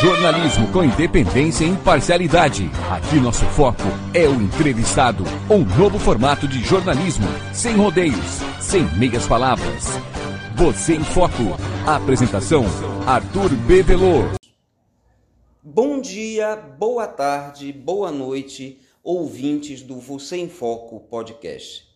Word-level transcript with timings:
Jornalismo 0.00 0.70
com 0.70 0.84
independência 0.84 1.64
e 1.64 1.70
imparcialidade. 1.70 2.70
Aqui 2.88 3.16
nosso 3.16 3.44
foco 3.46 3.82
é 4.14 4.28
o 4.28 4.40
entrevistado. 4.40 5.24
Um 5.50 5.64
novo 5.76 5.98
formato 5.98 6.46
de 6.46 6.60
jornalismo, 6.60 7.26
sem 7.52 7.74
rodeios, 7.74 8.38
sem 8.60 8.84
meias 8.96 9.26
palavras. 9.26 9.86
Você 10.54 10.94
em 10.94 11.02
Foco. 11.02 11.42
Apresentação: 11.84 12.64
Arthur 13.08 13.50
B. 13.66 13.82
Veloso. 13.82 14.36
Bom 15.60 16.00
dia, 16.00 16.54
boa 16.54 17.08
tarde, 17.08 17.72
boa 17.72 18.12
noite, 18.12 18.80
ouvintes 19.02 19.82
do 19.82 19.98
Você 19.98 20.36
em 20.36 20.48
Foco 20.48 21.00
podcast. 21.00 21.88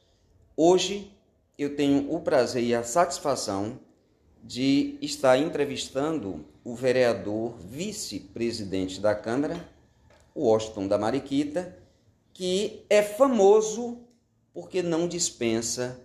Hoje 0.56 1.08
eu 1.56 1.76
tenho 1.76 2.12
o 2.12 2.18
prazer 2.18 2.64
e 2.64 2.74
a 2.74 2.82
satisfação 2.82 3.78
de 4.42 4.98
estar 5.00 5.38
entrevistando 5.38 6.50
o 6.64 6.74
vereador 6.74 7.56
vice-presidente 7.58 9.00
da 9.00 9.14
Câmara, 9.14 9.56
Washington 10.34 10.86
da 10.86 10.96
Mariquita, 10.96 11.76
que 12.32 12.84
é 12.88 13.02
famoso 13.02 14.00
porque 14.54 14.82
não 14.82 15.08
dispensa 15.08 16.00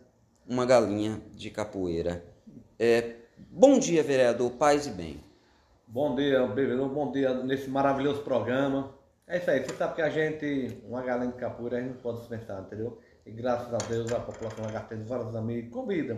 uma 0.47 0.65
galinha 0.65 1.21
de 1.35 1.49
capoeira. 1.49 2.23
É, 2.79 3.15
bom 3.49 3.77
dia, 3.77 4.01
vereador, 4.03 4.51
paz 4.51 4.87
e 4.87 4.91
bem. 4.91 5.19
Bom 5.87 6.15
dia, 6.15 6.45
vereador, 6.47 6.89
bom 6.89 7.11
dia 7.11 7.33
nesse 7.43 7.69
maravilhoso 7.69 8.21
programa. 8.23 8.93
É 9.27 9.37
isso 9.37 9.51
aí, 9.51 9.63
você 9.63 9.75
sabe 9.75 9.95
que 9.95 10.01
a 10.01 10.09
gente, 10.09 10.81
uma 10.87 11.01
galinha 11.01 11.31
de 11.31 11.37
capoeira, 11.37 11.77
a 11.77 11.81
gente 11.81 11.93
não 11.95 12.01
pode 12.01 12.19
dispensar, 12.19 12.61
entendeu? 12.61 12.99
E 13.25 13.31
graças 13.31 13.73
a 13.73 13.77
Deus 13.77 14.11
a 14.11 14.19
população 14.19 14.65
lagarteira, 14.65 15.03
vários 15.03 15.35
amigos, 15.35 15.71
convidam 15.71 16.17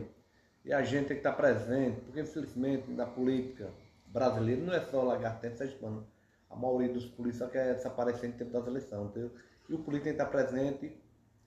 e 0.63 0.73
a 0.73 0.83
gente 0.83 1.07
tem 1.07 1.17
que 1.17 1.21
estar 1.21 1.33
presente, 1.33 1.99
porque 2.01 2.21
infelizmente 2.21 2.89
na 2.91 3.05
política 3.05 3.69
brasileira 4.11 4.61
não 4.61 4.73
é 4.73 4.81
só 4.81 5.01
lagartense 5.01 5.57
sergipano. 5.57 6.05
A 6.49 6.55
maioria 6.55 6.91
dos 6.91 7.05
polícias 7.05 7.49
quer 7.51 7.75
desaparecer 7.75 8.29
em 8.29 8.33
tempo 8.33 8.51
das 8.51 8.65
eleições, 8.65 9.09
entendeu? 9.09 9.31
E 9.69 9.73
o 9.73 9.79
político 9.79 10.05
tem 10.05 10.15
que 10.15 10.21
estar 10.21 10.25
presente 10.25 10.91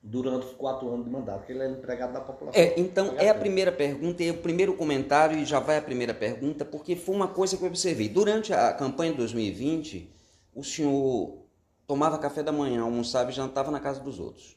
durante 0.00 0.46
os 0.46 0.52
quatro 0.54 0.88
anos 0.92 1.04
de 1.04 1.10
mandato, 1.10 1.38
porque 1.38 1.52
ele 1.52 1.62
é 1.62 1.70
empregado 1.70 2.12
da 2.12 2.20
população. 2.20 2.60
É, 2.60 2.78
então 2.78 3.14
é 3.18 3.28
a 3.28 3.34
primeira 3.34 3.70
pergunta, 3.70 4.22
é 4.22 4.30
o 4.30 4.38
primeiro 4.38 4.74
comentário 4.74 5.38
e 5.38 5.44
já 5.44 5.60
vai 5.60 5.76
a 5.76 5.82
primeira 5.82 6.14
pergunta, 6.14 6.64
porque 6.64 6.96
foi 6.96 7.14
uma 7.14 7.28
coisa 7.28 7.56
que 7.56 7.62
eu 7.62 7.68
observei. 7.68 8.08
Durante 8.08 8.52
a 8.52 8.72
campanha 8.72 9.12
de 9.12 9.18
2020, 9.18 10.12
o 10.54 10.62
senhor 10.62 11.38
tomava 11.86 12.18
café 12.18 12.42
da 12.42 12.52
manhã, 12.52 12.82
almoçava 12.82 13.30
e 13.30 13.34
jantava 13.34 13.70
na 13.70 13.80
casa 13.80 14.00
dos 14.00 14.18
outros. 14.18 14.56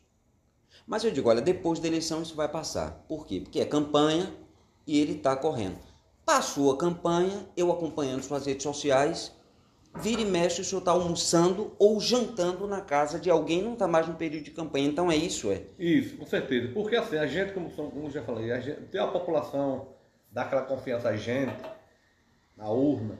Mas 0.86 1.04
eu 1.04 1.12
digo, 1.12 1.30
olha, 1.30 1.42
depois 1.42 1.80
da 1.80 1.88
eleição 1.88 2.22
isso 2.22 2.36
vai 2.36 2.48
passar. 2.48 3.04
Por 3.08 3.26
quê? 3.26 3.40
Porque 3.42 3.60
é 3.60 3.66
campanha, 3.66 4.32
e 4.88 5.00
ele 5.00 5.14
está 5.14 5.36
correndo. 5.36 5.80
Passou 6.26 6.74
a 6.74 6.78
campanha, 6.78 7.48
eu 7.56 7.72
acompanhando 7.72 8.24
suas 8.24 8.48
redes 8.48 8.64
sociais, 8.64 9.32
vira 9.96 10.22
e 10.22 10.26
mexe, 10.26 10.62
o 10.62 10.66
senhor 10.66 10.80
está 10.80 10.92
almoçando 10.92 11.76
ou 11.78 12.00
jantando 12.00 12.68
na 12.68 12.82
casa 12.82 13.20
de 13.20 13.30
alguém, 13.30 13.62
não 13.62 13.74
está 13.74 13.88
mais 13.88 14.08
no 14.08 14.16
período 14.16 14.44
de 14.44 14.52
campanha. 14.52 14.88
Então 14.88 15.12
é 15.12 15.16
isso, 15.16 15.52
é? 15.52 15.64
Isso, 15.78 16.18
com 16.18 16.26
certeza. 16.26 16.74
Porque 16.74 16.96
assim, 16.96 17.18
a 17.18 17.28
gente, 17.28 17.54
como, 17.54 17.70
como 17.70 18.10
já 18.10 18.24
falei, 18.24 18.52
a 18.52 18.60
gente, 18.60 18.82
tem 18.88 19.00
a 19.00 19.08
população, 19.08 19.90
dá 20.32 20.42
aquela 20.42 20.64
confiança 20.64 21.10
a 21.10 21.16
gente, 21.16 21.56
na 22.58 22.70
urna, 22.70 23.20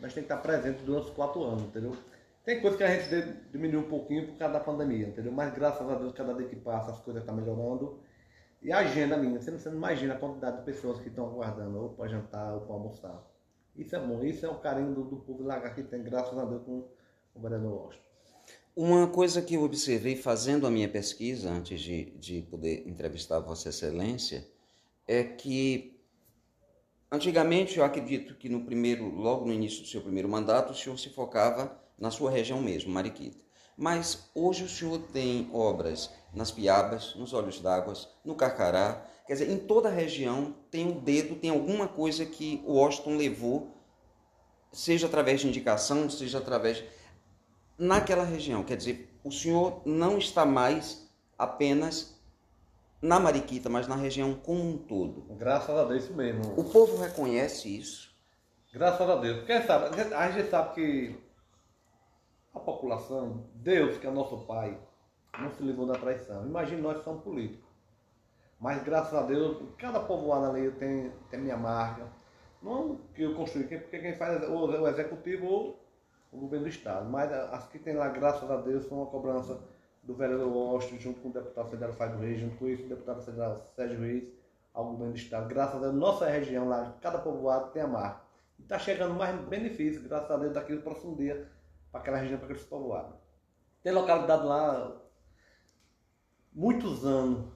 nós 0.00 0.12
tem 0.12 0.22
que 0.22 0.32
estar 0.32 0.42
presente 0.42 0.82
durante 0.82 1.08
os 1.08 1.14
quatro 1.14 1.42
anos, 1.44 1.62
entendeu? 1.62 1.96
Tem 2.44 2.60
coisa 2.60 2.76
que 2.76 2.82
a 2.84 2.94
gente 2.94 3.38
diminuiu 3.52 3.80
um 3.80 3.88
pouquinho 3.88 4.26
por 4.26 4.36
causa 4.36 4.54
da 4.54 4.60
pandemia, 4.60 5.06
entendeu? 5.06 5.32
Mas 5.32 5.54
graças 5.54 5.88
a 5.88 5.94
Deus, 5.94 6.12
cada 6.12 6.34
dia 6.34 6.46
que 6.46 6.56
passa, 6.56 6.90
as 6.90 7.00
coisas 7.00 7.22
estão 7.22 7.34
melhorando. 7.34 8.00
E 8.64 8.72
a 8.72 8.78
agenda 8.78 9.18
minha, 9.18 9.38
você 9.38 9.50
não, 9.50 9.58
você 9.58 9.68
não 9.68 9.76
imagina 9.76 10.14
a 10.14 10.18
quantidade 10.18 10.56
de 10.56 10.64
pessoas 10.64 10.98
que 10.98 11.08
estão 11.08 11.26
aguardando 11.26 11.78
ou 11.78 11.90
para 11.90 12.08
jantar 12.08 12.54
ou 12.54 12.62
para 12.62 12.72
almoçar. 12.72 13.22
Isso 13.76 13.94
é 13.94 14.00
bom, 14.00 14.24
isso 14.24 14.46
é 14.46 14.50
um 14.50 14.58
carinho 14.58 14.94
do, 14.94 15.04
do 15.04 15.16
povo 15.16 15.44
lagar 15.44 15.74
que 15.74 15.82
tem, 15.82 16.02
graças 16.02 16.36
a 16.38 16.46
Deus, 16.46 16.62
com 16.64 16.88
o 17.34 17.40
vereador 17.40 17.72
Washington. 17.72 18.04
Uma 18.74 19.06
coisa 19.06 19.42
que 19.42 19.54
eu 19.54 19.62
observei 19.62 20.16
fazendo 20.16 20.66
a 20.66 20.70
minha 20.70 20.88
pesquisa, 20.88 21.50
antes 21.50 21.78
de, 21.78 22.06
de 22.12 22.40
poder 22.40 22.88
entrevistar 22.88 23.38
Vossa 23.38 23.68
Excelência, 23.68 24.48
é 25.06 25.22
que 25.22 26.00
antigamente 27.10 27.78
eu 27.78 27.84
acredito 27.84 28.34
que 28.34 28.48
no 28.48 28.64
primeiro, 28.64 29.10
logo 29.14 29.44
no 29.44 29.52
início 29.52 29.82
do 29.82 29.88
seu 29.88 30.00
primeiro 30.00 30.28
mandato, 30.28 30.72
o 30.72 30.74
senhor 30.74 30.98
se 30.98 31.10
focava 31.10 31.78
na 31.98 32.10
sua 32.10 32.30
região 32.30 32.62
mesmo, 32.62 32.90
Mariquita. 32.90 33.43
Mas 33.76 34.30
hoje 34.34 34.64
o 34.64 34.68
senhor 34.68 34.98
tem 35.12 35.50
obras 35.52 36.10
nas 36.32 36.50
Piabas, 36.50 37.14
nos 37.16 37.32
Olhos 37.32 37.60
d'Água, 37.60 37.94
no 38.24 38.34
Carcará, 38.34 39.04
quer 39.26 39.34
dizer, 39.34 39.50
em 39.50 39.58
toda 39.58 39.88
a 39.88 39.92
região 39.92 40.54
tem 40.70 40.86
um 40.86 41.00
dedo, 41.00 41.36
tem 41.36 41.50
alguma 41.50 41.88
coisa 41.88 42.24
que 42.24 42.62
o 42.64 42.74
Washington 42.74 43.16
levou, 43.16 43.76
seja 44.72 45.06
através 45.06 45.40
de 45.40 45.48
indicação, 45.48 46.08
seja 46.08 46.38
através 46.38 46.84
naquela 47.78 48.24
região. 48.24 48.62
Quer 48.62 48.76
dizer, 48.76 49.18
o 49.24 49.30
senhor 49.30 49.82
não 49.84 50.18
está 50.18 50.44
mais 50.44 51.08
apenas 51.38 52.14
na 53.00 53.20
Mariquita, 53.20 53.68
mas 53.68 53.86
na 53.86 53.96
região 53.96 54.34
como 54.34 54.62
um 54.62 54.78
todo. 54.78 55.26
Graças 55.36 55.76
a 55.76 55.84
Deus, 55.84 56.04
isso 56.04 56.14
mesmo. 56.14 56.54
O 56.56 56.64
povo 56.64 56.96
reconhece 56.96 57.76
isso. 57.76 58.14
Graças 58.72 59.08
a 59.08 59.16
Deus. 59.16 59.44
Quem 59.44 59.62
sabe, 59.62 60.00
a 60.14 60.30
gente 60.30 60.50
sabe 60.50 60.74
que 60.74 61.23
a 62.54 62.60
população, 62.60 63.44
Deus, 63.54 63.98
que 63.98 64.06
é 64.06 64.10
nosso 64.10 64.38
Pai, 64.46 64.78
não 65.38 65.50
se 65.50 65.62
livrou 65.62 65.86
da 65.86 65.94
traição. 65.94 66.46
Imagine 66.46 66.80
nós 66.80 66.98
que 66.98 67.04
somos 67.04 67.22
políticos. 67.22 67.68
Mas 68.60 68.82
graças 68.84 69.12
a 69.12 69.22
Deus, 69.22 69.60
cada 69.76 70.00
povoado 70.00 70.46
ali 70.46 70.70
tem, 70.72 71.10
tem 71.28 71.40
minha 71.40 71.56
marca. 71.56 72.06
Não 72.62 72.96
que 73.14 73.22
eu 73.22 73.34
construí, 73.34 73.64
porque 73.64 73.98
quem 73.98 74.14
faz 74.14 74.42
é 74.42 74.48
o 74.48 74.86
executivo 74.86 75.46
ou 75.46 75.84
o 76.32 76.38
governo 76.38 76.64
do 76.64 76.70
Estado. 76.70 77.10
Mas 77.10 77.30
as 77.32 77.66
que 77.66 77.78
tem 77.78 77.94
lá, 77.94 78.08
graças 78.08 78.48
a 78.48 78.56
Deus, 78.56 78.86
são 78.86 78.98
uma 78.98 79.06
cobrança 79.06 79.60
do 80.02 80.14
vereador 80.14 80.48
Washington, 80.48 81.00
junto 81.00 81.20
com 81.20 81.28
o 81.28 81.32
deputado 81.32 81.70
federal 81.70 81.94
Fábio 81.94 82.20
Reis, 82.20 82.40
junto 82.40 82.56
com 82.56 82.68
isso, 82.68 82.84
o 82.84 82.88
deputado 82.88 83.22
federal 83.22 83.56
Sérgio 83.74 84.00
Reis, 84.00 84.28
ao 84.72 84.84
governo 84.84 85.12
do 85.12 85.18
Estado. 85.18 85.48
Graças 85.48 85.76
a 85.76 85.80
Deus, 85.80 85.94
nossa 85.94 86.26
região 86.26 86.68
lá, 86.68 86.96
cada 87.00 87.18
povoado 87.18 87.72
tem 87.72 87.82
a 87.82 87.86
marca. 87.88 88.22
Está 88.58 88.78
chegando 88.78 89.14
mais 89.14 89.38
benefícios, 89.42 90.06
graças 90.06 90.30
a 90.30 90.36
Deus, 90.36 90.54
daqui 90.54 90.74
do 90.74 90.82
próximo 90.82 91.16
dia 91.16 91.50
para 91.94 92.00
aquela 92.00 92.18
região, 92.18 92.38
para 92.38 92.46
aqueles 92.48 92.64
povoados. 92.64 93.14
Tem 93.80 93.92
localidade 93.92 94.44
lá, 94.44 95.00
muitos 96.52 97.04
anos, 97.04 97.46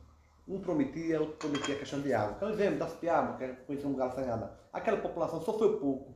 um 0.46 0.60
prometia, 0.60 1.20
outro 1.20 1.36
prometia 1.38 1.74
a 1.74 1.78
questão 1.78 2.00
de 2.00 2.12
água. 2.14 2.34
Então, 2.36 2.50
exemplo, 2.50 2.78
das 2.78 2.94
piabas, 2.94 3.36
que 3.36 3.48
conhecido 3.64 3.92
um 3.92 3.96
galo 3.96 4.12
sanhada. 4.12 4.56
Aquela 4.72 4.98
população 4.98 5.40
sofreu 5.40 5.80
pouco, 5.80 6.14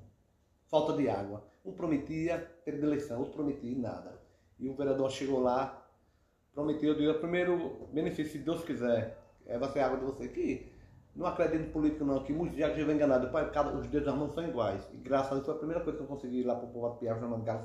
falta 0.70 0.92
de 0.92 1.08
água. 1.08 1.42
Um 1.64 1.72
prometia 1.72 2.38
ter 2.64 2.74
eleição, 2.74 3.18
outro 3.18 3.34
prometia 3.34 3.76
nada. 3.76 4.16
E 4.56 4.68
o 4.68 4.76
vereador 4.76 5.10
chegou 5.10 5.40
lá, 5.40 5.84
prometeu, 6.54 6.92
o 6.92 7.18
primeiro 7.18 7.88
benefício, 7.92 8.34
se 8.34 8.38
Deus 8.38 8.64
quiser, 8.64 9.18
é 9.46 9.58
vai 9.58 9.68
ser 9.72 9.80
água 9.80 9.98
de 9.98 10.04
você. 10.04 10.28
Que 10.28 10.72
não 11.16 11.26
acredito 11.26 11.64
em 11.64 11.72
político 11.72 12.04
não, 12.04 12.22
que 12.22 12.32
muitos 12.32 12.56
já 12.56 12.68
já 12.72 12.84
vem 12.84 12.94
enganado. 12.94 13.32
Cada, 13.50 13.76
os 13.76 13.88
dedos 13.88 14.06
das 14.06 14.14
mãos 14.14 14.32
são 14.32 14.46
iguais. 14.46 14.88
E 14.92 14.96
graças 14.98 15.32
a 15.32 15.34
Deus 15.34 15.46
foi 15.46 15.54
a 15.56 15.58
primeira 15.58 15.82
coisa 15.82 15.98
que 15.98 16.04
eu 16.04 16.08
consegui 16.08 16.38
ir 16.38 16.44
lá 16.44 16.54
para 16.54 16.66
o 16.66 16.70
povo 16.70 16.90
de 16.90 17.00
Piaba, 17.00 17.18
chamando 17.18 17.42
Galo 17.42 17.64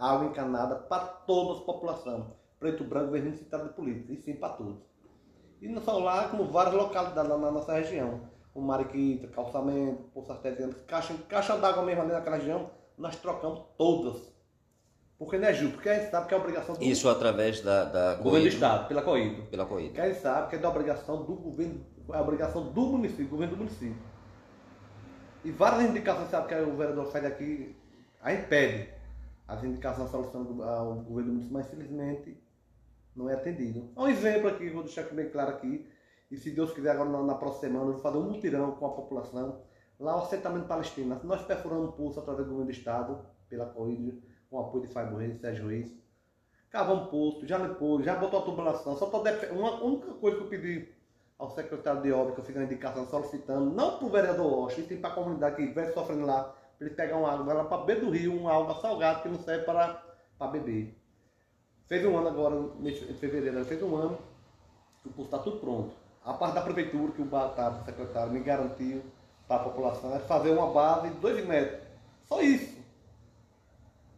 água 0.00 0.26
encanada 0.26 0.74
para 0.74 1.04
toda 1.04 1.60
a 1.60 1.62
população. 1.62 2.32
Preto, 2.58 2.84
branco, 2.84 3.12
vermelho, 3.12 3.36
citado 3.36 3.68
de 3.68 3.74
política, 3.74 4.12
e 4.12 4.16
sim 4.16 4.34
para 4.34 4.54
todos. 4.54 4.82
E 5.60 5.68
não 5.68 5.80
só 5.82 5.98
lá, 5.98 6.28
como 6.28 6.44
várias 6.44 6.74
localidades 6.74 7.30
na 7.30 7.50
nossa 7.50 7.74
região. 7.74 8.22
O 8.54 8.60
Mariquita, 8.60 9.28
Calçamento, 9.28 10.02
Poço 10.14 10.32
Artesiano, 10.32 10.74
caixa, 10.86 11.14
caixa 11.28 11.56
d'água 11.56 11.84
mesmo 11.84 12.02
ali 12.02 12.12
naquela 12.12 12.36
região, 12.36 12.70
nós 12.98 13.16
trocamos 13.16 13.62
todas. 13.78 14.30
Porque 15.18 15.38
não 15.38 15.48
é 15.48 15.54
justo, 15.54 15.74
porque 15.74 15.88
a 15.88 15.98
gente 15.98 16.10
sabe 16.10 16.26
que 16.26 16.34
é 16.34 16.36
obrigação 16.36 16.74
do 16.74 16.82
Isso 16.82 17.08
através 17.08 17.60
da, 17.60 17.84
da 17.84 18.14
governo 18.16 18.48
do 18.48 18.52
Estado, 18.52 18.88
pela 18.88 19.02
COIDO. 19.02 19.42
Pela 19.44 19.66
COIDO. 19.66 19.88
Porque 19.88 20.00
a 20.00 20.08
gente 20.08 20.20
sabe 20.20 20.48
que 20.48 20.56
é 20.56 20.58
da 20.58 20.68
obrigação 20.68 21.22
do 21.24 21.34
governo, 21.34 21.84
é 22.12 22.16
a 22.16 22.22
obrigação 22.22 22.72
do 22.72 22.80
município, 22.86 23.26
do 23.26 23.30
governo 23.30 23.54
do 23.54 23.58
município. 23.58 24.02
E 25.44 25.50
várias 25.50 25.88
indicações, 25.88 26.30
sabe, 26.30 26.48
que 26.48 26.54
o 26.54 26.76
vereador 26.76 27.06
faz 27.12 27.24
aqui, 27.24 27.76
a 28.22 28.30
gente 28.30 28.48
pede 28.48 28.99
as 29.50 29.64
indicações 29.64 30.10
solucionando 30.10 30.62
ao 30.62 30.94
governo 30.94 31.32
municipal, 31.32 31.60
mas 31.60 31.66
infelizmente 31.72 32.40
não 33.16 33.28
é 33.28 33.34
atendido. 33.34 33.90
Um 33.96 34.06
exemplo 34.06 34.48
aqui, 34.48 34.70
vou 34.70 34.84
deixar 34.84 35.02
bem 35.12 35.28
claro 35.28 35.50
aqui, 35.50 35.88
e 36.30 36.36
se 36.36 36.52
Deus 36.52 36.72
quiser 36.72 36.92
agora 36.92 37.10
na, 37.10 37.22
na 37.22 37.34
próxima 37.34 37.60
semana 37.60 37.86
eu 37.86 37.92
vou 37.94 38.00
fazer 38.00 38.18
um 38.18 38.30
mutirão 38.30 38.70
com 38.72 38.86
a 38.86 38.90
população, 38.90 39.62
lá 39.98 40.16
o 40.16 40.22
assentamento 40.22 40.68
palestino, 40.68 41.20
nós 41.24 41.42
perfuramos 41.42 41.96
pulso 41.96 42.20
através 42.20 42.46
do 42.46 42.50
governo 42.50 42.72
do 42.72 42.76
estado, 42.76 43.26
pela 43.48 43.66
COID, 43.66 44.22
com 44.48 44.56
o 44.56 44.60
apoio 44.60 44.86
de 44.86 44.92
Fábio 44.92 45.18
Reis, 45.18 45.40
Sérgio 45.40 45.66
Reis, 45.66 45.92
cavamos 46.70 47.10
posto, 47.10 47.44
já 47.44 47.58
limpou, 47.58 48.00
já 48.00 48.14
botou 48.14 48.40
a 48.40 48.44
tubulação, 48.44 48.96
só 48.96 49.06
tô 49.06 49.20
uma 49.52 49.82
única 49.82 50.12
coisa 50.14 50.36
que 50.36 50.44
eu 50.44 50.48
pedi 50.48 50.88
ao 51.36 51.50
secretário 51.50 52.02
de 52.02 52.12
obra, 52.12 52.34
que 52.34 52.40
eu 52.40 52.44
fiz 52.44 52.56
a 52.56 52.62
indicação 52.62 53.04
solicitando, 53.08 53.74
não 53.74 53.98
para 53.98 54.06
o 54.06 54.10
vereador 54.10 54.46
Washington, 54.46 55.00
para 55.00 55.10
a 55.10 55.14
comunidade 55.14 55.56
que 55.56 55.66
vem 55.72 55.92
sofrendo 55.92 56.26
lá, 56.26 56.54
para 56.80 56.86
ele 56.86 56.96
pegar 56.96 57.18
uma 57.18 57.30
água, 57.30 57.52
lá 57.52 57.64
para 57.64 57.84
beber 57.84 58.00
do 58.00 58.10
rio, 58.10 58.34
uma 58.40 58.54
água 58.54 58.80
salgada 58.80 59.20
que 59.20 59.28
não 59.28 59.38
serve 59.40 59.64
para, 59.64 60.02
para 60.38 60.50
beber. 60.50 60.96
Fez 61.86 62.06
um 62.06 62.16
ano 62.16 62.28
agora, 62.28 62.56
em 62.82 63.14
fevereiro, 63.14 63.62
fez 63.66 63.82
um 63.82 63.94
ano, 63.94 64.18
o 65.04 65.10
curso 65.10 65.24
está 65.24 65.38
tudo 65.38 65.58
pronto. 65.58 65.94
A 66.24 66.32
parte 66.32 66.54
da 66.54 66.62
prefeitura, 66.62 67.12
que 67.12 67.20
o 67.20 67.26
Batata, 67.26 67.82
o 67.82 67.84
secretário, 67.84 68.32
me 68.32 68.40
garantiu 68.40 69.02
para 69.46 69.60
a 69.60 69.64
população, 69.64 70.14
é 70.16 70.20
fazer 70.20 70.52
uma 70.52 70.72
base 70.72 71.10
de 71.10 71.16
2 71.16 71.46
metros. 71.46 71.82
Só 72.24 72.40
isso. 72.40 72.78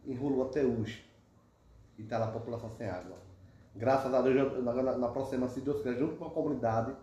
enrolou 0.05 0.47
até 0.47 0.63
hoje. 0.63 1.03
E 1.97 2.03
está 2.03 2.17
lá 2.17 2.27
a 2.27 2.31
população 2.31 2.71
sem 2.77 2.87
água. 2.87 3.17
Graças 3.75 4.13
a 4.13 4.21
Deus, 4.21 4.63
na, 4.63 4.73
na, 4.73 4.97
na 4.97 5.07
próxima, 5.09 5.49
se 5.49 5.59
Deus 5.59 5.77
quiser, 5.77 5.97
junto 5.97 6.15
com 6.15 6.25
a 6.25 6.29
comunidade, 6.29 6.95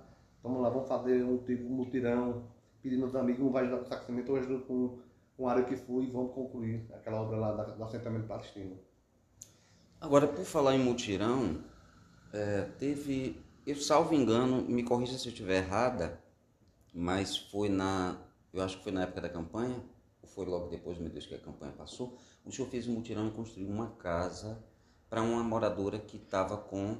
vamos 0.42 0.62
lá, 0.62 0.70
vamos 0.70 0.88
fazer 0.88 1.22
um 1.22 1.36
tipo 1.38 1.66
um 1.66 1.76
mutirão, 1.76 2.44
pedindo 2.82 3.04
aos 3.04 3.14
amigos, 3.14 3.44
um 3.44 3.50
vai 3.50 3.64
ajudar 3.64 3.78
com 3.78 3.84
o 3.84 3.88
sacramento, 3.88 4.32
ou 4.32 4.38
ajuda 4.38 4.64
com, 4.64 4.98
com 5.40 5.48
área 5.48 5.64
que 5.64 5.74
fui 5.74 6.04
e 6.04 6.10
vamos 6.10 6.34
concluir 6.34 6.86
aquela 6.92 7.22
obra 7.22 7.38
lá 7.38 7.52
do 7.52 7.82
assentamento 7.82 8.26
palestino. 8.26 8.78
Agora, 9.98 10.28
por 10.28 10.44
falar 10.44 10.74
em 10.76 10.78
mutirão, 10.78 11.64
é, 12.30 12.68
teve, 12.78 13.42
eu 13.66 13.74
salvo 13.74 14.14
engano, 14.14 14.60
me 14.60 14.82
corrija 14.82 15.16
se 15.16 15.28
eu 15.28 15.32
estiver 15.32 15.64
errada, 15.64 16.22
mas 16.92 17.38
foi 17.38 17.70
na, 17.70 18.18
eu 18.52 18.62
acho 18.62 18.76
que 18.76 18.84
foi 18.84 18.92
na 18.92 19.04
época 19.04 19.22
da 19.22 19.30
campanha, 19.30 19.82
ou 20.22 20.28
foi 20.28 20.44
logo 20.44 20.68
depois, 20.68 20.98
meu 20.98 21.08
Deus, 21.08 21.24
que 21.24 21.34
a 21.34 21.38
campanha 21.38 21.72
passou, 21.72 22.18
o 22.44 22.52
senhor 22.52 22.68
fez 22.68 22.86
um 22.86 22.92
mutirão 22.92 23.26
e 23.26 23.30
construiu 23.30 23.70
uma 23.70 23.92
casa 23.92 24.62
para 25.08 25.22
uma 25.22 25.42
moradora 25.42 25.98
que 25.98 26.18
estava 26.18 26.58
com, 26.58 26.98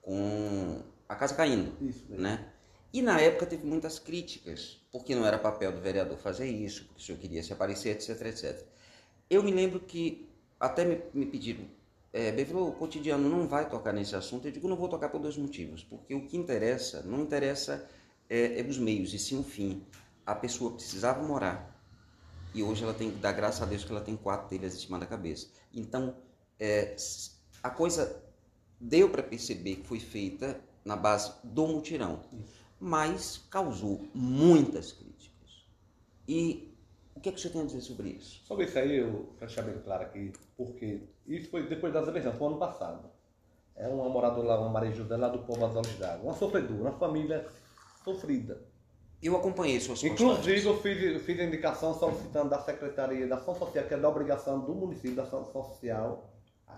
com 0.00 0.80
a 1.08 1.16
casa 1.16 1.34
caindo, 1.34 1.72
Isso 1.84 2.04
né? 2.08 2.52
E 2.92 3.02
na 3.02 3.20
época 3.20 3.46
teve 3.46 3.66
muitas 3.66 3.98
críticas, 3.98 4.80
porque 4.90 5.14
não 5.14 5.26
era 5.26 5.38
papel 5.38 5.72
do 5.72 5.80
vereador 5.80 6.16
fazer 6.16 6.48
isso, 6.48 6.84
porque 6.84 7.02
o 7.02 7.04
senhor 7.04 7.18
queria 7.18 7.42
se 7.42 7.52
aparecer, 7.52 7.90
etc, 7.90 8.20
etc. 8.26 8.66
Eu 9.28 9.42
me 9.42 9.50
lembro 9.50 9.80
que 9.80 10.26
até 10.58 10.84
me, 10.84 11.02
me 11.12 11.26
pediram, 11.26 11.66
é, 12.12 12.32
Bevilo, 12.32 12.68
o 12.68 12.72
cotidiano 12.72 13.28
não 13.28 13.46
vai 13.46 13.68
tocar 13.68 13.92
nesse 13.92 14.16
assunto. 14.16 14.48
Eu 14.48 14.52
digo, 14.52 14.66
não 14.68 14.76
vou 14.76 14.88
tocar 14.88 15.08
por 15.10 15.20
dois 15.20 15.36
motivos. 15.36 15.84
Porque 15.84 16.14
o 16.14 16.26
que 16.26 16.36
interessa, 16.36 17.02
não 17.02 17.20
interessa 17.20 17.86
é, 18.28 18.60
é 18.60 18.62
os 18.62 18.78
meios, 18.78 19.12
e 19.12 19.18
sim 19.18 19.38
o 19.38 19.44
fim. 19.44 19.84
A 20.24 20.34
pessoa 20.34 20.72
precisava 20.72 21.22
morar. 21.22 21.76
E 22.54 22.62
hoje 22.62 22.82
ela 22.82 22.94
tem 22.94 23.10
que 23.10 23.18
dar 23.18 23.32
graças 23.32 23.62
a 23.62 23.66
Deus 23.66 23.84
que 23.84 23.92
ela 23.92 24.00
tem 24.00 24.16
quatro 24.16 24.48
telhas 24.48 24.74
em 24.74 24.78
cima 24.78 24.98
da 24.98 25.06
cabeça. 25.06 25.48
Então, 25.72 26.16
é, 26.58 26.96
a 27.62 27.70
coisa 27.70 28.22
deu 28.80 29.10
para 29.10 29.22
perceber 29.22 29.76
que 29.76 29.86
foi 29.86 30.00
feita 30.00 30.58
na 30.84 30.96
base 30.96 31.32
do 31.44 31.66
mutirão. 31.66 32.24
Mas 32.80 33.38
causou 33.50 34.06
muitas 34.14 34.92
críticas. 34.92 35.66
E 36.26 36.74
o 37.16 37.20
que, 37.20 37.30
é 37.30 37.32
que 37.32 37.40
senhor 37.40 37.52
tem 37.52 37.62
a 37.62 37.66
dizer 37.66 37.80
sobre 37.80 38.10
isso? 38.10 38.40
Sobre 38.44 38.66
isso 38.66 38.78
aí, 38.78 38.98
eu 38.98 39.28
quero 39.38 39.46
deixar 39.46 39.62
bem 39.62 39.78
claro 39.82 40.04
aqui, 40.04 40.32
porque 40.56 41.00
isso 41.26 41.50
foi 41.50 41.66
depois 41.66 41.92
das 41.92 42.06
eleições, 42.06 42.36
foi 42.36 42.46
ano 42.46 42.58
passado. 42.58 43.10
É 43.74 43.88
uma 43.88 44.08
moradora 44.08 44.46
lá, 44.46 44.60
uma 44.60 44.68
Maria 44.68 44.92
José, 44.92 45.16
lá 45.16 45.28
do 45.28 45.40
povo 45.40 45.60
das 45.60 45.74
Olhos 45.74 45.98
d'Água. 45.98 46.24
Uma 46.24 46.34
sofredora, 46.34 46.80
uma 46.80 46.92
família 46.92 47.46
sofrida. 48.04 48.60
Eu 49.20 49.36
acompanhei 49.36 49.80
suas 49.80 50.02
Inclusive, 50.04 50.64
eu 50.64 50.80
fiz, 50.80 51.02
eu 51.02 51.20
fiz 51.20 51.40
a 51.40 51.44
indicação 51.44 51.92
solicitando 51.92 52.50
da 52.50 52.60
Secretaria 52.60 53.26
da 53.26 53.36
Ação 53.36 53.54
Social, 53.54 53.84
que 53.84 53.94
é 53.94 53.96
da 53.96 54.08
obrigação 54.08 54.60
do 54.60 54.74
município 54.74 55.16
da 55.16 55.24
Ação 55.24 55.44
Social, 55.44 56.30
a, 56.68 56.74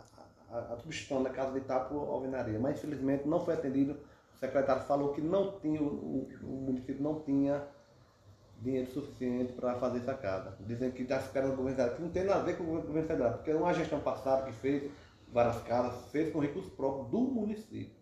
a, 0.51 0.59
a 0.73 0.77
substituição 0.79 1.23
da 1.23 1.29
Casa 1.29 1.53
de 1.53 1.59
Itapo 1.59 1.95
Alvenaria. 1.97 2.59
Mas, 2.59 2.79
infelizmente, 2.79 3.29
não 3.29 3.45
foi 3.45 3.55
atendido. 3.55 3.99
Secretário 4.41 4.83
falou 4.85 5.13
que 5.13 5.21
não 5.21 5.61
tinha, 5.61 5.83
o, 5.83 6.29
o 6.43 6.47
município 6.47 7.03
não 7.03 7.21
tinha 7.21 7.63
dinheiro 8.63 8.91
suficiente 8.91 9.53
para 9.53 9.75
fazer 9.77 9.99
essa 9.99 10.15
casa. 10.15 10.57
Dizem 10.61 10.91
que 10.91 11.03
está 11.03 11.19
esperando 11.19 11.53
o 11.53 11.57
governo 11.57 11.77
federal, 11.77 11.97
que 11.97 12.03
não 12.03 12.11
tem 12.11 12.25
nada 12.25 12.41
a 12.41 12.45
ver 12.45 12.57
com 12.57 12.65
o 12.65 12.83
governo 12.83 13.07
federal, 13.09 13.33
porque 13.35 13.51
é 13.51 13.55
uma 13.57 13.75
gestão 13.75 14.01
passada 14.01 14.47
que 14.47 14.53
fez 14.53 14.91
várias 15.29 15.63
casas, 15.63 16.11
fez 16.11 16.33
com 16.33 16.41
recursos 16.41 16.73
próprios 16.73 17.09
do 17.11 17.21
município. 17.21 17.95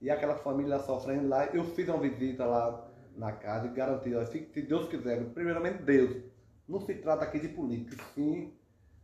E 0.00 0.08
aquela 0.08 0.36
família 0.36 0.78
sofrendo 0.78 1.28
lá, 1.28 1.46
eu 1.46 1.64
fiz 1.64 1.88
uma 1.88 1.98
visita 1.98 2.44
lá 2.46 2.88
na 3.16 3.32
casa 3.32 3.66
e 3.66 3.70
garanti, 3.70 4.14
ó, 4.14 4.24
se 4.24 4.38
Deus 4.62 4.88
quiser, 4.88 5.22
primeiramente 5.34 5.82
Deus, 5.82 6.22
não 6.66 6.80
se 6.80 6.94
trata 6.94 7.24
aqui 7.24 7.38
de 7.38 7.48
política, 7.48 8.02
sim 8.14 8.52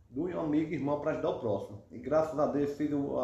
de 0.09 0.19
um 0.19 0.39
amigo 0.39 0.71
e 0.71 0.75
irmão 0.75 1.01
para 1.01 1.11
ajudar 1.11 1.29
o 1.29 1.39
próximo. 1.39 1.83
E 1.91 1.99
graças 1.99 2.39
a 2.39 2.47
Deus 2.47 2.71
fiz 2.77 2.91
o- 2.93 3.17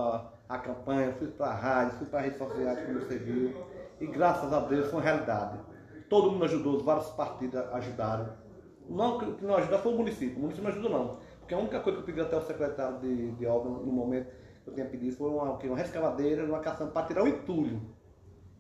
a, 0.55 0.59
campanha, 0.59 1.13
fui 1.13 1.27
para 1.27 1.47
a 1.47 1.55
rádio, 1.55 1.97
fui 1.97 2.07
para 2.07 2.19
as 2.19 2.25
redes 2.25 2.37
sociais, 2.39 2.85
como 2.85 2.99
você 2.99 3.17
viu, 3.17 3.53
e 3.99 4.07
graças 4.07 4.51
a 4.53 4.59
Deus 4.59 4.85
foi 4.87 4.99
uma 4.99 5.01
realidade. 5.01 5.59
Todo 6.09 6.31
mundo 6.31 6.45
ajudou, 6.45 6.75
os 6.75 6.83
vários 6.83 7.09
partidos 7.11 7.55
ajudaram. 7.55 8.29
Não 8.89 9.17
que 9.17 9.45
não 9.45 9.55
ajuda 9.55 9.79
foi 9.79 9.93
o 9.93 9.97
município, 9.97 10.37
o 10.37 10.41
município 10.41 10.63
não 10.63 10.71
ajudou 10.71 10.91
não. 10.91 11.17
Porque 11.39 11.53
a 11.53 11.57
única 11.57 11.79
coisa 11.79 11.97
que 11.97 12.03
eu 12.03 12.05
pedi 12.05 12.21
até 12.21 12.37
o 12.37 12.41
secretário 12.41 12.99
de, 12.99 13.31
de 13.31 13.45
obra 13.45 13.69
no 13.69 13.91
momento 13.91 14.27
que 14.63 14.69
eu 14.69 14.73
tinha 14.73 14.85
pedido 14.85 15.15
foi 15.15 15.29
uma, 15.29 15.53
uma 15.53 15.77
rescavadeira, 15.77 16.45
uma 16.45 16.59
caçamba 16.59 16.91
para 16.91 17.07
tirar 17.07 17.23
o 17.23 17.27
entulho. 17.27 17.81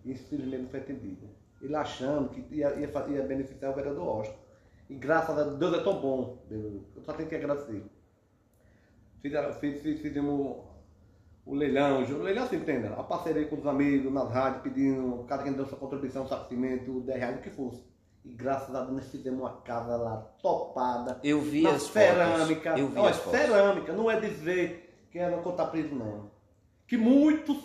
E 0.03 0.11
infelizmente 0.11 0.63
não 0.63 0.69
foi 0.69 0.79
atendido. 0.79 1.29
Ele 1.61 1.75
achando 1.75 2.29
que 2.29 2.45
ia, 2.53 2.73
ia, 2.75 2.89
ia 3.09 3.23
beneficiar 3.23 3.71
o 3.71 3.75
vereador 3.75 4.07
Austin. 4.07 4.35
E 4.89 4.95
graças 4.95 5.37
a 5.37 5.43
Deus 5.43 5.73
é 5.73 5.83
tão 5.83 6.01
bom. 6.01 6.37
Eu 6.49 7.01
só 7.03 7.13
tenho 7.13 7.29
que 7.29 7.35
agradecer. 7.35 7.83
Fizemos 9.21 10.57
o 11.45 11.55
leilão, 11.55 12.03
o 12.03 12.23
leilão 12.23 12.47
se 12.47 12.55
entenda, 12.55 12.93
a 12.93 13.03
parceria 13.03 13.47
com 13.47 13.57
os 13.57 13.65
amigos 13.67 14.11
nas 14.11 14.31
rádios, 14.31 14.61
pedindo, 14.63 15.25
cada 15.27 15.43
quem 15.43 15.53
deu 15.53 15.65
sua 15.65 15.77
contribuição, 15.77 16.25
saco 16.27 16.43
de 16.43 16.49
cimento, 16.49 17.01
10 17.01 17.19
reais, 17.19 17.37
o 17.37 17.41
que 17.41 17.49
fosse. 17.49 17.83
E 18.23 18.33
graças 18.33 18.73
a 18.73 18.81
Deus 18.81 18.93
nós 18.93 19.07
fizemos 19.09 19.41
uma 19.41 19.61
casa 19.61 19.97
lá 19.97 20.15
topada, 20.41 21.19
Eu 21.23 21.41
vi 21.41 21.63
na 21.63 21.71
as 21.71 21.83
cerâmica. 21.83 22.69
fotos. 22.71 22.79
Eu 22.79 22.87
vi 22.89 22.99
as 22.99 23.17
fotos. 23.17 23.39
cerâmica, 23.39 23.93
não 23.93 24.09
é 24.09 24.19
dizer 24.19 25.07
que 25.11 25.19
era 25.19 25.37
contar 25.41 25.65
preso, 25.67 25.93
não. 25.93 26.31
Que 26.87 26.95
muitos 26.95 27.57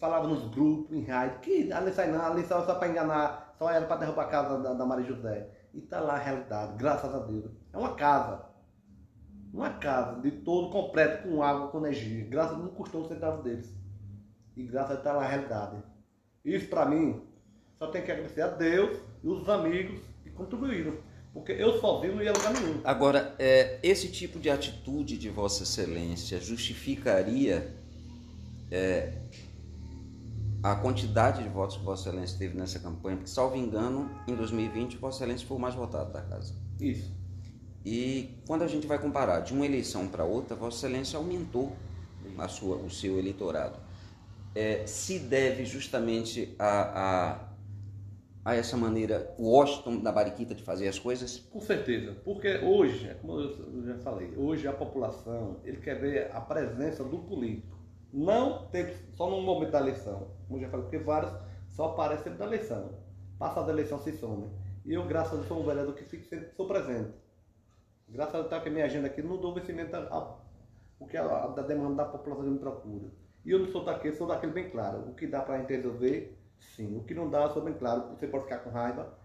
falavam 0.00 0.30
nos 0.30 0.48
grupos, 0.52 0.92
em 0.96 1.04
rádio, 1.04 1.38
que 1.38 1.72
ali 1.72 1.92
sai 1.92 2.10
não, 2.10 2.24
ali 2.24 2.44
só, 2.44 2.66
só 2.66 2.74
para 2.74 2.88
enganar, 2.88 3.54
só 3.56 3.70
era 3.70 3.86
para 3.86 3.98
derrubar 3.98 4.22
a 4.24 4.28
casa 4.28 4.58
da, 4.58 4.74
da 4.74 4.84
Maria 4.84 5.06
José. 5.06 5.48
E 5.72 5.80
tá 5.80 6.00
lá 6.00 6.14
a 6.14 6.18
realidade, 6.18 6.74
graças 6.76 7.14
a 7.14 7.20
Deus. 7.20 7.52
É 7.72 7.78
uma 7.78 7.94
casa. 7.94 8.44
Uma 9.52 9.70
casa 9.70 10.20
de 10.20 10.30
todo 10.30 10.70
completo, 10.70 11.28
com 11.28 11.42
água, 11.42 11.68
com 11.68 11.78
energia. 11.78 12.24
Graças 12.24 12.52
a 12.52 12.54
Deus 12.54 12.68
não 12.68 12.74
custou 12.74 13.02
um 13.02 13.08
centavo 13.08 13.42
deles. 13.42 13.70
E 14.56 14.64
graças 14.64 14.92
a 14.92 14.94
Deus 14.94 15.04
tá 15.04 15.12
lá 15.12 15.24
a 15.24 15.28
realidade. 15.28 15.76
Isso 16.44 16.68
para 16.68 16.86
mim, 16.86 17.22
só 17.78 17.88
tem 17.88 18.02
que 18.02 18.10
agradecer 18.10 18.42
a 18.42 18.48
Deus 18.48 18.98
e 19.22 19.28
os 19.28 19.48
amigos 19.48 20.00
que 20.22 20.30
contribuíram. 20.30 20.96
Porque 21.34 21.52
eu 21.52 21.80
sozinho 21.80 22.16
não 22.16 22.22
ia 22.22 22.32
lugar 22.32 22.52
nenhum. 22.52 22.80
Agora, 22.84 23.34
é, 23.38 23.78
esse 23.82 24.08
tipo 24.08 24.38
de 24.38 24.50
atitude 24.50 25.16
de 25.16 25.30
Vossa 25.30 25.62
Excelência 25.62 26.38
justificaria 26.40 27.74
é, 28.70 29.12
a 30.62 30.74
quantidade 30.76 31.42
de 31.42 31.48
votos 31.48 31.76
que 31.76 31.84
Vossa 31.84 32.08
Excelência 32.08 32.38
teve 32.38 32.56
nessa 32.56 32.78
campanha? 32.78 33.16
Porque, 33.16 33.30
salvo 33.30 33.56
engano, 33.56 34.10
em 34.28 34.34
2020, 34.34 34.96
Vossa 34.98 35.18
Excelência 35.18 35.46
foi 35.46 35.56
o 35.56 35.60
mais 35.60 35.74
votado 35.74 36.12
da 36.12 36.22
casa. 36.22 36.54
Isso. 36.80 37.21
E 37.84 38.38
quando 38.46 38.62
a 38.62 38.66
gente 38.66 38.86
vai 38.86 38.98
comparar 38.98 39.40
de 39.40 39.52
uma 39.52 39.66
eleição 39.66 40.06
para 40.06 40.24
outra, 40.24 40.54
Vossa 40.54 40.86
Excelência 40.86 41.16
aumentou 41.16 41.72
a 42.38 42.48
sua, 42.48 42.76
o 42.76 42.90
seu 42.90 43.18
eleitorado. 43.18 43.78
É, 44.54 44.86
se 44.86 45.18
deve 45.18 45.64
justamente 45.64 46.54
a, 46.58 47.32
a, 47.34 47.48
a 48.44 48.54
essa 48.54 48.76
maneira, 48.76 49.34
o 49.38 49.50
Washington 49.50 49.98
da 49.98 50.12
Bariquita 50.12 50.54
de 50.54 50.62
fazer 50.62 50.88
as 50.88 50.98
coisas? 50.98 51.38
Com 51.38 51.60
certeza, 51.60 52.12
porque 52.24 52.58
hoje, 52.58 53.08
é 53.08 53.14
como 53.14 53.40
eu 53.40 53.84
já 53.84 53.98
falei, 53.98 54.32
hoje 54.36 54.68
a 54.68 54.72
população 54.72 55.60
ele 55.64 55.78
quer 55.78 55.98
ver 55.98 56.30
a 56.32 56.40
presença 56.40 57.02
do 57.02 57.18
político. 57.18 57.78
Não 58.12 58.66
ter 58.66 58.94
só 59.14 59.30
no 59.30 59.40
momento 59.40 59.70
da 59.70 59.80
eleição, 59.80 60.28
como 60.46 60.58
eu 60.58 60.64
já 60.64 60.68
falei, 60.68 60.84
porque 60.84 60.98
vários 60.98 61.32
só 61.70 61.86
aparecem 61.86 62.36
da 62.36 62.44
eleição. 62.44 62.90
Passa 63.38 63.62
da 63.62 63.72
eleição 63.72 63.98
se 63.98 64.12
some. 64.12 64.50
E 64.84 64.92
eu, 64.92 65.06
graças 65.06 65.32
a 65.32 65.36
Deus, 65.36 65.48
sou 65.48 65.60
um 65.60 65.64
vereador 65.64 65.94
que 65.94 66.04
fico 66.04 66.24
sempre 66.26 66.50
sou 66.54 66.66
presente. 66.66 67.10
Graças 68.12 68.34
a 68.34 68.38
Deus, 68.40 68.50
tá 68.50 68.60
com 68.60 68.68
a 68.68 68.72
minha 68.72 68.84
agenda 68.84 69.06
aqui, 69.06 69.22
não 69.22 69.38
dou 69.38 69.54
vencimento 69.54 69.96
a, 69.96 70.00
a, 70.00 70.36
o 71.00 71.06
que 71.06 71.16
a, 71.16 71.24
a 71.24 71.46
da 71.46 71.62
demanda 71.62 71.94
da 71.94 72.04
população 72.04 72.44
me 72.44 72.58
procura. 72.58 73.10
E 73.42 73.50
eu 73.50 73.60
não 73.60 73.66
sou 73.66 73.82
daquele, 73.86 74.14
sou 74.14 74.26
daquele 74.26 74.52
bem 74.52 74.68
claro. 74.68 75.08
O 75.08 75.14
que 75.14 75.26
dá 75.26 75.40
para 75.40 75.54
a 75.54 75.58
gente 75.58 75.74
resolver, 75.74 76.38
sim. 76.60 76.94
O 76.98 77.04
que 77.04 77.14
não 77.14 77.30
dá, 77.30 77.44
eu 77.44 77.50
sou 77.50 77.62
bem 77.62 77.72
claro. 77.72 78.10
Você 78.10 78.26
pode 78.26 78.44
ficar 78.44 78.58
com 78.58 78.68
raiva, 78.68 79.18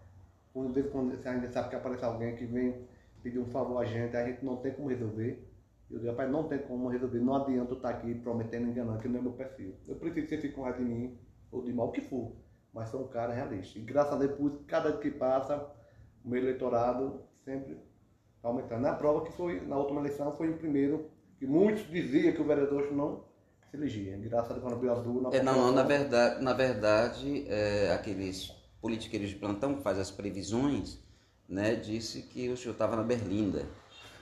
por 0.54 0.72
vezes 0.72 0.90
quando 0.90 1.12
você 1.12 1.28
ainda 1.28 1.50
sabe 1.50 1.70
que 1.70 1.76
aparece 1.76 2.06
alguém 2.06 2.34
que 2.38 2.46
vem 2.46 2.88
pedir 3.22 3.40
um 3.40 3.48
favor 3.48 3.78
a 3.82 3.86
gente, 3.86 4.16
a 4.16 4.26
gente 4.26 4.44
não 4.46 4.56
tem 4.56 4.72
como 4.72 4.88
resolver. 4.88 5.46
Eu 5.92 6.00
digo, 6.00 6.12
rapaz, 6.12 6.32
não 6.32 6.48
tem 6.48 6.60
como 6.60 6.88
resolver, 6.88 7.20
não 7.20 7.36
adianta 7.36 7.72
eu 7.72 7.78
estar 7.78 7.90
aqui 7.90 8.16
prometendo 8.16 8.70
enganando, 8.70 9.00
que 9.00 9.10
não 9.10 9.20
é 9.20 9.22
meu 9.22 9.34
perfil. 9.34 9.76
Eu 9.86 9.98
prefiro 9.98 10.26
que 10.26 10.36
você 10.36 10.42
fique 10.42 10.56
com 10.56 10.62
raiva 10.62 10.78
de 10.78 10.86
mim, 10.86 11.20
ou 11.52 11.62
de 11.62 11.74
mal, 11.74 11.92
que 11.92 12.00
for. 12.00 12.32
Mas 12.74 12.88
sou 12.88 13.04
um 13.04 13.08
cara 13.10 13.34
realista. 13.34 13.78
E 13.78 13.82
graças 13.82 14.14
a 14.14 14.18
Deus, 14.18 14.62
cada 14.66 14.92
dia 14.92 15.00
que 15.02 15.12
passa, 15.12 15.70
o 16.24 16.30
meu 16.30 16.42
eleitorado 16.42 17.22
sempre 17.44 17.78
está 18.48 18.50
aumentando. 18.50 18.82
Na 18.82 18.94
prova 18.94 19.26
que 19.26 19.32
foi, 19.34 19.62
na 19.62 19.78
última 19.78 20.00
eleição, 20.00 20.32
foi 20.32 20.48
em 20.48 20.54
primeiro, 20.54 21.10
que 21.38 21.46
muitos 21.46 21.88
diziam 21.90 22.34
que 22.34 22.42
o 22.42 22.46
vereador 22.46 22.92
não 22.92 23.24
se 23.70 23.78
elegia. 23.78 24.18
Graças 24.18 24.52
a 24.52 24.54
Deus, 24.54 24.64
quando 24.64 24.76
abriu 24.76 24.92
azul, 24.92 25.22
na 25.22 25.30
É, 25.30 25.44
não, 25.44 25.56
não, 25.56 25.72
na 25.72 25.84
verdade, 25.84 26.44
na 26.44 26.54
verdade 26.54 27.46
é, 27.48 27.92
aqueles 27.94 28.52
politiqueiros 28.82 29.30
de 29.30 29.36
plantão 29.36 29.76
que 29.76 29.84
fazem 29.84 30.02
as 30.02 30.12
previsões, 30.12 31.00
né, 31.48 31.76
disse 31.76 32.24
que 32.24 32.50
o 32.50 32.58
senhor 32.58 32.74
estava 32.74 32.96
na 32.96 33.04
Berlinda, 33.04 33.66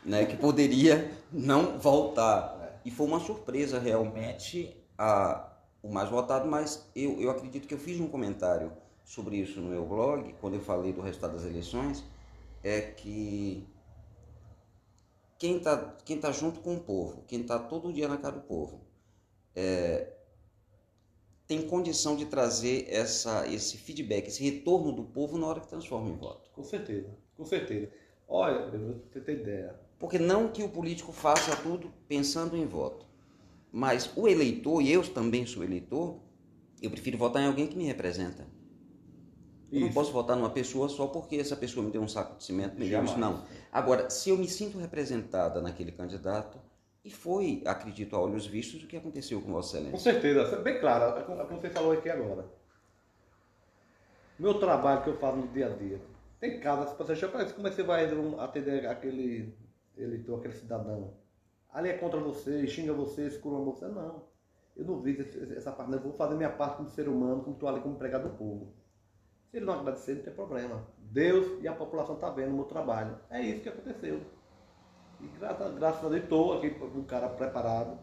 né, 0.04 0.26
que 0.26 0.38
poderia 0.38 1.12
não 1.32 1.78
voltar. 1.78 2.82
E 2.84 2.92
foi 2.92 3.08
uma 3.08 3.20
surpresa 3.20 3.80
realmente 3.80 4.76
a, 4.98 5.52
o 5.82 5.92
mais 5.92 6.10
votado, 6.10 6.48
mas 6.48 6.90
eu, 6.96 7.20
eu 7.20 7.30
acredito 7.30 7.68
que 7.68 7.74
eu 7.74 7.80
fiz 7.80 8.00
um 8.00 8.08
comentário 8.08 8.72
sobre 9.04 9.38
isso 9.38 9.60
no 9.60 9.70
meu 9.70 9.86
blog, 9.86 10.34
quando 10.40 10.56
eu 10.56 10.62
falei 10.62 10.94
do 10.94 11.02
resultado 11.02 11.34
das 11.34 11.46
eleições, 11.46 12.04
é 12.64 12.82
que 12.82 13.68
quem 15.38 15.58
está 15.58 15.96
quem 16.06 16.20
tá 16.20 16.32
junto 16.32 16.60
com 16.62 16.76
o 16.76 16.80
povo, 16.80 17.24
quem 17.28 17.42
está 17.42 17.60
todo 17.60 17.92
dia 17.92 18.08
na 18.08 18.18
cara 18.18 18.36
do 18.36 18.42
povo, 18.42 18.82
é, 19.56 20.14
tem 21.48 21.68
condição 21.68 22.16
de 22.16 22.26
trazer 22.26 22.88
essa, 22.90 23.48
esse 23.48 23.78
feedback, 23.78 24.28
esse 24.28 24.44
retorno 24.44 24.92
do 24.92 25.04
povo 25.04 25.38
na 25.38 25.48
hora 25.48 25.60
que 25.60 25.68
transforma 25.68 26.10
em 26.10 26.16
voto. 26.16 26.50
Com 26.52 26.64
certeza, 26.64 27.10
com 27.38 27.46
certeza. 27.46 27.90
Olha, 28.28 28.72
você 29.12 29.22
tem 29.22 29.36
ideia. 29.36 29.80
Porque 30.00 30.18
não 30.18 30.48
que 30.52 30.64
o 30.64 30.70
político 30.70 31.12
faça 31.12 31.56
tudo 31.58 31.94
pensando 32.08 32.58
em 32.58 32.66
voto, 32.66 33.06
mas 33.72 34.10
o 34.16 34.28
eleitor, 34.28 34.82
e 34.82 34.92
eu 34.92 35.08
também 35.14 35.46
sou 35.46 35.64
eleitor, 35.64 36.20
eu 36.82 36.90
prefiro 36.90 37.18
votar 37.18 37.42
em 37.42 37.48
alguém 37.48 37.68
que 37.68 37.78
me 37.78 37.86
representa. 37.86 38.46
Eu 39.72 39.82
não 39.82 39.92
posso 39.92 40.12
votar 40.12 40.36
numa 40.38 40.50
pessoa 40.50 40.88
só 40.88 41.08
porque 41.08 41.36
essa 41.36 41.56
pessoa 41.56 41.86
me 41.86 41.92
deu 41.92 42.02
um 42.02 42.08
saco 42.08 42.38
de 42.38 42.44
cimento, 42.44 42.80
me 42.80 42.90
deu 42.90 43.04
isso, 43.04 43.18
não. 43.18 43.44
Agora, 43.72 44.10
se 44.10 44.30
eu 44.30 44.38
me 44.38 44.48
sinto 44.48 44.78
representada 44.78 45.62
naquele 45.62 45.92
candidato, 45.92 46.58
e 47.04 47.12
foi, 47.12 47.62
acredito 47.66 48.16
a 48.16 48.20
olhos 48.20 48.48
vistos, 48.48 48.84
o 48.84 48.88
que 48.88 48.98
aconteceu 48.98 49.42
com 49.42 49.52
Vossa 49.52 49.78
Excelência. 49.78 49.92
Com 49.92 50.00
certeza, 50.00 50.58
bem 50.58 50.80
claro, 50.80 51.20
é 51.20 51.24
como 51.46 51.62
você 51.62 51.70
falou 51.70 51.92
aqui 51.92 52.10
agora. 52.10 52.46
Meu 54.40 54.56
trabalho 54.56 55.04
que 55.04 55.10
eu 55.10 55.18
faço 55.18 55.38
no 55.38 55.48
dia 55.48 55.68
a 55.68 55.70
dia. 55.70 56.02
Tem 56.40 56.60
casas, 56.60 56.98
você 56.98 57.16
chega 57.16 57.32
como 57.32 57.68
é 57.68 57.70
que 57.70 57.76
você 57.76 57.84
vai 57.84 58.10
atender 58.40 58.86
aquele 58.88 59.56
eleitor, 59.98 60.40
aquele 60.40 60.54
cidadão? 60.56 61.14
Ali 61.72 61.90
é 61.90 61.94
contra 61.98 62.20
você, 62.20 62.66
xinga 62.68 62.94
você, 62.94 63.28
escura 63.28 63.58
você. 63.64 63.88
Não. 63.88 64.24
Eu 64.76 64.86
não 64.86 65.02
vi 65.02 65.18
essa 65.56 65.72
parte, 65.72 65.94
eu 65.94 66.00
vou 66.02 66.14
fazer 66.14 66.36
minha 66.36 66.50
parte 66.50 66.78
como 66.78 66.90
ser 66.90 67.08
humano, 67.08 67.42
como 67.42 67.56
estou 67.56 67.70
ali 67.70 67.80
como 67.80 67.96
empregado 67.96 68.30
do 68.30 68.36
povo. 68.36 68.74
Se 69.56 69.60
ele 69.60 69.68
não 69.68 69.80
agradecer, 69.80 70.16
não 70.16 70.22
tem 70.22 70.34
problema. 70.34 70.84
Deus 71.14 71.64
e 71.64 71.68
a 71.70 71.72
população 71.72 72.16
estão 72.16 72.28
tá 72.28 72.36
vendo 72.36 72.52
o 72.52 72.56
meu 72.56 72.66
trabalho. 72.66 73.18
É 73.30 73.42
isso 73.42 73.62
que 73.62 73.70
aconteceu. 73.70 74.20
E 75.22 75.28
graças, 75.40 75.74
graças 75.76 76.04
a 76.04 76.10
Deus 76.10 76.24
estou 76.24 76.58
aqui 76.58 76.72
com 76.72 76.88
um 76.88 77.06
cara 77.06 77.30
preparado. 77.30 77.98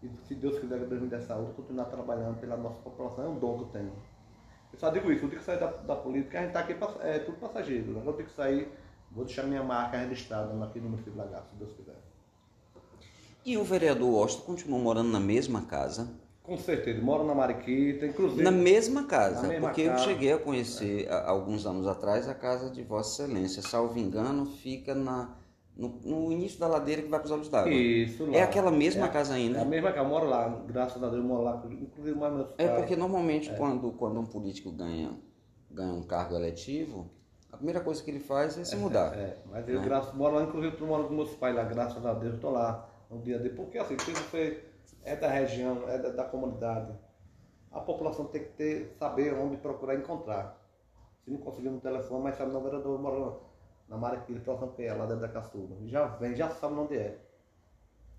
E 0.00 0.08
se 0.28 0.36
Deus 0.36 0.60
quiser 0.60 0.78
que 0.78 0.94
me 0.94 1.08
dê 1.08 1.20
saúde, 1.22 1.54
continuar 1.54 1.86
trabalhando 1.86 2.38
pela 2.38 2.56
nossa 2.56 2.78
população, 2.82 3.24
é 3.24 3.28
um 3.28 3.36
dom 3.36 3.56
que 3.56 3.62
eu 3.64 3.68
tenho. 3.70 3.92
Eu 4.72 4.78
só 4.78 4.88
digo 4.90 5.10
isso, 5.10 5.24
eu 5.24 5.28
tenho 5.28 5.40
que 5.40 5.44
sair 5.44 5.58
da, 5.58 5.72
da 5.72 5.96
política, 5.96 6.38
a 6.38 6.42
gente 6.42 6.56
está 6.56 6.60
aqui, 6.60 6.76
é 7.00 7.18
tudo 7.18 7.36
passageiro. 7.38 7.90
Agora 7.90 8.10
eu 8.10 8.12
tenho 8.12 8.28
que 8.28 8.34
sair, 8.36 8.72
vou 9.10 9.24
deixar 9.24 9.42
minha 9.42 9.64
marca 9.64 9.96
registrada 9.96 10.64
aqui 10.64 10.78
no 10.78 10.84
município 10.84 11.14
de 11.14 11.18
Lagarto, 11.18 11.50
se 11.50 11.56
Deus 11.56 11.72
quiser. 11.72 11.96
E 13.44 13.58
o 13.58 13.64
vereador 13.64 14.22
Austin 14.22 14.42
continua 14.42 14.78
morando 14.78 15.10
na 15.10 15.18
mesma 15.18 15.62
casa? 15.62 16.08
Com 16.46 16.56
certeza, 16.56 17.02
mora 17.02 17.24
na 17.24 17.34
Mariquita, 17.34 18.06
inclusive. 18.06 18.42
Na 18.42 18.52
mesma 18.52 19.04
casa, 19.04 19.42
na 19.42 19.48
mesma 19.48 19.68
porque 19.68 19.84
casa. 19.84 20.00
eu 20.00 20.08
cheguei 20.08 20.32
a 20.32 20.38
conhecer, 20.38 21.08
é. 21.08 21.12
alguns 21.26 21.66
anos 21.66 21.88
atrás, 21.88 22.28
a 22.28 22.34
casa 22.34 22.70
de 22.70 22.84
Vossa 22.84 23.24
Excelência. 23.24 23.62
Salvo 23.62 23.98
engano, 23.98 24.46
fica 24.46 24.94
na 24.94 25.34
no, 25.76 25.88
no, 26.04 26.32
início 26.32 26.58
da 26.58 26.66
ladeira 26.66 27.02
que 27.02 27.08
vai 27.08 27.20
para 27.20 27.26
os 27.26 27.32
olhos 27.32 27.48
d'água. 27.48 27.70
Isso, 27.70 28.24
lá. 28.24 28.36
É 28.36 28.42
aquela 28.42 28.70
mesma 28.70 29.06
é, 29.06 29.08
casa 29.08 29.34
ainda? 29.34 29.58
É 29.58 29.62
a 29.62 29.64
mesma 29.64 29.90
casa, 29.90 30.06
eu 30.06 30.08
moro 30.08 30.26
lá, 30.26 30.48
graças 30.66 31.02
a 31.02 31.08
Deus 31.08 31.22
eu 31.22 31.28
moro 31.28 31.42
lá, 31.42 31.62
inclusive 31.70 32.18
mais 32.18 32.32
meus 32.32 32.48
É 32.56 32.68
porque 32.68 32.96
normalmente 32.96 33.50
é. 33.50 33.54
Quando, 33.54 33.90
quando 33.92 34.18
um 34.18 34.24
político 34.24 34.70
ganha, 34.70 35.10
ganha 35.70 35.92
um 35.92 36.02
cargo 36.02 36.34
eletivo, 36.34 37.10
a 37.52 37.56
primeira 37.56 37.80
coisa 37.80 38.02
que 38.02 38.10
ele 38.10 38.20
faz 38.20 38.56
é 38.56 38.64
se 38.64 38.74
é, 38.74 38.78
mudar. 38.78 39.14
É, 39.18 39.20
é. 39.20 39.38
mas 39.50 39.68
eu 39.68 39.80
né? 39.80 39.84
graças, 39.84 40.14
moro 40.14 40.36
lá, 40.36 40.44
inclusive 40.44 40.76
eu 40.80 40.86
moro 40.86 41.08
com 41.08 41.14
meus 41.14 41.34
pais 41.34 41.54
lá, 41.54 41.64
graças 41.64 42.06
a 42.06 42.14
Deus, 42.14 42.32
eu 42.32 42.36
estou 42.36 42.52
lá 42.52 42.88
no 43.10 43.20
dia 43.20 43.38
dele. 43.38 43.54
Porque 43.54 43.76
assim, 43.76 43.98
se 43.98 44.12
você 44.12 44.64
é 45.06 45.14
da 45.14 45.28
região, 45.28 45.88
é 45.88 45.98
da, 45.98 46.10
da 46.10 46.24
comunidade, 46.24 46.92
a 47.70 47.80
população 47.80 48.26
tem 48.26 48.42
que 48.42 48.50
ter, 48.50 48.96
saber 48.98 49.32
onde 49.34 49.56
procurar 49.56 49.94
encontrar. 49.94 50.60
Se 51.24 51.30
não 51.30 51.38
conseguir 51.38 51.70
no 51.70 51.80
telefone, 51.80 52.24
mas 52.24 52.36
sabe, 52.36 52.52
no 52.52 52.60
vereador 52.60 53.00
mora 53.00 53.36
na 53.88 53.96
Maraquilha, 53.96 54.40
próximo 54.40 54.72
que 54.72 54.82
é, 54.82 54.92
lá 54.92 55.06
dentro 55.06 55.20
da 55.20 55.28
Caçuba. 55.28 55.76
Já 55.86 56.06
vem, 56.06 56.34
já 56.34 56.50
sabe 56.50 56.74
onde 56.74 56.96
é. 56.96 57.18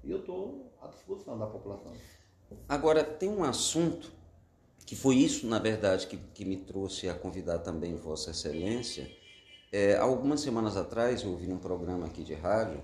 E 0.03 0.12
eu 0.12 0.20
estou 0.20 0.72
à 0.82 0.88
disposição 0.88 1.38
da 1.38 1.46
população. 1.46 1.91
Agora, 2.70 3.03
tem 3.03 3.29
um 3.29 3.44
assunto 3.44 4.10
que 4.86 4.96
foi 4.96 5.15
isso, 5.15 5.46
na 5.46 5.60
verdade, 5.60 6.08
que, 6.08 6.15
que 6.15 6.46
me 6.46 6.56
trouxe 6.56 7.10
a 7.10 7.13
convidar 7.13 7.60
também 7.60 7.96
Vossa 7.96 8.32
Excelência. 8.32 9.12
É, 9.72 9.98
algumas 9.98 10.39
semanas 10.39 10.77
atrás, 10.77 11.24
eu 11.24 11.32
ouvi 11.32 11.48
num 11.48 11.58
programa 11.58 12.06
aqui 12.06 12.24
de 12.24 12.34
rádio 12.34 12.82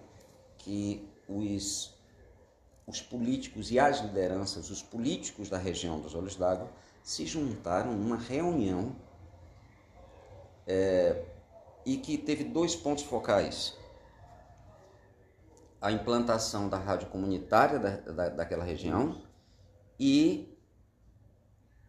que 0.57 1.07
os, 1.29 1.92
os 2.85 3.01
políticos 3.01 3.71
e 3.71 3.79
as 3.79 4.01
lideranças, 4.01 4.69
os 4.69 4.81
políticos 4.81 5.49
da 5.49 5.57
região 5.57 5.99
dos 5.99 6.13
Olhos 6.15 6.35
d'Água, 6.35 6.69
se 7.01 7.25
juntaram 7.25 7.93
numa 7.93 8.17
reunião 8.17 8.95
é, 10.67 11.23
e 11.85 11.97
que 11.97 12.17
teve 12.17 12.43
dois 12.43 12.75
pontos 12.75 13.03
focais. 13.03 13.77
A 15.81 15.91
implantação 15.91 16.69
da 16.69 16.77
rádio 16.77 17.09
comunitária 17.09 17.77
da, 17.77 17.97
da, 17.97 18.29
daquela 18.29 18.63
região 18.63 19.21
e 19.99 20.57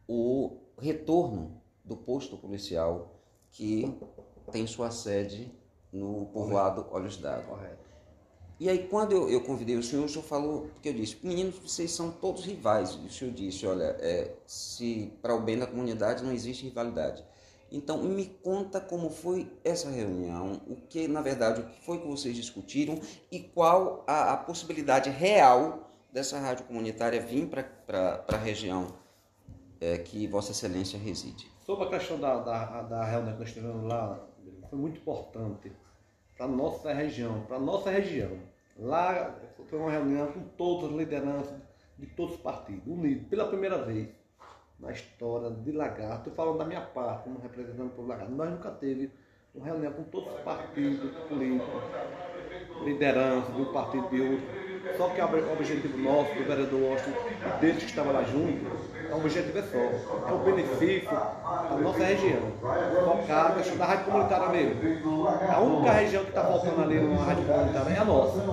o 0.09 0.59
retorno 0.79 1.63
do 1.85 1.97
posto 1.97 2.37
policial 2.37 3.21
que 3.51 3.97
tem 4.51 4.67
sua 4.67 4.91
sede 4.91 5.53
no 5.93 6.27
povoado 6.27 6.87
Olhos 6.91 7.17
d'Água. 7.17 7.79
E 8.59 8.69
aí, 8.69 8.87
quando 8.87 9.13
eu, 9.13 9.29
eu, 9.29 9.41
convidei 9.41 9.77
o 9.77 9.83
senhor, 9.83 10.05
o 10.05 10.09
senhor 10.09 10.23
falou, 10.23 10.69
porque 10.73 10.89
eu 10.89 10.93
disse, 10.93 11.19
meninos, 11.25 11.59
vocês 11.59 11.91
são 11.91 12.11
todos 12.11 12.45
rivais. 12.45 12.99
E 13.03 13.07
o 13.07 13.11
senhor 13.11 13.35
disse, 13.35 13.67
olha, 13.67 13.97
é, 13.99 14.33
se 14.47 15.13
para 15.21 15.35
o 15.35 15.41
bem 15.41 15.59
da 15.59 15.67
comunidade 15.67 16.23
não 16.23 16.33
existe 16.33 16.65
rivalidade. 16.65 17.25
Então, 17.73 18.03
me 18.05 18.27
conta 18.27 18.81
como 18.81 19.11
foi 19.11 19.51
essa 19.65 19.91
reunião, 19.91 20.61
o 20.69 20.77
que, 20.77 21.09
na 21.09 21.21
verdade, 21.21 21.61
o 21.61 21.65
que 21.65 21.85
foi 21.85 21.99
que 21.99 22.07
vocês 22.07 22.37
discutiram 22.37 23.01
e 23.33 23.41
qual 23.41 24.05
a, 24.07 24.35
a 24.35 24.37
possibilidade 24.37 25.11
real 25.11 25.91
dessa 26.13 26.39
rádio 26.39 26.65
comunitária 26.67 27.21
vir 27.21 27.49
para 27.49 28.25
a 28.29 28.37
região 28.37 28.95
é, 29.81 29.99
que 29.99 30.29
Vossa 30.29 30.53
Excelência 30.53 30.97
reside. 30.97 31.51
Sobre 31.67 31.87
a 31.87 31.89
questão 31.89 32.21
da, 32.21 32.39
da, 32.39 32.83
da 32.83 33.05
reunião 33.05 33.35
que 33.35 33.41
nós 33.41 33.53
tivemos 33.53 33.83
lá, 33.89 34.25
foi 34.71 34.79
muito 34.79 34.99
importante 34.99 35.73
para 36.37 36.49
nossa 36.49 36.93
região, 36.93 37.43
para 37.43 37.59
nossa 37.59 37.91
região. 37.91 38.39
Lá 38.79 39.35
foi 39.69 39.79
uma 39.79 39.91
reunião 39.91 40.33
com 40.33 40.41
todas 40.57 40.91
as 40.91 40.97
lideranças 40.97 41.55
de 41.99 42.07
todos 42.07 42.35
os 42.35 42.41
partidos, 42.41 42.87
unidos, 42.87 43.29
pela 43.29 43.47
primeira 43.47 43.79
vez 43.83 44.09
na 44.79 44.91
história 44.91 45.51
de 45.51 45.73
Lagarto, 45.73 46.31
falando 46.33 46.59
da 46.59 46.65
minha 46.65 46.81
parte, 46.81 47.25
como 47.25 47.39
representante 47.41 47.95
do 47.95 48.07
Lagarto, 48.07 48.33
nós 48.33 48.51
nunca 48.51 48.71
teve 48.71 49.11
uma 49.55 49.67
reunião 49.67 49.93
com 49.93 50.03
todos 50.05 50.35
os 50.35 50.41
partidos 50.41 51.11
políticos, 51.29 51.83
liderança 52.85 53.53
de 53.53 53.63
um 53.63 53.73
partido 53.73 54.09
de 54.09 54.21
outro. 54.21 54.65
Só 54.97 55.09
que 55.11 55.21
o 55.21 55.53
objetivo 55.53 55.97
nosso, 55.99 56.35
do 56.35 56.45
vereador 56.45 56.81
Washington, 56.81 57.19
desde 57.61 57.81
que 57.81 57.87
estava 57.87 58.13
lá 58.13 58.23
junto, 58.25 58.94
é 59.15 59.17
um 59.17 59.21
objetivo 59.21 59.59
é 59.59 59.63
só. 59.63 59.79
É 60.29 60.33
o 60.33 60.39
benefício 60.39 61.11
da 61.11 61.79
nossa 61.81 62.05
região. 62.05 62.41
Focar 62.61 63.47
a 63.47 63.55
questão 63.55 63.77
da 63.77 63.85
rádio 63.87 64.05
comunitária 64.07 64.49
mesmo. 64.49 65.29
A 65.29 65.61
única 65.61 65.93
região 65.93 66.23
que 66.25 66.31
está 66.31 66.45
faltando 66.45 66.83
ali 66.83 67.01
numa 67.01 67.25
rádio 67.25 67.45
comunitária 67.47 67.95
é 67.95 67.99
a 67.99 68.05
nossa. 68.05 68.45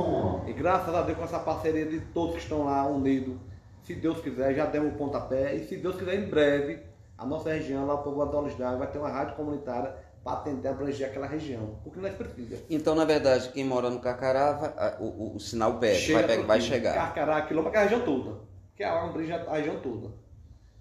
E 0.48 0.54
graças 0.54 0.94
a 0.94 1.02
Deus 1.02 1.18
com 1.18 1.24
essa 1.24 1.40
parceria 1.40 1.86
de 1.86 2.00
todos 2.00 2.36
que 2.36 2.42
estão 2.42 2.66
lá 2.66 2.86
unidos, 2.86 3.36
se 3.84 3.96
Deus 3.96 4.22
quiser, 4.22 4.54
já 4.54 4.66
demos 4.66 4.94
um 4.94 4.98
pontapé. 4.98 5.56
E 5.56 5.68
se 5.68 5.78
Deus 5.78 5.96
quiser, 5.96 6.16
em 6.16 6.30
breve, 6.30 6.80
a 7.18 7.26
nossa 7.26 7.50
região, 7.52 7.86
lá 7.86 7.96
o 7.96 8.04
povo 8.04 8.24
d'Água, 8.24 8.78
vai 8.78 8.92
ter 8.92 9.00
uma 9.00 9.10
rádio 9.10 9.36
comunitária 9.36 9.96
para 10.24 10.34
atender, 10.34 10.68
abranger 10.68 11.08
aquela 11.08 11.26
região. 11.26 11.80
Porque 11.84 12.00
nós 12.00 12.14
precisamos. 12.14 12.64
Então, 12.70 12.94
na 12.94 13.06
verdade, 13.06 13.50
quem 13.50 13.66
mora 13.66 13.90
no 13.90 14.00
Carcará, 14.00 14.98
o, 15.00 15.06
o, 15.06 15.36
o 15.38 15.40
sinal 15.40 15.80
pega, 15.80 16.14
vai, 16.14 16.28
pega, 16.28 16.44
vai 16.44 16.62
chegar. 16.62 16.94
Carcará, 16.94 17.42
quilômetro, 17.42 17.80
a 17.80 17.84
região 17.84 18.02
toda. 18.02 18.52
Que 18.76 18.84
é 18.84 18.88
a 18.88 19.54
região 19.54 19.80
toda. 19.80 20.22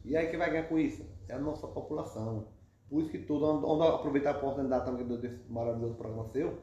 E 0.05 0.17
aí, 0.17 0.29
quem 0.29 0.39
vai 0.39 0.51
ganhar 0.51 0.69
com 0.69 0.79
isso? 0.79 1.05
É 1.29 1.35
a 1.35 1.39
nossa 1.39 1.67
população. 1.67 2.49
Por 2.89 3.03
isso 3.03 3.11
que 3.11 3.19
tudo, 3.19 3.45
onde 3.47 3.87
aproveitar 3.87 4.35
a 4.35 4.39
oportunidade 4.39 4.85
também 4.85 5.07
desse 5.07 5.41
maravilhoso 5.49 5.95
programa 5.95 6.29
seu, 6.33 6.59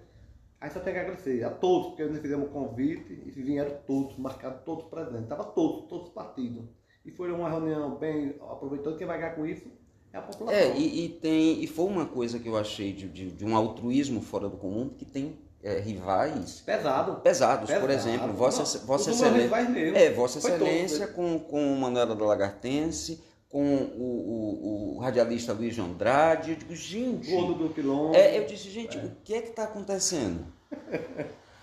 Aí 0.60 0.72
só 0.72 0.80
tem 0.80 0.94
que 0.94 1.00
agradecer 1.00 1.44
a 1.44 1.52
todos, 1.52 1.90
porque 1.90 2.04
nós 2.06 2.20
fizemos 2.20 2.50
um 2.50 2.52
convite 2.52 3.22
e 3.26 3.30
vieram 3.30 3.78
todos, 3.86 4.18
marcaram 4.18 4.58
todos 4.66 4.86
presentes. 4.86 5.24
Estava 5.24 5.44
todos, 5.44 5.88
todos 5.88 6.10
partidos. 6.10 6.66
E 7.06 7.12
foi 7.12 7.32
uma 7.32 7.48
reunião 7.48 7.96
bem 7.96 8.36
aproveitada. 8.42 8.98
Quem 8.98 9.06
vai 9.06 9.20
ganhar 9.20 9.36
com 9.36 9.46
isso 9.46 9.68
é 10.12 10.18
a 10.18 10.22
população. 10.22 10.60
É, 10.60 10.76
e, 10.76 11.06
e 11.06 11.10
tem, 11.10 11.64
e 11.64 11.68
foi 11.68 11.86
uma 11.86 12.08
coisa 12.08 12.40
que 12.40 12.50
eu 12.50 12.58
achei 12.58 12.92
de, 12.92 13.08
de, 13.08 13.32
de 13.32 13.46
um 13.46 13.56
altruísmo 13.56 14.20
fora 14.20 14.50
do 14.50 14.58
comum, 14.58 14.90
que 14.90 15.06
tem 15.06 15.38
é, 15.62 15.80
rivais 15.80 16.62
Pesado. 16.62 17.22
pesados. 17.22 17.68
Pesado. 17.68 17.82
Por 17.82 17.92
exemplo, 17.92 18.34
Vossa, 18.34 18.80
Vossa 18.80 19.12
Excelência. 19.12 19.56
É, 19.96 20.12
Vossa 20.12 20.40
Excelência 20.40 21.08
com, 21.08 21.38
com 21.38 21.76
Manuela 21.76 22.16
da 22.16 22.26
Lagartense, 22.26 23.24
com 23.50 23.64
o, 23.64 24.96
o, 24.96 24.96
o, 24.96 25.00
radialista 25.00 25.54
Luiz 25.54 25.78
Andrade. 25.80 26.52
Eu 26.52 26.58
digo, 26.58 26.76
gente. 26.76 27.32
Gordo 27.32 27.54
do 27.56 27.70
Pilão. 27.74 28.14
É, 28.14 28.38
eu 28.38 28.46
disse, 28.46 28.70
gente, 28.70 28.98
é. 28.98 29.04
o 29.04 29.12
que 29.24 29.34
é 29.34 29.42
que 29.42 29.50
está 29.50 29.64
acontecendo? 29.64 30.46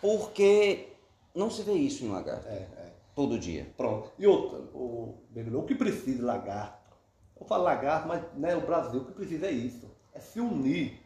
Porque 0.00 0.88
não 1.35 1.50
se 1.50 1.62
vê 1.62 1.73
isso 1.73 2.05
em 2.05 2.09
lagarto. 2.11 2.49
É, 2.49 2.53
é. 2.53 2.93
Todo 3.14 3.38
dia. 3.38 3.67
Pronto. 3.76 4.11
E 4.19 4.26
outra, 4.26 4.59
o, 4.75 5.14
o 5.35 5.62
que 5.62 5.75
precisa 5.75 6.17
de 6.17 6.23
lagarto? 6.23 6.93
Eu 7.38 7.47
falo 7.47 7.64
lagarto, 7.64 8.09
mas 8.09 8.23
né, 8.35 8.57
o 8.57 8.61
Brasil 8.61 9.00
o 9.00 9.05
que 9.05 9.12
precisa 9.12 9.47
é 9.47 9.53
isso. 9.53 9.88
É 10.12 10.21
se 10.21 10.41
unir. 10.41 11.00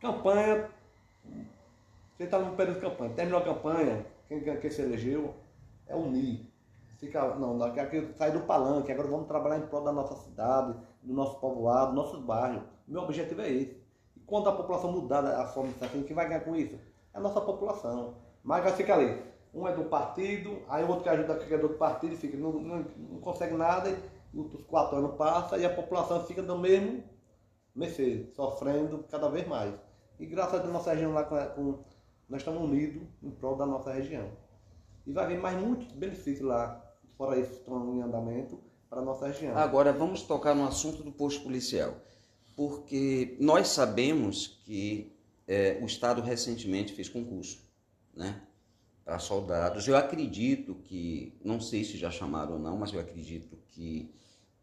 Campanha 0.00 0.68
Você 2.16 2.24
está 2.24 2.38
num 2.38 2.54
período 2.54 2.76
de 2.76 2.80
campanha, 2.82 3.14
terminou 3.14 3.40
a 3.40 3.44
campanha, 3.44 4.06
quem, 4.28 4.40
quem 4.40 4.70
se 4.70 4.82
elegeu 4.82 5.34
é 5.86 5.94
unir. 5.94 6.46
Fica, 6.98 7.34
não, 7.34 7.58
sai 8.16 8.32
do 8.32 8.40
palanque, 8.40 8.90
agora 8.90 9.08
vamos 9.08 9.26
trabalhar 9.26 9.58
em 9.58 9.66
prol 9.66 9.84
da 9.84 9.92
nossa 9.92 10.14
cidade, 10.16 10.74
do 11.02 11.12
nosso 11.12 11.38
povoado, 11.38 11.90
do 11.90 11.96
nossos 11.96 12.20
bairros. 12.20 12.62
Meu 12.88 13.02
objetivo 13.02 13.42
é 13.42 13.50
esse. 13.50 13.76
E 14.16 14.20
quando 14.20 14.48
a 14.48 14.52
população 14.52 14.92
mudar 14.92 15.24
a 15.24 15.46
forma 15.46 15.70
de 15.70 15.74
estar 15.74 15.88
quem 15.88 16.16
vai 16.16 16.26
ganhar 16.26 16.40
com 16.40 16.56
isso? 16.56 16.74
É 17.12 17.18
a 17.18 17.20
nossa 17.20 17.40
população. 17.40 18.14
Mas 18.42 18.64
vai 18.64 18.72
ficar 18.72 18.94
ali. 18.94 19.22
Um 19.52 19.66
é 19.68 19.74
do 19.74 19.84
partido, 19.84 20.62
aí 20.68 20.84
o 20.84 20.88
outro 20.88 21.02
que 21.02 21.08
ajuda 21.08 21.34
que 21.36 21.52
é 21.52 21.58
do 21.58 21.64
outro 21.64 21.78
partido 21.78 22.16
fica, 22.16 22.36
não, 22.36 22.52
não, 22.52 22.86
não 22.96 23.20
consegue 23.20 23.54
nada, 23.54 23.90
e 23.90 24.38
os 24.38 24.64
quatro 24.64 24.98
anos 24.98 25.16
passam 25.16 25.58
e 25.58 25.64
a 25.64 25.74
população 25.74 26.24
fica 26.24 26.42
do 26.42 26.58
mesmo 26.58 27.02
mercê, 27.74 28.30
sofrendo 28.34 29.04
cada 29.10 29.28
vez 29.28 29.46
mais. 29.46 29.74
E 30.18 30.26
graças 30.26 30.60
a 30.60 30.66
nossa 30.66 30.92
região 30.92 31.12
lá 31.12 31.24
com, 31.24 31.36
com 31.54 31.84
nós 32.28 32.40
estamos 32.40 32.62
unidos 32.62 33.02
em 33.22 33.30
prol 33.30 33.56
da 33.56 33.66
nossa 33.66 33.92
região. 33.92 34.30
E 35.06 35.12
vai 35.12 35.26
vir 35.26 35.38
mais 35.38 35.56
muitos 35.60 35.92
benefícios 35.92 36.46
lá, 36.46 36.82
fora 37.16 37.38
isso, 37.38 37.52
estão 37.52 37.94
em 37.94 38.02
andamento, 38.02 38.60
para 38.88 39.02
nossa 39.02 39.26
região. 39.26 39.56
Agora, 39.56 39.92
vamos 39.92 40.22
tocar 40.22 40.54
no 40.54 40.66
assunto 40.66 41.02
do 41.02 41.12
posto 41.12 41.42
policial. 41.42 41.94
Porque 42.54 43.36
nós 43.38 43.68
sabemos 43.68 44.60
que 44.64 45.12
é, 45.46 45.78
o 45.82 45.86
Estado 45.86 46.22
recentemente 46.22 46.92
fez 46.92 47.08
concurso 47.08 47.58
né, 48.14 48.40
para 49.04 49.18
soldados. 49.18 49.86
Eu 49.86 49.96
acredito 49.96 50.74
que, 50.84 51.38
não 51.44 51.60
sei 51.60 51.84
se 51.84 51.96
já 51.96 52.10
chamaram 52.10 52.54
ou 52.54 52.58
não, 52.58 52.76
mas 52.76 52.92
eu 52.92 53.00
acredito 53.00 53.58
que 53.68 54.10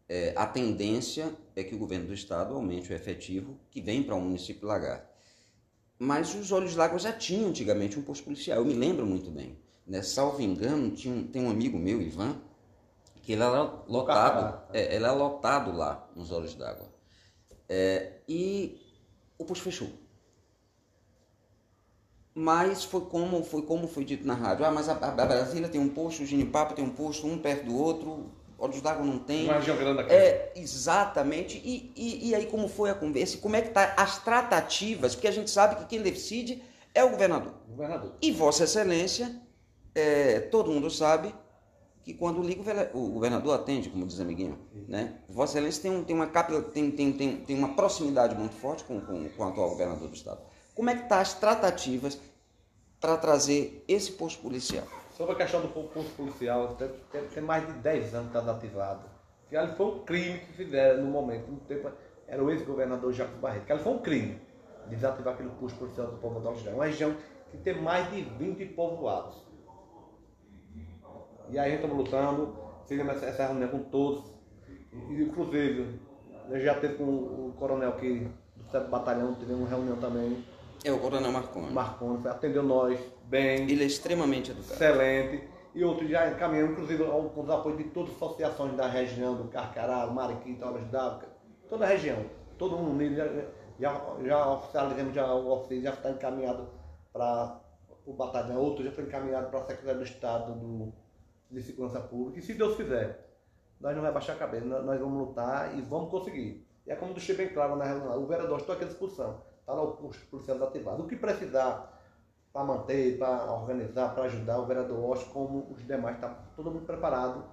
é, 0.08 0.34
a 0.36 0.46
tendência 0.46 1.32
é 1.54 1.62
que 1.62 1.74
o 1.74 1.78
governo 1.78 2.06
do 2.06 2.14
Estado 2.14 2.54
aumente 2.54 2.92
o 2.92 2.94
efetivo 2.94 3.58
que 3.70 3.80
vem 3.80 4.02
para 4.02 4.14
o 4.14 4.20
município 4.20 4.66
Lagar. 4.66 5.08
Mas 5.98 6.34
os 6.34 6.50
Olhos 6.50 6.74
d'Água 6.74 6.98
já 6.98 7.12
tinham 7.12 7.48
antigamente 7.48 7.98
um 7.98 8.02
posto 8.02 8.24
policial, 8.24 8.58
eu 8.58 8.64
me 8.64 8.74
lembro 8.74 9.06
muito 9.06 9.30
bem. 9.30 9.56
Né? 9.86 10.02
Salvo 10.02 10.42
engano, 10.42 10.90
tinha 10.90 11.14
um, 11.14 11.26
tem 11.26 11.42
um 11.42 11.50
amigo 11.50 11.78
meu, 11.78 12.02
Ivan, 12.02 12.36
que 13.24 13.32
ele 13.32 13.42
era 13.42 13.62
lotado, 13.88 14.60
é, 14.72 14.94
ele 14.94 15.04
era 15.04 15.12
lotado 15.12 15.72
lá 15.72 16.06
nos 16.14 16.30
Olhos 16.30 16.54
d'Água. 16.54 16.86
É, 17.68 18.18
e 18.28 18.80
o 19.38 19.44
posto 19.44 19.64
fechou. 19.64 19.88
Mas 22.34 22.84
foi 22.84 23.02
como 23.02 23.42
foi 23.44 23.62
como 23.62 23.86
foi 23.86 24.04
dito 24.04 24.26
na 24.26 24.34
rádio. 24.34 24.66
Ah, 24.66 24.70
mas 24.70 24.88
a, 24.88 24.92
a 24.92 25.10
Brasília 25.10 25.68
tem 25.68 25.80
um 25.80 25.88
posto, 25.88 26.22
o 26.22 26.26
Ginipapo 26.26 26.74
tem 26.74 26.84
um 26.84 26.90
posto, 26.90 27.26
um 27.26 27.38
perto 27.38 27.66
do 27.66 27.76
outro, 27.76 28.30
Olhos 28.58 28.80
d'Água 28.80 29.04
não 29.04 29.18
tem. 29.18 29.44
Uma 29.44 29.54
região 29.54 29.76
grande 29.76 30.02
É, 30.12 30.52
exatamente. 30.54 31.58
E, 31.64 31.92
e, 31.96 32.28
e, 32.28 32.34
aí 32.34 32.46
como 32.46 32.68
foi 32.68 32.90
a 32.90 32.94
conversa? 32.94 33.38
Como 33.38 33.56
é 33.56 33.62
que 33.62 33.70
tá 33.70 33.94
as 33.96 34.22
tratativas? 34.22 35.14
Porque 35.14 35.28
a 35.28 35.32
gente 35.32 35.50
sabe 35.50 35.76
que 35.76 35.86
quem 35.86 36.02
decide 36.02 36.62
é 36.94 37.02
o 37.02 37.10
governador. 37.10 37.54
governador. 37.68 38.12
E 38.20 38.30
Vossa 38.32 38.64
Excelência, 38.64 39.40
é, 39.94 40.40
todo 40.40 40.70
mundo 40.70 40.90
sabe 40.90 41.34
que 42.04 42.12
quando 42.12 42.42
liga 42.42 42.90
o 42.92 43.08
governador 43.08 43.54
atende, 43.54 43.88
como 43.88 44.06
diz 44.06 44.20
amiguinho, 44.20 44.58
né? 44.86 45.20
Vossa 45.26 45.54
Excelência 45.54 45.82
tem, 45.82 45.90
um, 45.90 46.04
tem, 46.04 46.14
uma, 46.14 46.26
tem, 46.26 46.90
tem, 46.90 47.12
tem, 47.38 47.58
uma 47.58 47.74
proximidade 47.74 48.34
muito 48.34 48.54
forte 48.54 48.84
com, 48.84 49.00
com, 49.00 49.26
com 49.30 49.42
o 49.42 49.48
atual 49.48 49.70
governador 49.70 50.08
do 50.08 50.14
estado. 50.14 50.42
Como 50.74 50.90
é 50.90 50.96
que 50.96 51.08
tá 51.08 51.20
as 51.20 51.32
tratativas 51.32 52.20
para 53.00 53.16
trazer 53.16 53.82
esse 53.88 54.12
posto 54.12 54.42
policial? 54.42 54.86
Sobre 55.16 55.32
a 55.32 55.36
questão 55.36 55.62
do 55.62 55.68
concurso 55.68 56.10
policial, 56.10 56.76
tem, 56.76 57.24
tem 57.28 57.42
mais 57.42 57.66
de 57.66 57.72
10 57.72 58.14
anos 58.14 58.30
que 58.30 58.36
está 58.36 58.52
desativado. 58.52 59.08
Que 59.48 59.56
ali 59.56 59.74
foi 59.74 59.86
um 59.86 60.04
crime 60.04 60.40
que 60.40 60.52
fizeram 60.52 61.04
no 61.04 61.10
momento. 61.10 61.50
No 61.50 61.60
tempo, 61.60 61.90
era 62.26 62.42
o 62.42 62.50
ex-governador 62.50 63.12
Jacques 63.12 63.38
Barreto. 63.38 63.64
Que 63.64 63.72
ali 63.72 63.82
foi 63.82 63.92
um 63.92 63.98
crime 63.98 64.40
desativar 64.88 65.34
aquele 65.34 65.50
posto 65.50 65.78
policial 65.78 66.08
do 66.08 66.40
da 66.40 66.50
região. 66.50 66.74
Uma 66.74 66.84
região 66.84 67.16
que 67.50 67.56
tem 67.58 67.80
mais 67.80 68.10
de 68.10 68.22
20 68.22 68.66
povoados. 68.74 69.43
E 71.50 71.58
aí 71.58 71.66
a 71.66 71.70
gente 71.70 71.84
estamos 71.84 71.96
lutando, 71.96 72.56
fizemos 72.86 73.16
essa, 73.16 73.26
essa 73.26 73.46
reunião 73.46 73.68
com 73.68 73.78
todos. 73.84 74.24
Inclusive, 75.10 76.00
já 76.62 76.74
teve 76.74 76.94
com 76.94 77.04
o 77.04 77.54
coronel 77.58 77.90
aqui 77.90 78.28
do 78.56 78.70
7 78.70 78.88
Batalhão, 78.88 79.34
tivemos 79.34 79.62
uma 79.62 79.68
reunião 79.68 79.96
também 79.96 80.44
é 80.84 80.92
o 80.92 80.98
Coronel 80.98 81.32
Marconi. 81.32 81.72
Marconi 81.72 82.28
atendeu 82.28 82.62
nós 82.62 83.00
bem. 83.24 83.62
Ele 83.62 83.82
é 83.82 83.86
extremamente 83.86 84.50
educado. 84.50 84.74
Excelente. 84.74 85.48
E 85.74 85.82
outros 85.82 86.10
já 86.10 86.30
encaminhamos, 86.30 86.72
inclusive, 86.72 87.02
com 87.04 87.40
os 87.42 87.50
apoios 87.50 87.78
de 87.78 87.84
todas 87.84 88.10
as 88.10 88.16
associações 88.16 88.76
da 88.76 88.86
região, 88.86 89.34
do 89.34 89.48
Carcará, 89.48 90.06
Mariquita, 90.06 90.66
Olhos 90.66 90.84
d'África, 90.88 91.32
toda 91.70 91.86
a 91.86 91.88
região. 91.88 92.18
Todo 92.58 92.76
mundo 92.76 92.90
unido, 92.90 93.16
já, 93.16 93.26
já, 93.80 94.00
já 94.24 94.52
oficializamos, 94.52 95.14
já, 95.14 95.34
o 95.34 95.52
oficial 95.52 95.82
já 95.82 95.90
está 95.94 96.10
encaminhado 96.10 96.68
para 97.12 97.60
o 98.04 98.12
batalhão, 98.12 98.60
outro 98.60 98.84
já 98.84 98.92
foi 98.92 99.04
encaminhado 99.04 99.48
para 99.48 99.60
a 99.60 99.64
Secretaria 99.64 99.94
do 99.94 100.04
Estado 100.04 100.52
do, 100.52 100.92
de 101.54 101.62
Segurança 101.62 102.00
Pública. 102.00 102.38
E 102.38 102.42
se 102.42 102.54
Deus 102.54 102.76
quiser, 102.76 103.30
nós 103.80 103.94
não 103.94 104.02
vamos 104.02 104.14
baixar 104.14 104.34
a 104.34 104.36
cabeça, 104.36 104.64
nós 104.64 105.00
vamos 105.00 105.28
lutar 105.28 105.78
e 105.78 105.82
vamos 105.82 106.10
conseguir. 106.10 106.66
E 106.86 106.90
é 106.90 106.96
como 106.96 107.14
deixei 107.14 107.34
bem 107.34 107.48
claro 107.48 107.76
na 107.76 107.84
reunião, 107.84 108.22
o 108.22 108.26
vereador 108.26 108.60
está 108.60 108.74
aqui 108.74 108.84
à 108.84 108.86
disposição 108.88 109.40
está 109.64 109.72
lá 109.72 109.82
o 109.82 109.92
posto 109.92 110.24
policial 110.26 110.58
desativado. 110.58 111.02
O 111.02 111.06
que 111.06 111.16
precisar 111.16 111.90
para 112.52 112.64
manter, 112.64 113.18
para 113.18 113.52
organizar, 113.52 114.14
para 114.14 114.24
ajudar 114.24 114.58
o 114.60 114.66
vereador 114.66 115.10
Osh, 115.10 115.24
como 115.24 115.66
os 115.74 115.84
demais, 115.86 116.16
está 116.16 116.28
todo 116.54 116.70
mundo 116.70 116.86
preparado 116.86 117.44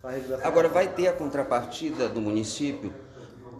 para 0.00 0.10
resolver 0.10 0.44
Agora, 0.44 0.68
vai 0.68 0.92
ter 0.92 1.06
a 1.06 1.12
contrapartida 1.12 2.08
do 2.08 2.20
município? 2.20 2.92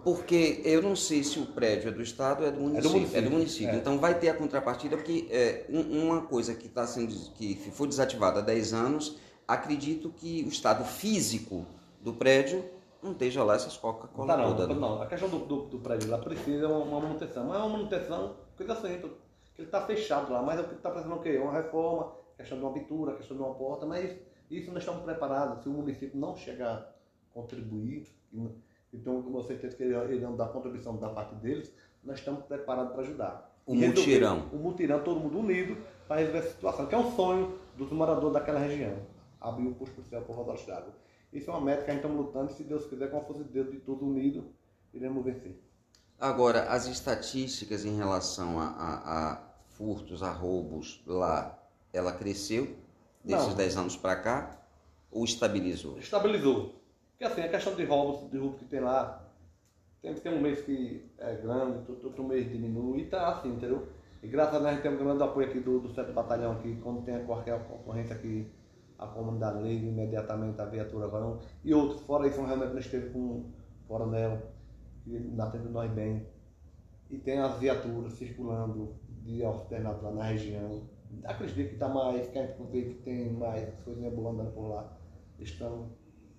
Porque 0.02 0.62
eu 0.64 0.80
não 0.80 0.96
sei 0.96 1.22
se 1.22 1.38
o 1.38 1.46
prédio 1.46 1.90
é 1.90 1.92
do 1.92 2.02
Estado 2.02 2.42
ou 2.42 2.48
é 2.48 2.50
do 2.50 2.60
município. 2.60 2.78
É 2.78 2.82
do 2.82 2.90
município. 2.90 3.18
É 3.18 3.22
do 3.22 3.30
município. 3.30 3.74
É. 3.74 3.76
Então 3.76 3.98
vai 3.98 4.18
ter 4.18 4.30
a 4.30 4.34
contrapartida, 4.34 4.96
porque 4.96 5.28
é, 5.30 5.66
uma 5.68 6.22
coisa 6.22 6.54
que 6.54 6.66
está 6.66 6.86
sendo 6.86 7.14
que 7.32 7.54
foi 7.72 7.86
desativada 7.86 8.40
há 8.40 8.42
10 8.42 8.72
anos, 8.72 9.18
acredito 9.52 10.10
que 10.10 10.44
o 10.44 10.48
estado 10.48 10.84
físico 10.84 11.66
do 12.00 12.12
prédio 12.12 12.64
não 13.02 13.12
esteja 13.12 13.42
lá 13.42 13.54
essas 13.54 13.76
Coca-Cola 13.76 14.36
toda. 14.36 14.66
Não, 14.68 14.74
né? 14.74 14.80
não, 14.80 15.02
a 15.02 15.06
questão 15.06 15.28
do, 15.28 15.38
do, 15.40 15.62
do, 15.66 15.78
prédio 15.78 16.10
lá 16.10 16.18
precisa 16.18 16.68
uma, 16.68 16.84
uma 16.84 17.00
manutenção. 17.00 17.46
Mas 17.46 17.56
é 17.56 17.58
uma 17.58 17.68
manutenção, 17.70 18.36
coisa 18.56 18.74
simples. 18.76 19.12
Ele 19.58 19.66
está 19.66 19.84
fechado 19.84 20.32
lá, 20.32 20.42
mas 20.42 20.60
é 20.60 20.62
está 20.62 20.90
precisando 20.90 21.16
o 21.16 21.20
quê? 21.20 21.36
Uma 21.38 21.52
reforma, 21.52 22.12
questão 22.36 22.58
de 22.58 22.64
uma 22.64 22.70
abertura, 22.70 23.14
questão 23.14 23.36
de 23.36 23.42
uma 23.42 23.54
porta, 23.54 23.84
mas 23.84 24.16
isso 24.50 24.70
nós 24.70 24.82
estamos 24.82 25.02
preparados. 25.02 25.62
Se 25.62 25.68
o 25.68 25.72
município 25.72 26.18
não 26.18 26.36
chegar 26.36 26.74
a 26.74 27.34
contribuir, 27.34 28.06
então 28.92 29.22
com 29.22 29.42
certeza 29.42 29.76
que 29.76 29.82
ele 29.82 30.20
não 30.20 30.36
dá 30.36 30.46
contribuição 30.46 30.96
da 30.96 31.08
parte 31.08 31.34
deles, 31.36 31.74
nós 32.04 32.18
estamos 32.18 32.44
preparados 32.44 32.92
para 32.92 33.02
ajudar. 33.02 33.50
O 33.66 33.74
mutirão. 33.74 34.48
O 34.52 34.56
mutirão, 34.56 35.02
todo 35.02 35.20
mundo 35.20 35.38
unido 35.38 35.76
para 36.08 36.16
resolver 36.16 36.38
essa 36.38 36.50
situação, 36.50 36.86
que 36.86 36.94
é 36.94 36.98
um 36.98 37.12
sonho 37.12 37.58
dos 37.76 37.90
moradores 37.92 38.32
daquela 38.32 38.58
região. 38.58 38.96
Abrir 39.40 39.68
o 39.68 39.74
posto 39.74 39.94
policial 39.94 40.22
por 40.22 40.36
Rodas 40.36 40.64
d'Água. 40.66 40.94
Isso 41.32 41.50
é 41.50 41.52
uma 41.52 41.60
meta 41.60 41.84
que 41.84 41.90
a 41.90 41.94
gente 41.94 42.04
está 42.04 42.14
lutando 42.14 42.50
e 42.50 42.54
se 42.54 42.64
Deus 42.64 42.86
quiser, 42.86 43.10
com 43.10 43.18
a 43.18 43.20
força 43.20 43.44
de 43.44 43.50
Deus 43.50 43.70
de 43.70 43.78
todos 43.78 44.02
unidos, 44.02 44.44
iremos 44.92 45.24
vencer. 45.24 45.56
Agora, 46.18 46.64
as 46.64 46.86
estatísticas 46.86 47.84
em 47.84 47.96
relação 47.96 48.58
a, 48.58 48.66
a, 48.66 49.32
a 49.32 49.42
furtos, 49.70 50.22
a 50.22 50.30
roubos 50.30 51.02
lá, 51.06 51.58
ela 51.92 52.12
cresceu 52.12 52.76
desses 53.24 53.54
10 53.54 53.76
anos 53.76 53.96
para 53.96 54.16
cá 54.16 54.60
ou 55.10 55.24
estabilizou? 55.24 55.98
Estabilizou. 55.98 56.74
Porque 57.12 57.24
assim, 57.24 57.42
a 57.42 57.48
questão 57.48 57.74
de 57.74 57.84
roubos, 57.84 58.30
de 58.30 58.38
roubos 58.38 58.58
que 58.58 58.64
tem 58.66 58.80
lá, 58.80 59.24
tem 60.02 60.14
que 60.14 60.20
ter 60.20 60.30
um 60.30 60.40
mês 60.40 60.60
que 60.62 61.08
é 61.18 61.34
grande, 61.36 61.90
outro 62.02 62.24
mês 62.24 62.50
diminui, 62.50 63.02
e 63.02 63.06
tá 63.06 63.28
assim, 63.28 63.50
entendeu? 63.50 63.88
E 64.22 64.28
graças 64.28 64.54
a 64.54 64.58
Deus 64.58 64.70
a 64.70 64.72
gente 64.72 64.82
tem 64.82 64.92
um 64.92 64.98
grande 64.98 65.22
apoio 65.22 65.48
aqui 65.48 65.60
do, 65.60 65.80
do 65.80 65.94
7 65.94 66.12
Batalhão 66.12 66.52
aqui, 66.52 66.78
quando 66.82 67.04
tem 67.04 67.24
qualquer 67.24 67.54
ocorrência 67.54 68.14
aqui 68.14 68.46
a 69.00 69.06
comunidade 69.06 69.62
liga 69.62 69.86
imediatamente 69.86 70.60
a 70.60 70.66
viatura 70.66 71.08
varão. 71.08 71.38
E 71.64 71.72
outros, 71.72 72.02
fora 72.02 72.28
isso, 72.28 72.44
realmente 72.44 72.74
nós 72.74 72.84
esteve 72.84 73.08
com 73.10 73.18
o 73.18 73.52
coronel, 73.88 74.38
que 75.02 75.34
atendeu 75.38 75.70
nós 75.70 75.90
bem. 75.90 76.26
E 77.08 77.18
tem 77.18 77.38
as 77.38 77.58
viaturas 77.58 78.12
circulando 78.12 78.94
de 79.22 79.42
alternado 79.42 80.04
lá 80.04 80.12
na 80.12 80.24
região. 80.24 80.82
Acredito 81.24 81.68
que 81.68 81.74
está 81.74 81.88
mais, 81.88 82.28
que 82.28 82.38
a 82.38 82.46
gente 82.46 82.62
vê 82.70 82.82
que 82.82 82.94
tem 83.02 83.32
mais 83.32 83.68
coisinhas 83.82 84.14
boas 84.14 84.34
andando 84.34 84.52
por 84.52 84.68
lá. 84.68 84.92
Estão, 85.38 85.88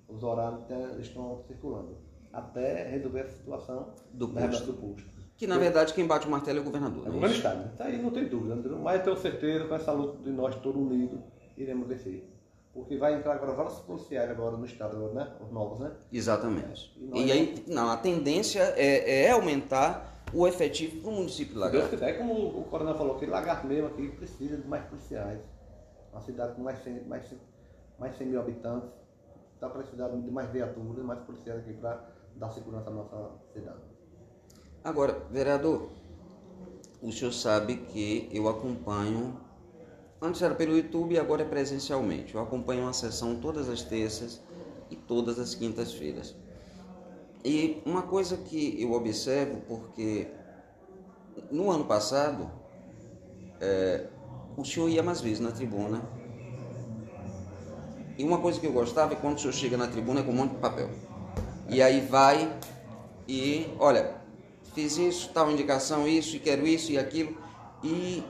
os 0.08 0.22
horários 0.22 0.62
estão 1.00 1.42
circulando. 1.48 1.98
Até 2.32 2.88
resolver 2.90 3.22
a 3.22 3.28
situação 3.28 3.90
do 4.14 4.30
posto. 4.30 4.66
do 4.68 4.74
posto. 4.76 5.10
Que 5.36 5.48
na 5.48 5.58
verdade 5.58 5.94
quem 5.94 6.06
bate 6.06 6.28
o 6.28 6.30
martelo 6.30 6.60
é 6.60 6.62
o 6.62 6.66
governador. 6.66 7.08
É 7.08 7.10
o 7.10 7.14
governo 7.14 7.36
Estado. 7.36 7.74
Isso 7.74 7.84
aí 7.84 8.02
não 8.02 8.12
tem 8.12 8.30
dúvida. 8.30 8.56
Mas 8.78 9.00
eu 9.00 9.04
tenho 9.04 9.18
certeza, 9.18 9.68
com 9.68 9.74
essa 9.74 9.92
luta 9.92 10.22
de 10.24 10.30
nós 10.30 10.56
todos 10.58 10.80
unidos, 10.80 11.20
iremos 11.58 11.88
vencer 11.88 12.31
porque 12.74 12.98
vai 12.98 13.16
entrar 13.16 13.34
agora 13.34 13.54
vários 13.54 13.80
policiais 13.80 14.30
agora 14.30 14.56
no 14.56 14.66
estado, 14.66 14.98
né? 15.14 15.36
Os 15.42 15.52
novos, 15.52 15.80
né? 15.80 15.92
Exatamente. 16.12 16.98
E, 17.14 17.26
e 17.26 17.32
aí, 17.32 17.66
não, 17.68 17.90
a 17.90 17.98
tendência 17.98 18.62
é, 18.78 19.26
é 19.26 19.32
aumentar 19.32 20.24
o 20.34 20.48
efetivo 20.48 21.02
para 21.02 21.10
o 21.10 21.14
município 21.14 21.54
de 21.54 21.60
Lagarto. 21.60 21.90
Deus 21.90 22.00
quiser, 22.00 22.18
como 22.18 22.34
o 22.34 22.64
coronel 22.66 22.96
falou, 22.96 23.18
que 23.20 23.26
Lagarto 23.26 23.68
mesmo 23.68 23.88
aqui 23.88 24.10
precisa 24.10 24.58
de 24.58 24.68
mais 24.68 24.86
policiais. 24.86 25.42
Uma 26.12 26.22
cidade 26.22 26.56
com 26.56 26.62
mais 26.62 26.82
100, 26.84 27.04
mais 27.06 27.28
100, 27.28 27.38
mais 28.00 28.18
100 28.18 28.28
mil 28.28 28.40
habitantes, 28.40 28.90
está 29.56 29.70
precisando 29.70 30.22
de 30.22 30.32
mais 30.32 30.50
viaturas, 30.50 31.04
mais 31.04 31.20
policiais 31.22 31.60
aqui 31.60 31.74
para 31.74 32.06
dar 32.36 32.52
segurança 32.52 32.90
à 32.90 32.94
nossa 32.94 33.32
cidade. 33.54 33.80
Agora, 34.84 35.14
vereador, 35.30 35.90
o 37.02 37.12
senhor 37.12 37.32
sabe 37.32 37.78
que 37.78 38.30
eu 38.32 38.48
acompanho, 38.48 39.40
antes 40.22 40.42
era 40.42 40.54
pelo 40.54 40.78
YouTube 40.78 41.16
e 41.16 41.20
agora 41.20 41.42
é 41.42 41.46
presencialmente. 41.46 42.36
Eu 42.36 42.42
acompanho 42.42 42.84
uma 42.84 42.94
sessão 42.94 43.36
todas 43.38 43.68
as 43.68 43.82
terças 43.82 44.40
e 44.90 44.96
todas 44.96 45.40
as 45.40 45.56
quintas-feiras. 45.56 46.36
E 47.44 47.82
uma 47.86 48.04
coisa 48.04 48.38
que 48.38 48.80
eu 48.80 48.92
observo, 48.92 49.62
porque 49.68 50.28
no 51.50 51.72
ano 51.72 51.86
passado, 51.86 52.52
é, 53.60 54.08
o 54.56 54.64
senhor 54.64 54.90
ia 54.90 55.02
mais 55.02 55.22
vezes 55.22 55.40
na 55.40 55.52
tribuna. 55.52 56.02
E 58.18 58.24
uma 58.24 58.40
coisa 58.40 58.60
que 58.60 58.68
eu 58.68 58.72
gostava 58.72 59.14
é 59.14 59.16
quando 59.16 59.38
o 59.38 59.40
senhor 59.40 59.54
chega 59.54 59.76
na 59.76 59.88
tribuna 59.88 60.20
é 60.20 60.24
com 60.24 60.32
um 60.32 60.36
monte 60.36 60.52
de 60.52 60.60
papel. 60.60 60.90
E 61.68 61.82
aí 61.82 62.02
vai 62.02 62.54
e, 63.28 63.68
olha, 63.80 64.18
fiz 64.76 64.98
isso, 64.98 65.32
tal 65.34 65.50
indicação, 65.50 66.08
isso, 66.08 66.36
e 66.36 66.40
quero 66.40 66.68
isso 66.68 66.92
e 66.92 66.98
aquilo. 67.00 67.36
E 67.84 68.24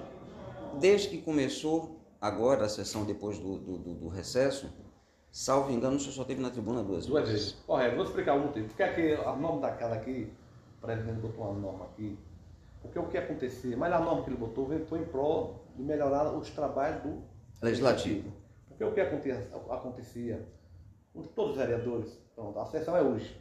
desde 0.80 1.10
que 1.10 1.22
começou, 1.22 2.00
agora 2.20 2.66
a 2.66 2.70
sessão 2.70 3.06
depois 3.06 3.38
do, 3.40 3.58
do, 3.58 3.78
do, 3.78 3.94
do 3.96 4.08
recesso, 4.08 4.70
salvo 5.32 5.72
engano, 5.72 5.96
o 5.96 6.00
senhor 6.00 6.14
só 6.14 6.24
teve 6.24 6.42
na 6.42 6.50
tribuna 6.50 6.84
duas, 6.84 7.06
duas 7.06 7.28
vezes. 7.28 7.52
Correto, 7.66 7.96
vou 7.96 8.06
explicar 8.06 8.36
o 8.36 8.40
motivo. 8.42 8.68
Porque 8.68 8.84
aqui, 8.84 9.14
a 9.14 9.36
norma 9.36 9.62
daquela 9.62 9.96
aqui, 9.96 10.32
o 10.78 10.82
presidente 10.82 11.20
botou 11.20 11.46
uma 11.46 11.60
norma 11.60 11.86
aqui, 11.86 12.18
porque 12.82 13.00
o 13.00 13.08
que 13.08 13.18
acontecia, 13.18 13.78
mas 13.78 13.94
a 13.94 14.00
norma 14.00 14.24
que 14.24 14.30
ele 14.30 14.38
botou 14.38 14.70
foi 14.88 15.00
em 15.00 15.06
prol 15.06 15.66
de 15.76 15.84
melhorar 15.84 16.32
os 16.32 16.50
trabalhos 16.50 17.04
do 17.04 17.22
legislativo. 17.62 18.32
Porque 18.68 18.84
o 18.84 18.94
que 18.94 19.02
acontecia, 19.02 20.48
todos 21.36 21.52
os 21.52 21.58
vereadores, 21.58 22.20
pronto, 22.36 22.60
a 22.60 22.66
sessão 22.66 22.98
é 22.98 23.02
hoje. 23.02 23.40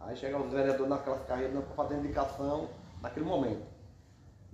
Aí 0.00 0.16
chegam 0.16 0.46
os 0.46 0.52
vereadores 0.52 0.88
naquelas 0.88 1.24
carreiras 1.26 1.64
para 1.64 1.74
fazer 1.74 1.96
indicação 1.96 2.68
naquele 3.02 3.26
momento. 3.26 3.66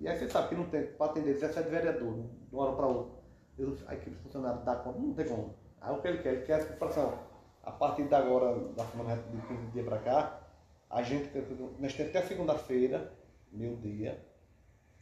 E 0.05 0.09
aí 0.09 0.19
você 0.19 0.29
sabe 0.29 0.51
que 0.51 0.55
não 0.55 0.67
tem 0.67 0.83
para 0.83 1.07
atender 1.07 1.33
17 1.33 1.71
vereadores, 1.71 2.27
de 2.27 2.55
uma 2.55 2.64
hora 2.64 2.77
para 2.77 2.87
outra. 2.87 3.88
a 3.88 3.95
equipe 3.95 4.14
funcionária 4.17 4.61
dá 4.61 4.77
conta, 4.77 4.99
não 4.99 5.14
tem 5.14 5.27
como. 5.27 5.55
Aí 5.81 5.95
o 5.95 6.03
que 6.03 6.09
ele 6.09 6.19
quer? 6.19 6.35
Ele 6.35 6.45
quer 6.45 6.55
a 6.57 6.61
situação. 6.61 7.19
A 7.62 7.73
partir 7.73 8.07
de 8.07 8.14
agora, 8.14 8.55
da 8.75 8.85
semana 8.85 9.17
de 9.17 9.40
15 9.49 9.67
dias 9.69 9.87
para 9.87 9.99
cá, 10.01 10.40
a 10.90 11.03
gente 11.03 11.31
nós 11.81 11.95
temos 11.95 12.14
até 12.14 12.21
segunda-feira, 12.21 13.14
meu 13.51 13.77
dia, 13.77 14.23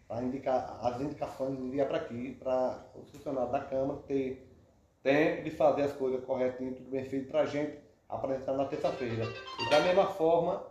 para 0.07 0.23
indicar 0.23 0.79
as 0.81 1.01
indicações 1.01 1.59
enviar 1.59 1.89
para 1.89 1.97
aqui, 1.97 2.37
para 2.37 2.87
os 2.95 3.11
funcionários 3.11 3.51
da 3.51 3.61
Câmara 3.61 3.99
ter 4.07 4.49
tempo 5.03 5.43
de 5.43 5.51
fazer 5.51 5.83
as 5.83 5.93
coisas 5.95 6.25
corretinho, 6.25 6.77
tudo 6.77 6.89
bem 6.89 7.05
feito, 7.05 7.29
para 7.29 7.41
a 7.41 7.47
gente 7.47 7.77
apresentar 8.09 8.53
na 8.53 8.67
terça-feira. 8.67 9.25
E 9.67 9.69
da 9.69 9.81
mesma 9.81 10.07
forma, 10.07 10.65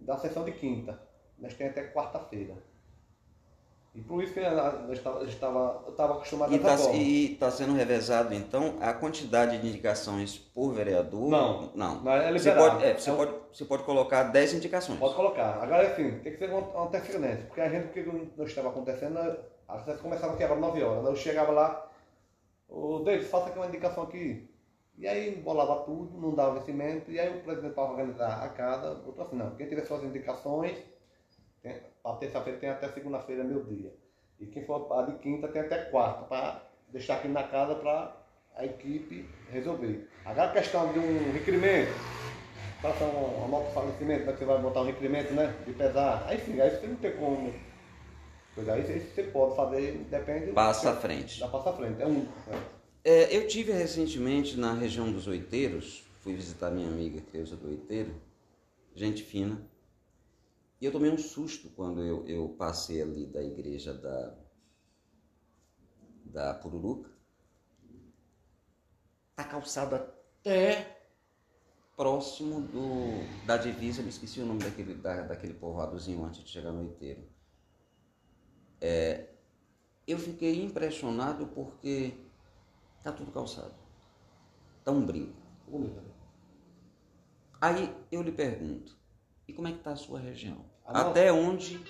da 0.00 0.18
sessão 0.18 0.44
de 0.44 0.50
quinta, 0.50 1.00
nós 1.38 1.54
temos 1.54 1.70
até 1.70 1.86
quarta-feira. 1.92 2.71
E 3.94 4.00
por 4.00 4.22
isso 4.22 4.32
que 4.32 4.40
eu 4.40 4.44
estava, 4.92 5.22
estava, 5.24 5.84
estava 5.90 6.14
acostumado 6.14 6.50
e 6.50 6.56
a 6.56 6.60
tá, 6.60 6.92
E 6.94 7.32
está 7.34 7.50
sendo 7.50 7.74
revezado, 7.74 8.32
então, 8.32 8.78
a 8.80 8.94
quantidade 8.94 9.58
de 9.58 9.68
indicações 9.68 10.38
por 10.38 10.72
vereador? 10.72 11.28
Não. 11.28 11.70
Não. 11.74 12.00
não 12.00 12.12
é 12.12 12.32
você, 12.32 12.52
pode, 12.52 12.82
é, 12.82 12.94
você, 12.94 13.10
é 13.10 13.14
pode, 13.14 13.32
você 13.52 13.64
pode 13.66 13.82
colocar 13.82 14.22
10 14.24 14.54
indicações. 14.54 14.98
Pode 14.98 15.14
colocar. 15.14 15.62
Agora, 15.62 15.88
assim, 15.88 16.18
tem 16.20 16.32
que 16.32 16.38
ser 16.38 16.50
uma 16.50 16.86
antecedência. 16.86 17.44
Porque 17.44 17.60
a 17.60 17.68
gente, 17.68 17.88
o 17.88 17.92
que 17.92 18.02
não 18.36 18.46
estava 18.46 18.70
acontecendo, 18.70 19.18
a 19.68 19.78
sessão 19.80 20.02
começava 20.02 20.32
aqui 20.32 20.44
às 20.44 20.58
9 20.58 20.82
horas. 20.82 21.04
Eu 21.04 21.16
chegava 21.16 21.52
lá, 21.52 21.90
o 22.70 23.00
David, 23.00 23.26
faça 23.26 23.48
aqui 23.48 23.58
uma 23.58 23.66
indicação 23.66 24.04
aqui. 24.04 24.48
E 24.96 25.06
aí 25.06 25.36
bolava 25.36 25.84
tudo, 25.84 26.18
não 26.18 26.34
dava 26.34 26.58
vencimento, 26.58 27.10
e 27.10 27.20
aí 27.20 27.28
o 27.28 27.42
presidente 27.42 27.74
para 27.74 27.90
organizar 27.90 28.42
a 28.42 28.48
casa, 28.48 28.94
botou 28.94 29.24
assim, 29.24 29.36
não, 29.36 29.50
quem 29.56 29.66
tiver 29.66 29.84
suas 29.84 30.04
indicações, 30.04 30.78
a 32.04 32.12
terça-feira 32.14 32.58
tem 32.58 32.68
até 32.68 32.88
segunda-feira, 32.88 33.44
meu 33.44 33.64
dia. 33.64 33.92
E 34.40 34.46
quem 34.46 34.64
for 34.64 34.92
a 34.92 35.02
de 35.02 35.18
quinta 35.18 35.48
tem 35.48 35.62
até 35.62 35.78
quarta, 35.84 36.24
para 36.24 36.62
deixar 36.88 37.16
aqui 37.16 37.28
na 37.28 37.44
casa 37.44 37.74
para 37.76 38.16
a 38.56 38.64
equipe 38.64 39.28
resolver. 39.50 40.08
Agora 40.24 40.50
a 40.50 40.52
questão 40.52 40.92
de 40.92 40.98
um 40.98 41.32
requerimento, 41.32 41.92
faça 42.80 43.04
uma 43.04 43.48
nota 43.48 43.68
de 43.68 43.74
falecimento, 43.74 44.26
né, 44.26 44.36
você 44.36 44.44
vai 44.44 44.60
botar 44.60 44.82
um 44.82 44.86
requerimento, 44.86 45.32
né? 45.32 45.54
De 45.64 45.72
pesar. 45.72 46.24
Aí 46.26 46.40
sim, 46.40 46.60
aí 46.60 46.70
você 46.70 46.86
não 46.86 46.96
tem 46.96 47.16
como. 47.16 47.54
Pois 48.54 48.68
aí 48.68 48.82
você 48.82 49.22
pode 49.22 49.56
fazer, 49.56 49.92
depende. 50.10 50.52
Passa 50.52 50.90
à 50.90 50.96
frente. 50.96 51.40
Da 51.40 51.48
passa 51.48 51.70
à 51.70 51.72
frente, 51.72 52.02
é 52.02 52.06
um. 52.06 52.26
É. 52.48 52.82
É, 53.04 53.36
eu 53.36 53.48
tive 53.48 53.72
recentemente 53.72 54.58
na 54.58 54.74
região 54.74 55.10
dos 55.10 55.26
Oiteiros, 55.26 56.04
fui 56.20 56.34
visitar 56.34 56.70
minha 56.70 56.86
amiga 56.86 57.20
Creuza 57.30 57.56
do 57.56 57.68
Oiteiro, 57.68 58.14
gente 58.94 59.22
fina. 59.22 59.58
E 60.82 60.84
eu 60.84 60.90
tomei 60.90 61.12
um 61.12 61.16
susto 61.16 61.70
quando 61.70 62.02
eu, 62.02 62.26
eu 62.26 62.48
passei 62.58 63.00
ali 63.00 63.24
da 63.24 63.40
igreja 63.40 63.94
da, 63.94 64.36
da 66.24 66.54
Pururuca. 66.54 67.08
Tá 69.36 69.44
calçado 69.44 69.94
até 69.94 71.06
próximo 71.96 72.62
do, 72.62 73.46
da 73.46 73.56
divisa, 73.56 74.02
me 74.02 74.08
esqueci 74.08 74.40
o 74.40 74.44
nome 74.44 74.58
daquele, 74.64 74.94
da, 74.94 75.22
daquele 75.22 75.54
povoadozinho 75.54 76.24
antes 76.24 76.42
de 76.42 76.50
chegar 76.50 76.72
no 76.72 76.84
Iteiro. 76.84 77.30
É, 78.80 79.28
eu 80.04 80.18
fiquei 80.18 80.64
impressionado 80.64 81.46
porque 81.46 82.12
tá 83.04 83.12
tudo 83.12 83.30
calçado. 83.30 83.76
Tá 84.82 84.90
um 84.90 85.06
brinco. 85.06 85.40
Aí 87.60 87.96
eu 88.10 88.20
lhe 88.20 88.32
pergunto, 88.32 89.00
e 89.46 89.52
como 89.52 89.68
é 89.68 89.70
que 89.70 89.78
está 89.78 89.92
a 89.92 89.96
sua 89.96 90.18
região? 90.18 90.71
Até 90.84 91.32
onde, 91.32 91.80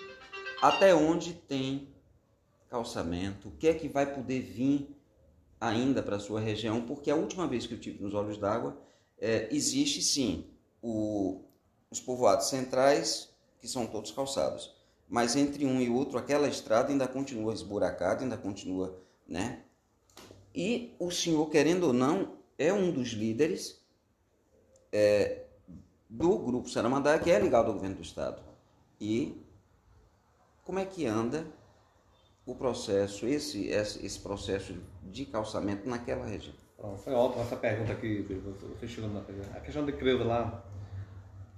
até 0.60 0.94
onde 0.94 1.34
tem 1.34 1.88
calçamento? 2.68 3.48
O 3.48 3.52
que 3.52 3.68
é 3.68 3.74
que 3.74 3.88
vai 3.88 4.12
poder 4.14 4.40
vir 4.40 4.88
ainda 5.60 6.02
para 6.02 6.16
a 6.16 6.20
sua 6.20 6.40
região? 6.40 6.82
Porque 6.82 7.10
a 7.10 7.16
última 7.16 7.46
vez 7.46 7.66
que 7.66 7.74
eu 7.74 7.80
tive 7.80 8.02
nos 8.02 8.14
Olhos 8.14 8.38
d'Água, 8.38 8.76
é, 9.18 9.48
existe 9.50 10.02
sim 10.02 10.46
o, 10.82 11.40
os 11.90 12.00
povoados 12.00 12.48
centrais, 12.48 13.30
que 13.60 13.68
são 13.68 13.86
todos 13.86 14.10
calçados. 14.10 14.74
Mas 15.08 15.36
entre 15.36 15.64
um 15.66 15.80
e 15.80 15.90
outro, 15.90 16.18
aquela 16.18 16.48
estrada 16.48 16.90
ainda 16.90 17.06
continua 17.06 17.52
esburacada, 17.52 18.22
ainda 18.22 18.36
continua, 18.36 18.98
né? 19.28 19.62
E 20.54 20.94
o 20.98 21.10
senhor, 21.10 21.48
querendo 21.50 21.84
ou 21.84 21.92
não, 21.92 22.36
é 22.58 22.72
um 22.72 22.90
dos 22.90 23.08
líderes 23.08 23.80
é, 24.90 25.44
do 26.08 26.38
Grupo 26.38 26.68
Saramandá, 26.68 27.18
que 27.18 27.30
é 27.30 27.38
ligado 27.38 27.68
ao 27.68 27.74
governo 27.74 27.96
do 27.96 28.02
Estado. 28.02 28.51
E 29.02 29.44
como 30.62 30.78
é 30.78 30.84
que 30.84 31.04
anda 31.06 31.44
o 32.46 32.54
processo, 32.54 33.26
esse, 33.26 33.66
esse 33.66 34.20
processo 34.20 34.80
de 35.02 35.26
calçamento 35.26 35.90
naquela 35.90 36.24
região? 36.24 36.54
foi 36.98 37.12
ótima 37.12 37.42
essa 37.42 37.56
pergunta 37.56 37.92
aqui, 37.92 38.22
você 38.22 38.86
chegou 38.86 39.10
na 39.10 39.20
A 39.56 39.60
questão 39.60 39.84
de 39.84 39.92
Creuza 39.92 40.22
lá, 40.22 40.64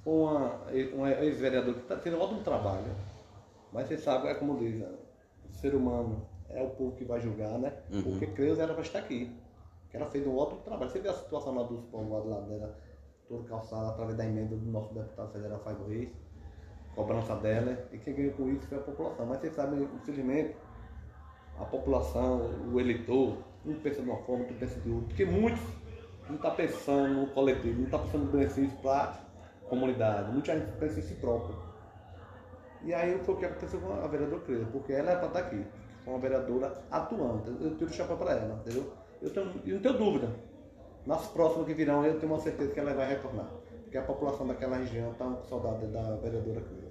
uma, 0.06 0.62
um 0.94 1.06
ex-vereador 1.06 1.74
que 1.74 1.80
está 1.80 1.96
tendo 1.96 2.16
um 2.16 2.20
ótimo 2.22 2.42
trabalho, 2.42 2.96
mas 3.70 3.88
você 3.88 3.98
sabe, 3.98 4.28
é 4.28 4.34
como 4.34 4.58
diz, 4.58 4.82
o 4.82 5.52
ser 5.52 5.74
humano 5.74 6.26
é 6.48 6.62
o 6.62 6.70
povo 6.70 6.96
que 6.96 7.04
vai 7.04 7.20
julgar, 7.20 7.58
né? 7.58 7.74
Uhum. 7.90 8.02
Porque 8.04 8.26
Creuza 8.28 8.62
era 8.62 8.72
para 8.72 8.82
estar 8.82 9.00
aqui. 9.00 9.30
Ela 9.92 10.06
fez 10.06 10.26
um 10.26 10.36
ótimo 10.36 10.62
trabalho. 10.62 10.90
Você 10.90 10.98
vê 10.98 11.08
a 11.08 11.14
situação 11.14 11.54
lá 11.54 11.62
dos 11.64 11.84
povoados 11.84 12.30
lá 12.30 12.40
dela, 12.40 12.78
todo 13.28 13.44
calçado 13.44 13.90
através 13.90 14.16
da 14.16 14.24
emenda 14.24 14.56
do 14.56 14.64
nosso 14.64 14.94
deputado 14.94 15.30
federal 15.30 15.60
Fábio 15.60 15.86
Reis 15.86 16.23
cobrança 16.94 17.34
dela, 17.36 17.86
e 17.92 17.98
quem 17.98 18.14
ganhou 18.14 18.32
com 18.34 18.48
isso 18.48 18.66
foi 18.66 18.78
a 18.78 18.80
população. 18.82 19.26
Mas 19.26 19.40
vocês 19.40 19.54
sabem, 19.54 19.88
infelizmente, 19.94 20.54
a 21.58 21.64
população, 21.64 22.50
o 22.72 22.80
eleitor, 22.80 23.36
um 23.64 23.74
pensa 23.74 24.02
de 24.02 24.08
uma 24.08 24.18
forma, 24.18 24.42
outro 24.42 24.56
pensa 24.56 24.80
de 24.80 24.90
outra, 24.90 25.08
porque 25.08 25.24
muitos 25.24 25.62
não 26.28 26.36
estão 26.36 26.50
tá 26.50 26.56
pensando 26.56 27.14
no 27.14 27.26
coletivo, 27.28 27.76
não 27.76 27.84
estão 27.84 27.98
tá 27.98 28.04
pensando 28.06 28.24
no 28.24 28.32
benefício 28.32 28.76
para 28.78 29.02
a 29.02 29.68
comunidade, 29.68 30.32
muita 30.32 30.58
gente 30.58 30.72
pensa 30.78 30.98
em 30.98 31.02
si 31.02 31.14
próprio. 31.14 31.56
E 32.82 32.92
aí 32.92 33.18
foi 33.24 33.34
o 33.34 33.38
que 33.38 33.44
aconteceu 33.46 33.80
com 33.80 33.92
a 33.92 34.06
vereadora 34.06 34.42
Creuza, 34.42 34.66
porque 34.66 34.92
ela 34.92 35.12
é 35.12 35.16
para 35.16 35.28
estar 35.28 35.40
tá 35.40 35.46
aqui, 35.46 35.64
uma 36.06 36.18
vereadora 36.18 36.72
atuante, 36.90 37.48
eu 37.60 37.76
tiro 37.76 37.90
o 37.90 37.94
chapéu 37.94 38.16
para 38.16 38.32
ela, 38.32 38.60
entendeu? 38.60 38.92
Eu, 39.22 39.30
tenho, 39.30 39.52
eu 39.64 39.74
não 39.76 39.82
tenho 39.82 39.98
dúvida, 39.98 40.28
nas 41.06 41.26
próximas 41.28 41.66
que 41.66 41.74
virão 41.74 42.04
eu 42.04 42.18
tenho 42.18 42.32
uma 42.32 42.40
certeza 42.40 42.72
que 42.72 42.80
ela 42.80 42.92
vai 42.92 43.08
retornar, 43.08 43.48
porque 43.82 43.96
a 43.96 44.02
população 44.02 44.46
daquela 44.46 44.76
região 44.76 45.12
está 45.12 45.24
com 45.24 45.44
saudade 45.44 45.86
da 45.86 46.16
vereadora 46.16 46.60
Creuza 46.60 46.83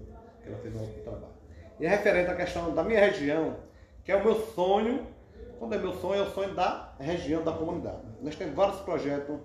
que 0.43 0.49
ela 0.49 0.57
fez 0.59 0.75
um 0.75 1.03
trabalho. 1.03 1.33
E 1.79 1.85
é 1.85 1.89
referente 1.89 2.29
à 2.29 2.35
questão 2.35 2.73
da 2.73 2.83
minha 2.83 2.99
região, 2.99 3.55
que 4.03 4.11
é 4.11 4.15
o 4.15 4.23
meu 4.23 4.35
sonho, 4.35 5.07
quando 5.57 5.73
é 5.73 5.77
meu 5.77 5.93
sonho, 5.93 6.21
é 6.21 6.27
o 6.27 6.29
sonho 6.29 6.53
da 6.53 6.93
região, 6.99 7.43
da 7.43 7.53
comunidade. 7.53 8.01
Nós 8.21 8.35
temos 8.35 8.53
vários 8.53 8.79
projetos 8.81 9.39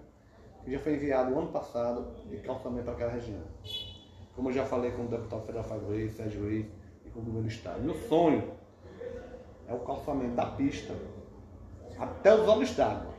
que 0.64 0.72
já 0.72 0.78
foi 0.80 0.94
enviado 0.94 1.32
o 1.32 1.38
ano 1.38 1.48
passado 1.48 2.14
de 2.28 2.36
calçamento 2.38 2.84
para 2.84 2.94
aquela 2.94 3.12
região. 3.12 3.40
Como 4.34 4.50
eu 4.50 4.52
já 4.52 4.64
falei 4.64 4.90
com 4.90 5.04
o 5.04 5.08
deputado 5.08 5.40
federal 5.46 5.64
Fábio 5.64 5.88
Reis, 5.90 6.14
Sérgio 6.14 6.48
Reis 6.48 6.66
e 7.04 7.10
com 7.10 7.20
o 7.20 7.22
governo 7.22 7.48
do 7.48 7.52
Estado. 7.52 7.80
Meu 7.80 7.94
sonho 7.94 8.52
é 9.66 9.72
o 9.72 9.78
calçamento 9.80 10.34
da 10.34 10.46
pista 10.46 10.94
até 11.98 12.34
os 12.34 12.46
olhos 12.48 12.74
d'água. 12.74 13.14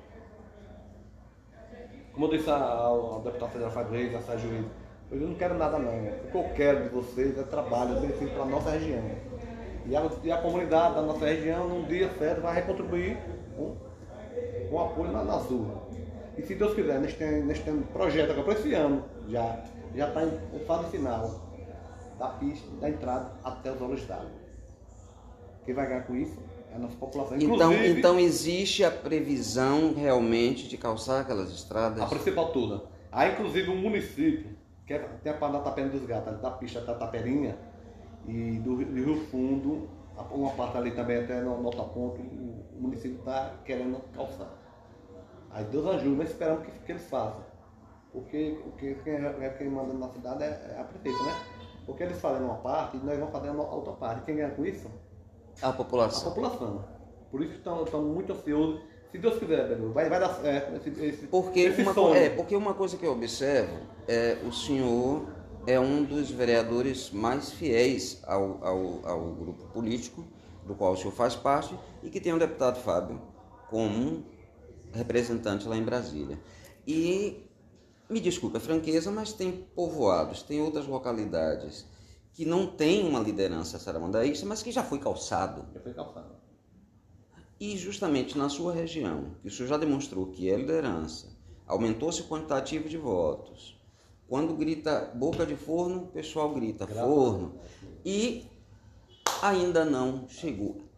Como 2.14 2.26
eu 2.26 2.38
disse 2.38 2.50
ao, 2.50 3.22
deputado 3.22 3.52
federal 3.52 3.72
Fábio 3.72 3.94
Reis, 3.94 4.16
a 4.16 4.22
Sérgio 4.22 4.50
Reis, 4.50 4.66
eu 5.12 5.20
não 5.20 5.36
quero 5.36 5.58
nada 5.58 5.80
não. 5.80 5.98
O 5.98 6.32
que 6.32 6.38
eu 6.38 6.44
quero 6.56 6.84
de 6.84 6.90
vocês 6.90 7.38
é 7.38 7.44
trabalho, 7.44 8.00
benefício 8.00 8.30
para 8.30 8.44
a 8.44 8.46
nossa 8.46 8.72
região. 8.72 9.04
E 9.86 9.96
a, 9.96 10.10
e 10.24 10.32
a 10.32 10.38
comunidade 10.38 10.96
da 10.96 11.02
nossa 11.02 11.26
região, 11.26 11.68
num 11.68 11.84
dia 11.86 12.10
certo, 12.18 12.42
vai 12.42 12.56
recontribuir 12.56 13.18
com, 13.56 13.76
com 14.70 14.80
apoio 14.80 15.12
na, 15.12 15.24
nas 15.24 15.46
ruas. 15.46 15.78
E 16.38 16.42
se 16.44 16.56
Deus 16.56 16.74
quiser, 16.74 17.00
nós 17.00 17.14
temos, 17.14 17.60
temos 17.60 17.86
projeto 17.88 18.32
agora 18.32 18.46
para 18.46 18.54
esse 18.54 18.74
ano, 18.74 19.04
já 19.28 19.64
já 19.96 20.08
está 20.08 20.24
em, 20.24 20.60
fase 20.66 20.90
final 20.92 21.42
da 22.18 22.28
pista, 22.28 22.70
da 22.80 22.90
entrada 22.90 23.32
até 23.44 23.72
os 23.72 23.82
olhos 23.82 24.06
d'água. 24.06 24.30
Quem 25.66 25.74
vai 25.74 25.88
ganhar 25.88 26.04
com 26.04 26.16
isso 26.16 26.38
é 26.72 26.76
a 26.76 26.80
nossa 26.80 26.96
população. 26.96 27.38
Então, 27.40 27.74
então 27.74 28.20
existe 28.20 28.84
a 28.84 28.92
previsão 28.92 29.94
realmente 29.94 30.68
de 30.68 30.78
calçar 30.78 31.22
aquelas 31.22 31.52
estradas? 31.52 32.02
A 32.02 32.06
principal 32.06 32.52
toda. 32.52 32.84
Há 33.12 33.28
inclusive 33.28 33.70
um 33.70 33.78
município, 33.78 34.52
que 34.90 34.96
é, 34.96 34.98
tem 35.22 35.32
a 35.32 35.38
parte 35.38 35.54
da 35.54 35.60
Taperinha 35.60 35.92
dos 35.92 36.04
Gatos, 36.08 36.42
da 36.42 36.50
pista 36.50 36.82
da 36.82 36.96
Taperinha 36.96 37.56
e 38.26 38.58
do, 38.58 38.76
do 38.78 38.96
Rio 38.96 39.24
Fundo, 39.28 39.88
uma 40.32 40.50
parte 40.54 40.78
ali 40.78 40.90
também 40.90 41.24
até 41.24 41.42
no, 41.42 41.58
no 41.58 41.66
outro 41.66 41.84
ponto, 41.90 42.20
o 42.20 42.82
município 42.82 43.20
está 43.20 43.54
querendo 43.64 44.02
calçar. 44.16 44.50
Aí 45.52 45.64
Deus 45.66 45.86
ajuda, 45.86 46.16
mas 46.18 46.32
esperamos 46.32 46.66
que, 46.66 46.72
que 46.72 46.92
eles 46.92 47.08
façam. 47.08 47.46
Porque, 48.12 48.60
porque 48.64 48.96
quem, 49.04 49.14
é, 49.14 49.50
quem 49.60 49.70
manda 49.70 49.94
na 49.94 50.10
cidade 50.10 50.44
é, 50.44 50.48
é 50.48 50.82
a 50.82 50.84
prefeita, 50.84 51.24
né? 51.24 51.36
Porque 51.86 52.02
eles 52.02 52.20
fazem 52.20 52.42
uma 52.42 52.56
parte 52.56 52.98
e 52.98 53.00
nós 53.02 53.20
vamos 53.20 53.32
fazer 53.32 53.50
a 53.50 53.54
outra 53.54 53.94
parte. 53.94 54.26
Quem 54.26 54.38
ganha 54.38 54.50
com 54.50 54.66
isso? 54.66 54.90
A 55.62 55.72
população. 55.72 56.32
A 56.32 56.34
população. 56.34 56.86
Por 57.30 57.44
isso 57.44 57.54
estamos 57.54 57.92
muito 57.94 58.34
ansiosos. 58.34 58.82
Se 59.12 59.18
Deus 59.18 59.40
quiser, 59.40 59.76
vai, 59.94 60.08
vai 60.08 60.20
dar 60.20 60.34
certo 60.36 60.76
esse, 60.76 61.06
esse, 61.06 61.28
porque 61.28 61.62
esse 61.62 61.82
uma, 61.82 61.94
sonho. 61.94 62.16
É, 62.16 62.30
porque 62.30 62.56
uma 62.56 62.76
coisa 62.76 62.96
que 62.96 63.06
eu 63.06 63.12
observo 63.12 63.78
é 64.08 64.38
o 64.48 64.52
senhor 64.52 65.28
é 65.66 65.80
um 65.80 66.04
dos 66.04 66.30
vereadores 66.30 67.10
mais 67.12 67.52
fiéis 67.52 68.22
ao, 68.26 68.64
ao, 68.64 69.08
ao 69.08 69.22
grupo 69.34 69.66
político 69.70 70.24
do 70.66 70.76
qual 70.76 70.94
o 70.94 70.98
senhor 70.98 71.12
faz 71.12 71.36
parte 71.36 71.76
e 72.04 72.10
que 72.10 72.22
tem 72.22 72.34
o 72.34 72.40
deputado 72.40 72.80
Fábio 72.82 73.20
como 73.68 74.24
representante 74.94 75.68
lá 75.68 75.76
em 75.76 75.84
Brasília. 75.84 76.40
E 76.88 77.50
me 78.10 78.20
desculpe 78.20 78.58
a 78.58 78.60
franqueza, 78.60 79.12
mas 79.12 79.34
tem 79.34 79.52
povoados, 79.52 80.44
tem 80.44 80.62
outras 80.62 80.88
localidades 80.88 81.86
que 82.34 82.46
não 82.46 82.68
tem 82.68 83.08
uma 83.08 83.20
liderança 83.20 83.78
saramandaísta, 83.78 84.46
mas 84.46 84.64
que 84.64 84.72
já 84.72 84.84
foi 84.84 85.00
calçado. 85.00 85.66
Já 85.74 85.80
foi 85.80 85.94
calçado. 85.94 86.39
E 87.60 87.78
justamente 87.78 88.38
na 88.38 88.48
sua 88.48 88.74
região, 88.74 89.36
que 89.42 89.48
o 89.48 89.52
senhor 89.52 89.68
já 89.68 89.78
demonstrou 89.78 90.28
que 90.28 90.50
é 90.50 90.56
liderança, 90.56 91.28
aumentou-se 91.68 92.22
o 92.22 92.28
quantitativo 92.28 92.88
de 92.88 92.98
votos. 92.98 93.78
Quando 94.28 94.56
grita 94.56 95.12
boca 95.14 95.46
de 95.46 95.56
forno, 95.56 96.04
o 96.04 96.08
pessoal 96.08 96.54
grita 96.54 96.86
Graças 96.86 97.04
forno. 97.04 97.60
E 98.06 98.46
ainda 99.42 99.84
não 99.84 100.28
chegou 100.30 100.90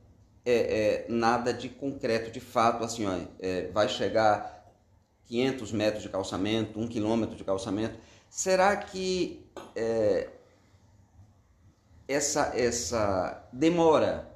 é, 0.46 0.54
é, 0.54 1.06
nada 1.10 1.54
de 1.54 1.70
concreto, 1.70 2.32
de 2.32 2.40
fato, 2.40 2.84
assim, 2.84 3.06
ó, 3.06 3.18
é, 3.40 3.68
vai 3.72 3.88
chegar 3.88 4.72
500 5.26 5.72
metros 5.72 6.04
de 6.04 6.10
calçamento, 6.10 6.80
1 6.80 6.88
quilômetro 6.88 7.36
de 7.36 7.44
calçamento. 7.44 7.98
Será 8.30 8.76
que 8.76 9.46
é, 9.76 10.30
essa, 12.08 12.52
essa 12.56 13.48
demora 13.52 14.31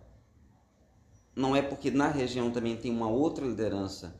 não 1.35 1.55
é 1.55 1.61
porque 1.61 1.91
na 1.91 2.07
região 2.07 2.49
também 2.51 2.77
tem 2.77 2.91
uma 2.91 3.09
outra 3.09 3.45
liderança 3.45 4.15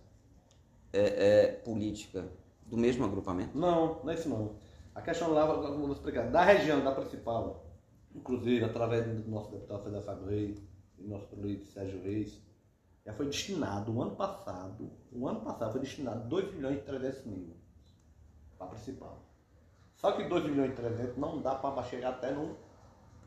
é, 0.91 0.99
é, 0.99 1.47
política 1.47 2.28
do 2.65 2.78
mesmo 2.78 3.06
agrupamento? 3.06 3.58
Não, 3.58 4.04
não 4.04 4.10
é 4.10 4.15
isso 4.15 4.28
não. 4.28 4.56
A 4.93 5.01
questão 5.01 5.32
lá, 5.32 5.45
vou 5.45 5.91
explicar, 5.91 6.30
da 6.30 6.43
região, 6.43 6.84
da 6.84 6.91
principal, 6.91 7.65
inclusive 8.13 8.63
através 8.65 9.06
do 9.06 9.30
nosso 9.30 9.51
deputado 9.51 9.84
federal 9.84 10.04
Fábio 10.04 10.28
Reis 10.28 10.62
e 10.97 11.08
nosso 11.08 11.28
político 11.28 11.67
Sérgio 11.67 12.01
Reis, 12.01 12.41
já 13.06 13.13
foi 13.13 13.28
destinado, 13.28 13.93
o 13.93 14.01
ano 14.01 14.15
passado, 14.15 14.89
o 15.12 15.28
ano 15.28 15.41
passado 15.41 15.71
foi 15.71 15.82
destinado 15.82 16.28
2 16.28 16.56
milhões 16.56 16.78
e 16.78 16.82
300 16.82 17.25
mil 17.25 17.56
para 18.58 18.67
a 18.67 18.69
principal. 18.71 19.19
Só 19.95 20.12
que 20.13 20.23
2 20.23 20.45
milhões 20.45 20.71
e 20.71 20.75
300 20.75 21.17
não 21.17 21.41
dá 21.41 21.56
para 21.56 21.84
chegar 21.84 22.10
até 22.10 22.32
no 22.32 22.58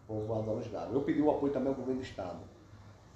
povoado 0.07 0.71
Gados. 0.71 0.95
Eu 0.95 1.03
pedi 1.03 1.21
o 1.21 1.31
apoio 1.31 1.53
também 1.53 1.69
ao 1.69 1.75
governo 1.75 2.01
do 2.01 2.05
estado, 2.05 2.41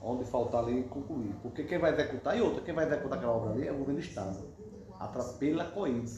onde 0.03 0.25
faltar 0.25 0.65
ali 0.65 0.83
concluir. 0.85 1.35
Porque 1.43 1.65
quem 1.65 1.79
vai 1.79 1.93
executar, 1.93 2.37
e 2.37 2.41
outra, 2.41 2.61
quem 2.63 2.75
vai 2.75 2.87
executar 2.87 3.19
aquela 3.19 3.33
obra 3.33 3.51
ali 3.51 3.69
é 3.69 3.73
o 3.73 3.77
governo 3.77 4.01
do 4.01 4.05
estado, 4.05 4.39
pela 5.39 5.65
Coíba, 5.67 6.11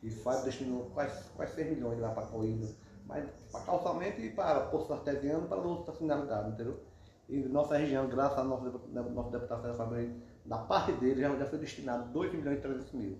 que 0.00 0.10
faz 0.10 0.44
destinou 0.44 0.90
quase, 0.94 1.28
quase 1.30 1.54
6 1.54 1.70
milhões 1.70 1.98
lá 2.00 2.10
para 2.10 2.24
a 2.24 2.26
Coíba, 2.26 2.66
mas 3.06 3.28
para 3.50 3.60
calçamento 3.62 4.20
e 4.20 4.30
para 4.30 4.60
posto 4.66 4.92
artesiano 4.92 5.48
para 5.48 5.58
outras 5.58 5.96
finalidades, 5.96 6.52
entendeu? 6.52 6.80
E 7.28 7.40
nossa 7.40 7.76
região, 7.76 8.08
graças 8.08 8.38
ao 8.38 8.44
nosso, 8.44 8.88
nosso 8.88 9.30
deputado 9.30 9.60
Fernando 9.60 9.76
Fabrício, 9.76 10.14
da 10.46 10.58
parte 10.58 10.92
dele 10.92 11.20
já, 11.20 11.46
foi 11.46 11.58
destinado 11.58 12.10
2 12.10 12.32
milhões 12.32 12.58
e 12.58 12.62
300 12.62 12.92
mil. 12.92 13.18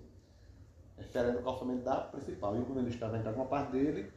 Esperando 0.97 1.39
o 1.39 1.43
calçamento 1.43 1.83
da 1.83 1.95
principal. 2.01 2.55
E 2.55 2.59
o 2.59 2.65
governo 2.65 2.89
do 2.89 2.93
estado 2.93 3.11
vai 3.11 3.19
entrar 3.19 3.33
com 3.33 3.43
a 3.43 3.45
parte 3.45 3.71
dele. 3.71 4.11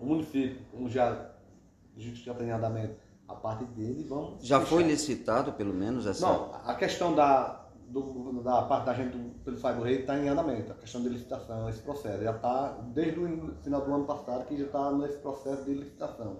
O 0.00 0.04
município, 0.04 0.60
como 0.70 0.88
já 0.88 1.12
a 1.12 2.00
gente 2.00 2.24
já 2.24 2.34
tem 2.34 2.50
andamento, 2.50 2.96
a 3.28 3.34
parte 3.34 3.64
dele 3.64 4.04
vamos. 4.08 4.44
Já 4.44 4.58
fechar. 4.60 4.70
foi 4.70 4.82
licitado 4.84 5.52
pelo 5.52 5.74
menos 5.74 6.06
essa. 6.06 6.26
Não, 6.26 6.54
a 6.64 6.74
questão 6.74 7.14
da, 7.14 7.64
do, 7.88 8.42
da 8.42 8.62
parte 8.62 8.86
da 8.86 8.94
gente 8.94 9.16
do, 9.16 9.30
pelo 9.40 9.56
Fábio 9.56 9.84
Rei 9.84 10.00
está 10.00 10.18
em 10.18 10.28
andamento, 10.28 10.72
a 10.72 10.74
questão 10.74 11.02
de 11.02 11.08
licitação, 11.08 11.68
esse 11.68 11.80
processo. 11.80 12.22
Já 12.22 12.32
está 12.32 12.68
desde 12.92 13.20
o 13.20 13.54
final 13.62 13.80
do 13.80 13.94
ano 13.94 14.04
passado 14.04 14.44
que 14.46 14.56
já 14.56 14.66
está 14.66 14.92
nesse 14.92 15.18
processo 15.18 15.64
de 15.64 15.74
licitação. 15.74 16.38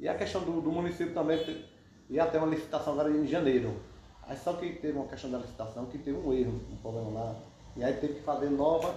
E 0.00 0.08
a 0.08 0.16
questão 0.16 0.42
do, 0.42 0.60
do 0.60 0.70
município 0.70 1.12
também 1.12 1.64
ia 2.08 2.26
ter 2.26 2.38
uma 2.38 2.46
licitação 2.46 2.92
agora 2.94 3.10
em 3.10 3.26
janeiro. 3.26 3.76
Aí 4.22 4.36
só 4.36 4.52
que 4.52 4.74
teve 4.74 4.96
uma 4.96 5.06
questão 5.06 5.30
da 5.30 5.38
licitação, 5.38 5.86
que 5.86 5.98
teve 5.98 6.18
um 6.18 6.32
erro, 6.32 6.60
um 6.70 6.76
problema 6.76 7.10
lá. 7.10 7.36
E 7.76 7.82
aí 7.82 7.94
teve 7.94 8.14
que 8.14 8.22
fazer 8.22 8.50
nova 8.50 8.94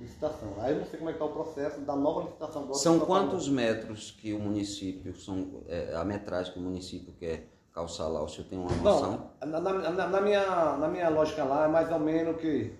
licitação. 0.00 0.54
Aí 0.58 0.72
eu 0.72 0.78
não 0.78 0.86
sei 0.86 0.98
como 0.98 1.10
é 1.10 1.12
que 1.12 1.22
está 1.22 1.24
o 1.26 1.32
processo 1.32 1.80
da 1.82 1.94
nova 1.94 2.22
licitação. 2.22 2.62
Agora 2.62 2.78
são 2.78 3.00
quantos 3.00 3.48
metros 3.48 4.10
que 4.10 4.32
o 4.32 4.38
município, 4.38 5.14
são 5.14 5.62
é, 5.68 5.94
a 5.94 6.04
metragem 6.04 6.52
que 6.52 6.58
o 6.58 6.62
município 6.62 7.12
quer 7.12 7.48
calçar 7.72 8.08
lá? 8.08 8.22
O 8.22 8.28
senhor 8.28 8.48
tem 8.48 8.58
uma 8.58 8.70
noção? 8.70 9.30
Na, 9.40 9.60
na, 9.60 10.08
na, 10.08 10.20
minha, 10.20 10.76
na 10.76 10.88
minha 10.88 11.08
lógica 11.10 11.44
lá 11.44 11.66
é 11.66 11.68
mais 11.68 11.90
ou 11.92 11.98
menos 11.98 12.40
que, 12.40 12.72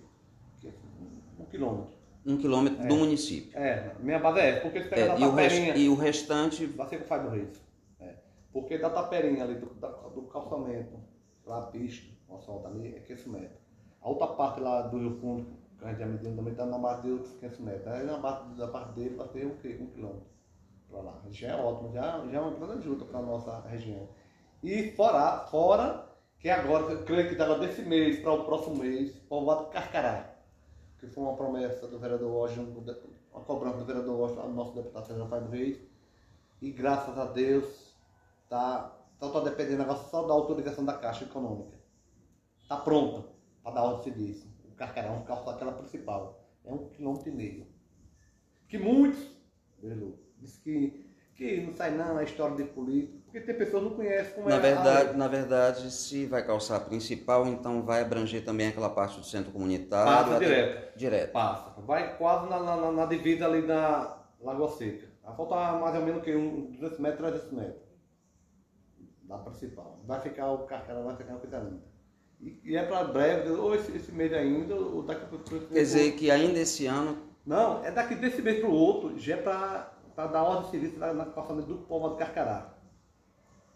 que 0.59 0.73
um 1.39 1.45
quilômetro. 1.45 2.01
Um 2.25 2.37
quilômetro 2.37 2.83
é. 2.83 2.87
do 2.87 2.95
município. 2.95 3.57
É, 3.57 3.95
minha 3.99 4.19
base 4.19 4.39
é 4.39 4.49
essa, 4.49 4.61
porque 4.61 4.83
se 4.83 4.93
é, 4.93 5.19
e, 5.19 5.25
o 5.25 5.31
rest, 5.31 5.77
e 5.77 5.89
o 5.89 5.95
restante... 5.95 6.65
Vai 6.65 6.87
ser 6.87 6.97
com 6.97 7.05
o 7.05 7.07
Fábio 7.07 7.29
Reis. 7.29 7.61
Porque 8.51 8.77
da 8.77 8.89
taperinha 8.89 9.45
ali, 9.45 9.55
do, 9.55 9.67
do 9.67 10.23
calçamento, 10.23 10.99
lá 11.45 11.59
a 11.59 11.61
pista, 11.67 12.05
o 12.27 12.35
asfalto 12.35 12.67
ali, 12.67 12.95
é 12.95 12.99
500 12.99 13.25
metros. 13.27 13.61
A 14.01 14.09
outra 14.09 14.27
parte 14.27 14.59
lá 14.59 14.81
do 14.81 14.97
Rio 14.97 15.17
Fundo, 15.21 15.45
que 15.45 15.60
a 15.81 15.89
gente 15.89 15.99
já 15.99 16.05
mediu 16.05 16.35
também, 16.35 16.51
está 16.51 16.65
na 16.65 16.77
base 16.77 17.01
de 17.03 17.11
outros 17.11 17.33
500 17.33 17.59
metros. 17.59 17.87
Aí 17.87 18.05
na 18.05 18.17
base 18.17 18.55
da 18.55 18.67
parte 18.67 18.93
dele 18.93 19.15
vai 19.15 19.27
ter 19.29 19.45
o 19.45 19.57
quê? 19.57 19.77
Um 19.79 19.87
quilômetro 19.87 20.27
para 20.89 21.01
lá. 21.01 21.21
Já 21.29 21.49
é 21.49 21.55
ótimo, 21.55 21.91
já, 21.91 22.25
já 22.27 22.37
é 22.37 22.41
uma 22.41 22.51
grande 22.51 22.79
ajuda 22.79 23.05
para 23.05 23.19
a 23.19 23.23
nossa 23.23 23.59
região. 23.61 24.07
E 24.63 24.91
fora, 24.91 25.45
fora 25.47 26.07
que 26.39 26.49
agora, 26.49 26.91
eu 26.91 27.03
creio 27.03 27.29
que 27.29 27.41
agora 27.41 27.59
desse 27.59 27.81
mês 27.81 28.19
para 28.19 28.33
o 28.33 28.45
próximo 28.45 28.77
mês, 28.77 29.11
povoado 29.29 29.65
Carcará, 29.65 30.35
que 30.99 31.07
foi 31.07 31.23
uma 31.23 31.35
promessa 31.35 31.87
do 31.87 31.99
vereador 31.99 32.31
Washington, 32.31 32.83
uma 33.31 33.43
cobrança 33.43 33.77
do 33.77 33.85
vereador 33.85 34.19
Washington, 34.19 34.49
nosso 34.49 34.73
deputado 34.73 35.07
Sérgio 35.07 35.25
do 35.25 35.49
Reis, 35.49 35.79
e 36.61 36.71
graças 36.71 37.17
a 37.17 37.25
Deus 37.25 37.91
Tá, 38.51 38.91
então 39.15 39.31
tá 39.31 39.39
dependendo 39.39 39.83
agora 39.83 39.97
só 39.97 40.27
da 40.27 40.33
autorização 40.33 40.83
da 40.83 40.91
Caixa 40.91 41.23
Econômica. 41.23 41.79
Tá 42.67 42.75
pronta 42.75 43.29
para 43.63 43.75
dar 43.75 43.83
ordem 43.83 43.99
de 43.99 44.19
serviço. 44.19 44.50
Carcarão, 44.81 45.21
carro 45.21 45.47
aquela 45.47 45.73
principal. 45.73 46.43
É 46.65 46.73
um 46.73 46.89
quilômetro 46.89 47.29
e 47.29 47.31
meio. 47.31 47.67
Que 48.67 48.79
muitos, 48.79 49.27
diz 50.39 50.57
que, 50.57 51.07
que 51.35 51.61
não 51.61 51.71
sai 51.71 51.91
não 51.91 52.17
a 52.17 52.23
história 52.23 52.55
de 52.55 52.63
político, 52.63 53.19
porque 53.25 53.41
tem 53.41 53.55
pessoas 53.55 53.83
que 53.83 53.89
não 53.89 53.95
conhecem 53.95 54.33
como 54.33 54.49
na 54.49 54.55
é 54.55 54.59
verdade, 54.59 55.09
a 55.09 55.13
Na 55.13 55.27
verdade, 55.27 55.91
se 55.91 56.25
vai 56.25 56.43
calçar 56.43 56.77
a 56.77 56.79
principal, 56.79 57.45
então 57.45 57.83
vai 57.83 58.01
abranger 58.01 58.43
também 58.43 58.69
aquela 58.69 58.89
parte 58.89 59.19
do 59.19 59.25
centro 59.25 59.51
comunitário. 59.51 60.11
Passa 60.11 60.39
direto. 60.39 60.97
Direto. 60.97 61.31
Passa. 61.31 61.81
Vai 61.81 62.17
quase 62.17 62.49
na, 62.49 62.59
na, 62.59 62.91
na 62.91 63.05
divisa 63.05 63.45
ali 63.45 63.61
da 63.67 64.19
Lagoa 64.39 64.71
Seca. 64.71 65.07
Vai 65.23 65.35
faltar 65.35 65.79
mais 65.79 65.95
ou 65.95 66.01
menos 66.01 66.23
que 66.23 66.35
um 66.35 66.71
200 66.71 66.97
metros, 66.97 67.29
300 67.29 67.51
metros 67.51 67.81
da 69.25 69.37
principal. 69.37 69.99
Vai 70.07 70.19
ficar 70.21 70.51
o 70.51 70.65
carcara, 70.65 71.03
vai 71.03 71.15
ficar 71.15 71.33
uma 71.33 71.39
coisa 71.39 71.59
linda. 71.59 71.90
E, 72.41 72.75
é 72.75 72.83
para 72.83 73.03
breve, 73.03 73.49
ou 73.51 73.75
esse, 73.75 73.95
esse, 73.95 74.11
mês 74.11 74.33
ainda, 74.33 74.75
ou 74.75 75.03
daqui 75.03 75.25
para 75.25 75.35
o 75.35 75.61
Quer 75.67 75.79
dizer 75.79 76.13
que 76.13 76.31
ainda 76.31 76.59
esse 76.59 76.87
ano. 76.87 77.17
Não, 77.45 77.83
é 77.83 77.91
daqui 77.91 78.15
desse 78.15 78.41
mês 78.41 78.59
para 78.59 78.69
o 78.69 78.73
outro, 78.73 79.17
já 79.19 79.35
é 79.35 79.37
para 79.37 79.91
dar 80.15 80.43
ordem 80.43 80.65
de 80.65 80.71
serviço 80.71 80.99
na, 80.99 81.13
na 81.13 81.25
calçamento 81.25 81.67
do 81.67 81.77
povo 81.79 82.09
de 82.09 82.17
Carcará. 82.17 82.73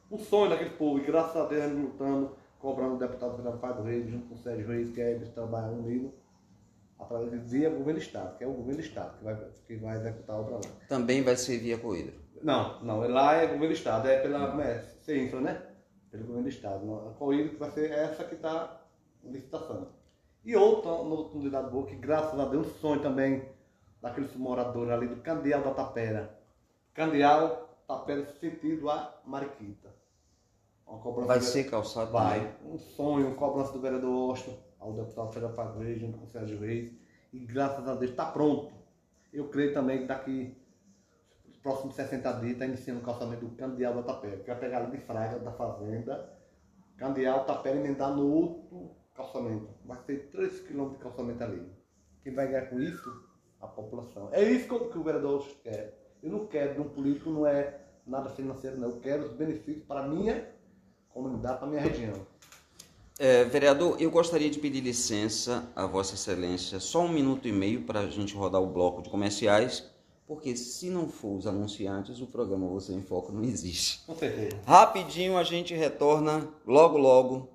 O 0.09 0.17
sonho 0.17 0.49
daquele 0.49 0.71
povo, 0.71 0.99
e 0.99 1.03
graças 1.03 1.35
a 1.35 1.45
Deus 1.45 1.63
a 1.63 1.67
gente 1.67 1.79
lutando, 1.79 2.35
cobrando 2.59 2.95
o 2.95 2.97
deputado 2.97 3.35
Fernando 3.35 3.59
Fábio 3.59 3.83
Reis, 3.83 4.09
junto 4.09 4.27
com 4.27 4.35
o 4.35 4.37
Sérgio 4.37 4.67
Reis, 4.67 4.91
que 4.91 5.01
é 5.01 5.11
eles 5.11 5.29
trabalham 5.29 5.79
unido, 5.79 6.13
através 6.99 7.29
de 7.29 7.37
via 7.37 7.69
governo 7.69 7.99
do 7.99 8.03
Estado, 8.03 8.37
que 8.37 8.43
é 8.43 8.47
o 8.47 8.53
governo 8.53 8.81
do 8.81 8.85
Estado 8.85 9.17
que 9.17 9.23
vai, 9.23 9.37
que 9.67 9.75
vai 9.75 9.97
executar 9.97 10.35
a 10.35 10.39
obra 10.39 10.55
lá. 10.55 10.61
Também 10.87 11.21
vai 11.21 11.35
ser 11.35 11.59
via 11.59 11.77
Coidro. 11.77 12.13
Não, 12.41 12.81
não, 12.83 13.07
lá 13.07 13.35
é 13.35 13.45
governo 13.45 13.67
do 13.67 13.73
Estado, 13.73 14.07
é 14.07 14.19
pela. 14.19 14.63
É, 14.63 14.79
ser 15.01 15.23
infra, 15.23 15.41
né? 15.41 15.61
Pelo 16.15 16.27
governo 16.27 16.43
do 16.43 16.49
estado. 16.49 17.09
A 17.09 17.13
Coíba 17.13 17.57
vai 17.57 17.71
ser 17.71 17.91
essa 17.91 18.23
que 18.23 18.35
está 18.35 18.81
em 19.23 19.31
licitação. 19.31 19.89
E 20.45 20.55
outra 20.55 20.91
oportunidade 20.91 21.69
boa, 21.69 21.85
que 21.85 21.95
graças 21.95 22.39
a 22.39 22.45
Deus, 22.45 22.67
um 22.67 22.69
sonho 22.75 23.01
também 23.01 23.43
daqueles 24.01 24.33
moradores 24.35 24.93
ali 24.93 25.07
do 25.07 25.17
Candeal 25.17 25.61
da 25.61 25.71
Tapera. 25.71 26.39
Candeal, 26.93 27.77
Tapera, 27.85 28.25
sentido 28.39 28.89
a 28.89 29.19
Mariquita. 29.25 29.93
vai 31.25 31.41
ser 31.41 31.65
calçado 31.65 32.11
Vai. 32.11 32.55
Um 32.63 32.77
sonho, 32.77 33.27
uma 33.27 33.35
cobrança 33.35 33.73
do 33.73 33.81
vereador 33.81 34.29
Austin, 34.29 34.57
ao 34.79 34.93
deputado 34.93 35.33
Federal 35.33 35.53
Pagre, 35.53 35.99
junto 35.99 36.17
com 36.17 36.25
o 36.25 36.29
Sérgio 36.29 36.59
Reis. 36.59 36.93
E 37.33 37.39
graças 37.39 37.85
a 37.87 37.95
Deus 37.95 38.11
está 38.11 38.25
pronto. 38.25 38.71
Eu 39.33 39.49
creio 39.49 39.73
também 39.73 40.01
que 40.01 40.05
daqui 40.05 40.55
os 41.65 41.71
próximos 41.71 41.95
60 41.95 42.31
dias 42.33 42.51
está 42.51 42.65
iniciando 42.65 42.99
o 42.99 43.03
calçamento 43.03 43.43
do 43.43 43.55
Candeal 43.55 43.95
da 43.95 44.03
Tapera, 44.03 44.37
que 44.37 44.45
vai 44.45 44.59
pegar 44.59 44.77
ali 44.83 44.91
de 44.91 45.03
Fraga 45.03 45.39
da 45.39 45.51
Fazenda, 45.51 46.31
Candeal, 46.95 47.43
Tapera 47.43 47.75
emendar 47.75 48.15
no 48.15 48.31
outro 48.31 48.91
calçamento. 49.15 49.67
Vai 49.83 49.97
ter 50.03 50.29
3 50.31 50.59
km 50.59 50.89
de 50.91 50.97
calçamento 50.97 51.43
ali. 51.43 51.67
Quem 52.23 52.35
vai 52.35 52.47
ganhar 52.47 52.69
com 52.69 52.79
isso? 52.79 53.11
A 53.59 53.67
população. 53.67 54.29
É 54.31 54.43
isso 54.43 54.67
que 54.91 54.97
o 54.97 55.03
vereador 55.03 55.43
quer. 55.63 55.97
Eu 56.21 56.29
não 56.29 56.45
quero 56.45 56.75
de 56.75 56.81
um 56.81 56.89
político, 56.89 57.31
não 57.31 57.47
é 57.47 57.79
nada 58.05 58.29
financeiro, 58.29 58.77
não. 58.77 58.89
Eu 58.89 58.99
quero 58.99 59.23
os 59.23 59.33
benefícios 59.33 59.85
para 59.85 60.01
a 60.01 60.07
minha 60.07 60.47
comunidade, 61.09 61.57
para 61.57 61.67
a 61.67 61.69
minha 61.69 61.81
região. 61.81 62.13
É, 63.17 63.43
vereador, 63.45 63.99
eu 63.99 64.11
gostaria 64.11 64.51
de 64.51 64.59
pedir 64.59 64.81
licença 64.81 65.67
a 65.75 65.87
Vossa 65.87 66.13
Excelência, 66.13 66.79
só 66.79 67.01
um 67.01 67.09
minuto 67.09 67.47
e 67.47 67.51
meio 67.51 67.83
para 67.83 68.01
a 68.01 68.07
gente 68.07 68.35
rodar 68.35 68.61
o 68.61 68.67
bloco 68.67 69.01
de 69.01 69.09
comerciais, 69.09 69.94
porque 70.27 70.55
se 70.55 70.89
não 70.89 71.07
for 71.07 71.37
os 71.37 71.47
anunciantes, 71.47 72.19
o 72.19 72.25
programa 72.25 72.67
Você 72.67 72.93
em 72.93 73.01
Foco 73.01 73.31
não 73.31 73.43
existe. 73.43 74.01
Com 74.05 74.15
certeza. 74.15 74.57
Rapidinho 74.65 75.37
a 75.37 75.43
gente 75.43 75.73
retorna 75.73 76.47
logo, 76.65 76.97
logo 76.97 77.49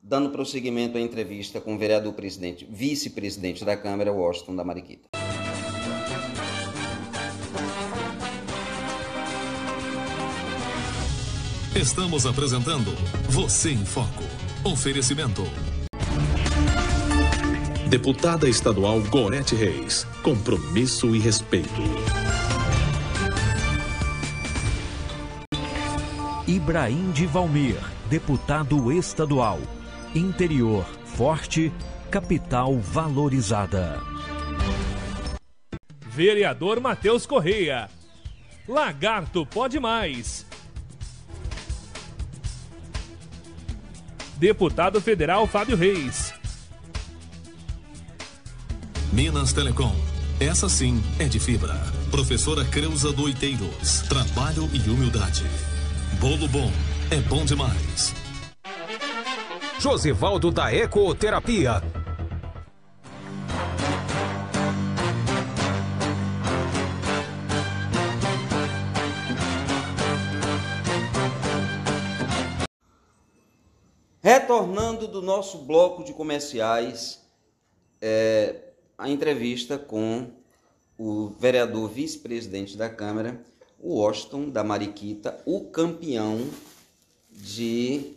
dando 0.00 0.30
prosseguimento 0.30 0.98
à 0.98 1.00
entrevista 1.00 1.60
com 1.60 1.74
o 1.74 1.78
vereador 1.78 2.12
presidente, 2.12 2.66
vice-presidente 2.70 3.64
da 3.64 3.76
Câmara, 3.76 4.12
Washington 4.12 4.54
da 4.54 4.64
Mariquita. 4.64 5.08
Estamos 11.74 12.24
apresentando 12.24 12.92
Você 13.30 13.72
em 13.72 13.84
Foco. 13.84 14.22
Oferecimento. 14.64 15.42
Deputada 17.94 18.48
Estadual 18.48 19.00
Gorete 19.02 19.54
Reis. 19.54 20.04
Compromisso 20.20 21.14
e 21.14 21.20
respeito. 21.20 21.80
Ibrahim 26.44 27.12
de 27.12 27.24
Valmir, 27.24 27.76
deputado 28.10 28.90
estadual 28.90 29.60
interior 30.12 30.84
forte, 31.04 31.72
capital 32.10 32.76
valorizada. 32.80 34.00
Vereador 36.00 36.80
Matheus 36.80 37.24
Correia. 37.26 37.88
Lagarto 38.66 39.46
pode 39.46 39.78
mais. 39.78 40.44
Deputado 44.36 45.00
Federal 45.00 45.46
Fábio 45.46 45.76
Reis. 45.76 46.33
Minas 49.14 49.52
Telecom. 49.52 49.94
Essa 50.40 50.68
sim 50.68 51.00
é 51.20 51.26
de 51.26 51.38
fibra. 51.38 51.74
Professora 52.10 52.64
Creuza 52.64 53.12
Doiteiros. 53.12 54.02
Trabalho 54.08 54.68
e 54.74 54.90
humildade. 54.90 55.44
Bolo 56.18 56.48
bom 56.48 56.68
é 57.12 57.20
bom 57.20 57.44
demais. 57.44 58.12
Josivaldo 59.78 60.50
da 60.50 60.74
Ecoterapia. 60.74 61.80
Retornando 74.20 75.06
do 75.06 75.22
nosso 75.22 75.58
bloco 75.58 76.02
de 76.02 76.12
comerciais, 76.12 77.20
é, 78.02 78.73
a 78.96 79.08
entrevista 79.08 79.78
com 79.78 80.26
o 80.98 81.28
vereador 81.38 81.88
vice-presidente 81.88 82.76
da 82.76 82.88
Câmara, 82.88 83.40
o 83.80 83.96
Washington 83.96 84.48
da 84.48 84.62
Mariquita, 84.64 85.38
o 85.44 85.62
campeão 85.64 86.40
de 87.30 88.14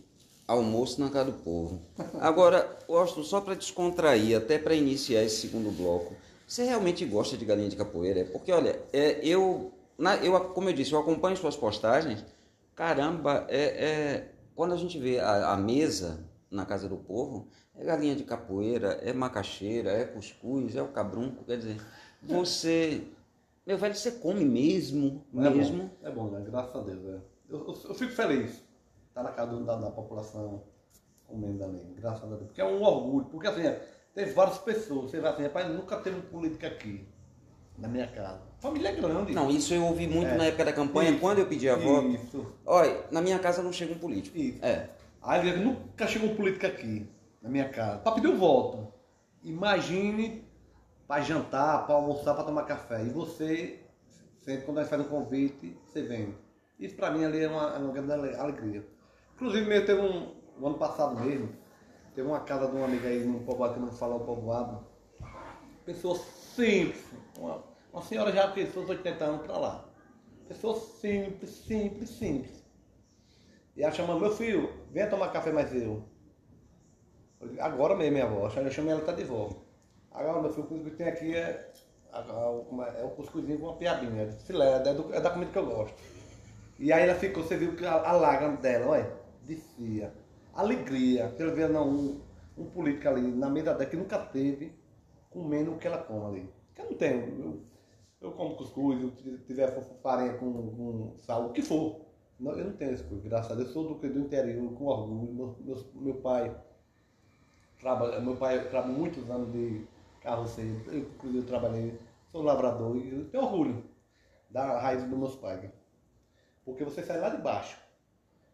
almoço 0.47 1.01
na 1.01 1.09
casa 1.09 1.31
do 1.31 1.37
povo. 1.39 1.81
Agora, 2.19 2.79
Austin, 2.87 3.23
só 3.23 3.41
para 3.41 3.55
descontrair, 3.55 4.37
até 4.37 4.57
para 4.57 4.75
iniciar 4.75 5.23
esse 5.23 5.41
segundo 5.41 5.71
bloco, 5.71 6.15
você 6.47 6.63
realmente 6.63 7.03
gosta 7.03 7.35
de 7.35 7.43
galinha 7.43 7.67
de 7.67 7.75
capoeira? 7.75 8.23
Porque, 8.25 8.51
olha, 8.51 8.79
é, 8.93 9.19
eu, 9.21 9.73
na, 9.97 10.15
eu, 10.17 10.39
como 10.51 10.69
eu 10.69 10.73
disse, 10.73 10.93
eu 10.93 10.99
acompanho 10.99 11.35
suas 11.35 11.57
postagens. 11.57 12.23
Caramba, 12.73 13.45
é, 13.49 13.61
é 13.61 14.31
quando 14.55 14.73
a 14.73 14.77
gente 14.77 14.97
vê 14.97 15.19
a, 15.19 15.51
a, 15.51 15.57
mesa 15.57 16.23
na 16.49 16.65
casa 16.65 16.87
do 16.87 16.95
povo, 16.95 17.47
é 17.77 17.83
galinha 17.83 18.15
de 18.15 18.23
capoeira, 18.23 18.93
é 19.03 19.13
macaxeira, 19.13 19.91
é 19.91 20.05
cuscuz, 20.05 20.75
é 20.75 20.81
o 20.81 20.87
cabrunco. 20.87 21.43
Quer 21.45 21.57
dizer, 21.57 21.81
você, 22.21 23.03
meu 23.65 23.77
velho, 23.77 23.95
você 23.95 24.11
come 24.11 24.43
mesmo, 24.43 25.23
é 25.35 25.49
mesmo. 25.49 25.91
É 26.01 26.11
bom, 26.11 26.27
é 26.27 26.29
bom 26.29 26.31
né? 26.31 26.45
Graças 26.45 26.75
a 26.75 26.81
Deus. 26.81 27.05
É. 27.05 27.19
Eu, 27.49 27.59
eu, 27.59 27.79
eu 27.89 27.95
fico 27.95 28.11
feliz 28.11 28.67
está 29.17 29.23
na 29.23 29.31
casa 29.31 29.59
da, 29.63 29.75
da 29.75 29.89
população 29.89 30.63
comendo 31.25 31.63
ali, 31.63 31.81
graças 31.97 32.23
a 32.23 32.27
Deus. 32.27 32.43
Porque 32.43 32.61
é 32.61 32.65
um 32.65 32.81
orgulho, 32.81 33.25
porque 33.25 33.47
assim, 33.47 33.61
é, 33.61 33.81
teve 34.13 34.31
várias 34.31 34.59
pessoas, 34.59 35.11
você 35.11 35.19
vai 35.19 35.31
assim, 35.31 35.43
rapaz, 35.43 35.69
nunca 35.69 35.97
teve 35.97 36.17
um 36.17 36.21
político 36.21 36.65
aqui, 36.65 37.05
na 37.77 37.87
minha 37.87 38.07
casa. 38.07 38.41
Família 38.59 38.89
é 38.89 38.93
grande. 38.93 39.33
Não, 39.33 39.49
isso 39.49 39.73
eu 39.73 39.83
ouvi 39.83 40.07
muito 40.07 40.29
é. 40.29 40.37
na 40.37 40.45
época 40.45 40.65
da 40.65 40.73
campanha, 40.73 41.11
isso, 41.11 41.19
quando 41.19 41.39
eu 41.39 41.47
pedi 41.47 41.69
a 41.69 41.75
voto. 41.75 42.07
Isso. 42.07 42.45
Olha, 42.65 43.05
na 43.11 43.21
minha 43.21 43.39
casa 43.39 43.61
não 43.61 43.73
chega 43.73 43.93
um 43.93 43.99
político. 43.99 44.37
Isso. 44.37 44.63
É. 44.63 44.89
Aí 45.21 45.57
nunca 45.57 46.07
chegou 46.07 46.29
um 46.29 46.35
político 46.35 46.65
aqui, 46.65 47.07
na 47.47 47.51
minha 47.51 47.69
casa, 47.69 47.99
para 47.99 48.12
pedir 48.12 48.36
voto. 48.36 48.93
Imagine 49.43 50.45
para 51.07 51.21
jantar, 51.21 51.86
para 51.86 51.95
almoçar, 51.95 52.36
para 52.36 52.43
tomar 52.43 52.63
café. 52.63 53.01
E 53.03 53.10
você, 53.10 53.79
sempre 54.39 54.65
quando 54.65 54.77
nós 54.77 54.89
faz 54.89 55.01
um 55.01 55.05
convite, 55.05 55.79
você 55.88 56.03
vem. 56.03 56.36
Isso 56.77 56.95
para 56.95 57.10
mim 57.10 57.23
ali 57.23 57.43
é 57.43 57.47
uma, 57.47 57.73
é 57.73 57.77
uma 57.77 57.93
grande 57.93 58.36
alegria. 58.36 58.86
Inclusive, 59.36 59.65
mesmo 59.65 59.86
teve 59.86 60.01
um, 60.01 60.36
o 60.60 60.67
ano 60.67 60.77
passado 60.77 61.19
mesmo, 61.19 61.49
teve 62.13 62.27
uma 62.27 62.41
casa 62.41 62.67
de 62.67 62.75
uma 62.75 62.86
amiga 62.86 63.07
aí 63.07 63.23
num 63.23 63.43
povoado 63.43 63.75
que 63.75 63.79
não 63.79 63.91
fala 63.91 64.15
o 64.15 64.19
povoado. 64.19 64.86
Pessoa 65.86 66.17
simples, 66.17 67.05
uma, 67.39 67.63
uma 67.93 68.01
senhora 68.01 68.31
já 68.31 68.49
com 68.49 68.65
seus 68.65 68.89
80 68.89 69.23
anos 69.23 69.45
para 69.45 69.57
lá. 69.57 69.86
Pessoa 70.47 70.75
simples, 70.75 71.51
simples, 71.51 72.10
simples. 72.10 72.65
E 73.75 73.83
ela 73.83 73.91
chama, 73.91 74.19
meu 74.19 74.36
filho, 74.36 74.69
venha 74.91 75.10
tomar 75.10 75.29
café 75.29 75.51
mais 75.51 75.73
eu. 75.73 76.03
Agora 77.60 77.95
mesmo, 77.95 78.13
minha 78.13 78.25
avó. 78.25 78.49
Eu 78.55 78.71
chamei 78.71 78.91
ela, 78.91 79.01
tá 79.01 79.12
de 79.12 79.23
volta. 79.23 79.55
Agora, 80.12 80.41
meu 80.41 80.51
filho, 80.51 80.65
o 80.65 80.83
que 80.83 80.91
tem 80.91 81.07
aqui 81.07 81.36
é, 81.36 81.71
é 82.13 83.03
o 83.03 83.10
cuscuzinho 83.15 83.60
com 83.60 83.67
uma 83.67 83.75
piabinha, 83.75 84.23
é 84.23 84.31
filé, 84.31 84.77
é, 84.77 84.93
do, 84.93 85.13
é 85.13 85.21
da 85.21 85.29
comida 85.29 85.51
que 85.51 85.57
eu 85.57 85.65
gosto. 85.65 85.95
E 86.79 86.91
aí 86.91 87.03
ela 87.03 87.15
ficou, 87.15 87.43
você 87.43 87.57
viu 87.57 87.75
que 87.75 87.86
a, 87.86 87.93
a 87.93 88.12
lágrima 88.13 88.57
dela, 88.57 88.88
olha 88.88 89.27
descia. 89.47 90.13
Alegria. 90.53 91.29
Você 91.29 91.49
vê 91.51 91.65
um, 91.65 92.19
um 92.57 92.65
político 92.65 93.07
ali 93.07 93.21
na 93.21 93.49
mesa 93.49 93.73
dela 93.73 93.89
que 93.89 93.95
nunca 93.95 94.19
teve 94.19 94.73
comendo 95.29 95.71
o 95.71 95.77
que 95.77 95.88
ela 95.88 95.99
come 95.99 96.25
ali. 96.25 96.49
Que 96.75 96.81
eu 96.81 96.86
não 96.86 96.97
tenho. 96.97 97.39
Eu, 97.39 97.62
eu 98.21 98.31
como 98.31 98.55
cuscuz, 98.55 99.01
eu 99.01 99.12
tiver 99.45 99.71
farinha 100.01 100.33
com, 100.33 100.51
com 100.51 101.13
sal, 101.17 101.48
o 101.48 101.54
que 101.54 101.62
for. 101.62 102.02
Não, 102.39 102.52
eu 102.52 102.65
não 102.65 102.73
tenho 102.73 102.93
esse 102.93 103.04
coisa, 103.04 103.23
graças 103.27 103.52
a 103.52 103.56
Deus. 103.56 103.69
Eu 103.69 103.73
sou 103.73 103.95
do, 103.95 103.95
do 103.95 104.19
interior, 104.19 104.73
com 104.73 104.85
orgulho. 104.85 105.33
Meu, 105.33 105.56
meu, 105.62 105.83
meu 105.95 106.15
pai 106.15 106.56
trabalha, 107.80 108.19
meu 108.19 108.36
pai 108.36 108.67
trabalha 108.69 108.94
muitos 108.94 109.30
anos 109.30 109.52
de 109.52 109.86
carroceiro. 110.21 110.82
Eu, 110.88 111.00
inclusive, 111.00 111.40
eu 111.40 111.46
trabalhei, 111.46 112.00
sou 112.32 112.42
lavrador 112.42 112.96
e 112.98 113.13
eu 113.13 113.25
tenho 113.30 113.44
orgulho 113.44 113.84
da 114.50 114.80
raiz 114.80 115.04
dos 115.04 115.17
meus 115.17 115.36
pais. 115.36 115.69
Porque 116.65 116.84
você 116.84 117.04
sai 117.04 117.19
lá 117.19 117.30
de 117.30 117.42
baixo 117.42 117.78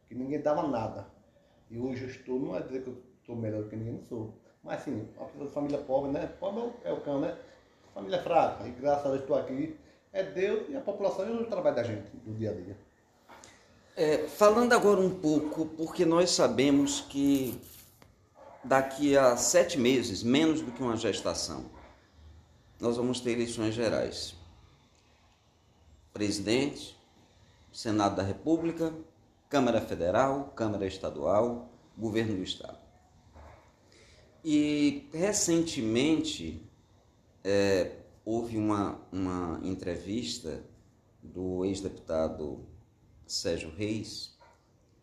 que 0.08 0.16
ninguém 0.16 0.42
dava 0.42 0.68
nada. 0.68 1.08
E 1.70 1.80
hoje 1.80 2.04
eu 2.04 2.10
estou, 2.10 2.40
não 2.40 2.56
é 2.56 2.62
dizer 2.62 2.84
que 2.84 2.90
eu 2.90 2.98
estou 3.22 3.36
melhor 3.36 3.68
que 3.68 3.76
ninguém, 3.76 3.94
não 3.94 4.04
sou. 4.04 4.34
Mas 4.64 4.82
assim, 4.82 5.08
uma 5.18 5.28
pessoa 5.28 5.48
de 5.48 5.54
família 5.54 5.78
pobre, 5.80 6.12
né? 6.12 6.28
Pobre 6.40 6.72
é 6.84 6.94
o 6.94 7.02
cão, 7.02 7.20
né? 7.20 7.38
Família 7.94 8.22
fraca. 8.22 8.68
E 8.68 8.72
graças 8.72 9.06
a 9.06 9.10
Deus 9.10 9.22
estou 9.22 9.38
aqui. 9.38 9.76
É 10.12 10.24
Deus 10.24 10.70
e 10.70 10.76
a 10.76 10.82
população 10.82 11.28
e 11.28 11.32
o 11.32 11.46
trabalho 11.48 11.76
da 11.76 11.84
gente 11.84 12.16
do 12.18 12.34
dia 12.36 12.52
a 12.52 12.54
dia. 12.54 12.78
É, 13.96 14.28
falando 14.28 14.74
agora 14.74 15.00
um 15.00 15.10
pouco, 15.10 15.66
porque 15.66 16.06
nós 16.06 16.30
sabemos 16.32 17.02
que 17.02 17.60
daqui 18.64 19.18
a 19.18 19.36
sete 19.36 19.78
meses, 19.78 20.24
menos 20.24 20.62
do 20.62 20.72
que 20.72 20.82
uma 20.82 20.96
gestação, 20.96 21.66
nós 22.80 22.98
vamos 22.98 23.20
ter 23.20 23.32
eleições 23.32 23.74
gerais. 23.74 24.36
Presidente, 26.14 26.98
Senado 27.72 28.16
da 28.16 28.24
República, 28.24 28.94
Câmara 29.50 29.82
Federal, 29.82 30.54
Câmara 30.56 30.86
Estadual, 30.86 31.70
Governo 31.98 32.36
do 32.36 32.44
Estado. 32.44 32.78
E 34.44 35.08
recentemente 35.14 36.62
é, 37.44 37.92
houve 38.26 38.58
uma, 38.58 39.00
uma 39.12 39.60
entrevista 39.64 40.64
do 41.22 41.64
ex-deputado 41.66 42.66
Sérgio 43.26 43.74
Reis 43.76 44.36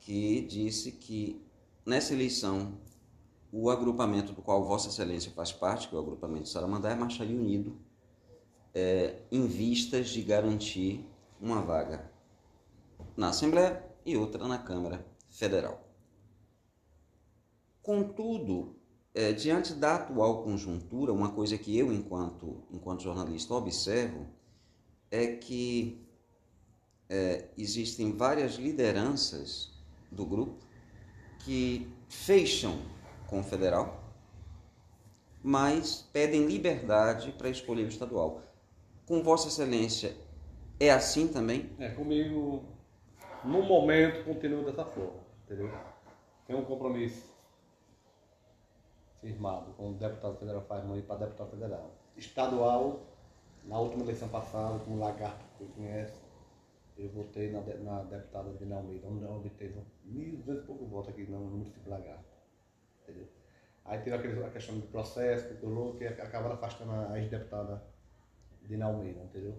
que 0.00 0.42
disse 0.42 0.92
que 0.92 1.40
nessa 1.84 2.12
eleição 2.12 2.74
o 3.52 3.68
agrupamento 3.70 4.32
do 4.32 4.42
qual 4.42 4.64
Vossa 4.64 4.88
Excelência 4.88 5.32
faz 5.32 5.52
parte, 5.52 5.88
que 5.88 5.94
é 5.94 5.98
o 5.98 6.00
agrupamento 6.00 6.48
Saramandá, 6.48 6.94
marcharia 6.94 7.36
unido 7.36 7.76
é, 8.74 9.22
em 9.30 9.46
vistas 9.46 10.10
de 10.10 10.22
garantir 10.22 11.04
uma 11.40 11.60
vaga 11.60 12.10
na 13.16 13.30
Assembleia 13.30 13.84
e 14.04 14.16
outra 14.16 14.46
na 14.46 14.58
Câmara 14.58 15.04
Federal. 15.28 15.82
Contudo, 17.82 18.76
é, 19.14 19.32
diante 19.32 19.74
da 19.74 19.96
atual 19.96 20.42
conjuntura, 20.44 21.12
uma 21.12 21.32
coisa 21.32 21.58
que 21.58 21.76
eu, 21.76 21.92
enquanto, 21.92 22.62
enquanto 22.70 23.02
jornalista, 23.02 23.54
observo 23.54 24.26
é 25.10 25.26
que 25.34 26.06
é, 27.08 27.48
existem 27.58 28.12
várias 28.16 28.54
lideranças 28.54 29.72
do 30.10 30.24
grupo 30.24 30.64
que 31.40 31.90
fecham 32.08 32.78
com 33.30 33.40
o 33.40 33.44
federal, 33.44 34.00
mas 35.42 36.02
pedem 36.12 36.46
liberdade 36.46 37.32
para 37.32 37.48
escolher 37.48 37.84
o 37.84 37.88
estadual. 37.88 38.42
Com 39.06 39.22
Vossa 39.22 39.48
Excelência, 39.48 40.14
é 40.78 40.90
assim 40.90 41.28
também? 41.28 41.70
É, 41.78 41.88
comigo, 41.90 42.64
no 43.44 43.62
momento, 43.62 44.24
continua 44.24 44.64
dessa 44.64 44.84
forma, 44.84 45.20
entendeu? 45.44 45.70
Tem 46.46 46.56
um 46.56 46.64
compromisso 46.64 47.30
firmado 49.20 49.72
com 49.72 49.90
o 49.90 49.94
deputado 49.94 50.36
federal 50.38 50.62
faz 50.62 50.84
ir 50.96 51.02
para 51.02 51.26
deputado 51.26 51.50
federal. 51.50 51.90
Estadual, 52.16 53.00
na 53.64 53.78
última 53.78 54.02
eleição 54.02 54.28
passada, 54.28 54.78
com 54.80 54.92
o 54.92 54.98
Lagarto, 54.98 55.44
que 55.58 55.66
conhece, 55.66 56.20
eu 56.96 57.08
votei 57.10 57.50
na, 57.50 57.60
na 57.60 58.02
deputada 58.02 58.52
Dina 58.54 58.76
Almeida, 58.76 59.08
onde 59.08 59.24
obteve 59.24 59.80
mil 60.04 60.42
vezes 60.42 60.64
pouco 60.64 60.86
voto 60.86 61.10
aqui 61.10 61.22
no 61.22 61.38
município 61.38 61.82
de 61.82 61.88
Lagarto. 61.88 62.29
Aí 63.84 63.98
teve 63.98 64.16
aquele, 64.16 64.44
a 64.44 64.50
questão 64.50 64.78
do 64.78 64.86
processo 64.86 65.48
que 65.48 65.54
dolou, 65.54 65.94
que 65.94 66.06
acabaram 66.06 66.54
afastando 66.54 66.92
a 66.92 67.18
ex-deputada 67.18 67.82
Dina 68.62 68.86
Almeida, 68.86 69.22
entendeu? 69.22 69.56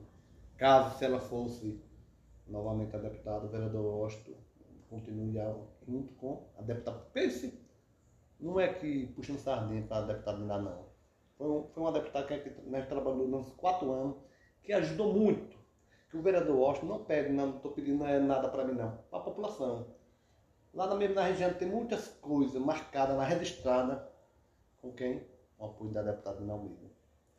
Caso 0.57 0.97
se 0.97 1.05
ela 1.05 1.19
fosse 1.19 1.81
novamente 2.47 2.95
a 2.95 2.99
deputada, 2.99 3.45
o 3.45 3.49
vereador 3.49 4.05
Osto 4.05 4.35
continue 4.89 5.33
junto 5.87 6.13
com 6.13 6.47
a 6.57 6.61
deputada. 6.61 6.99
Pense 7.13 7.59
não 8.41 8.59
é 8.59 8.73
que 8.73 9.07
puxando 9.07 9.39
sardinha 9.39 9.83
para 9.83 10.07
deputado 10.07 10.41
ainda 10.41 10.57
não. 10.57 10.85
Foi, 11.37 11.47
um, 11.47 11.67
foi 11.67 11.83
uma 11.83 11.91
deputada 11.91 12.25
que 12.25 12.69
nós 12.69 12.87
trabalhamos 12.87 13.29
nos 13.29 13.49
quatro 13.53 13.91
anos, 13.91 14.17
que 14.63 14.73
ajudou 14.73 15.13
muito. 15.13 15.57
Que 16.09 16.17
o 16.17 16.21
vereador 16.21 16.57
Washington 16.57 16.87
não 16.87 17.05
pede, 17.05 17.31
não 17.31 17.55
estou 17.55 17.71
pedindo 17.71 18.03
nada 18.03 18.49
para 18.49 18.65
mim 18.65 18.73
não, 18.73 18.97
para 19.09 19.19
a 19.19 19.23
população. 19.23 19.87
Lá 20.73 20.87
na 20.87 21.23
região 21.23 21.53
tem 21.53 21.67
muitas 21.67 22.07
coisas 22.07 22.61
marcadas 22.61 23.17
na 23.17 23.23
registrada 23.25 24.09
com 24.81 24.91
quem? 24.93 25.25
O 25.57 25.65
apoio 25.65 25.91
da 25.91 26.01
deputada 26.01 26.39
Almeida. 26.51 26.89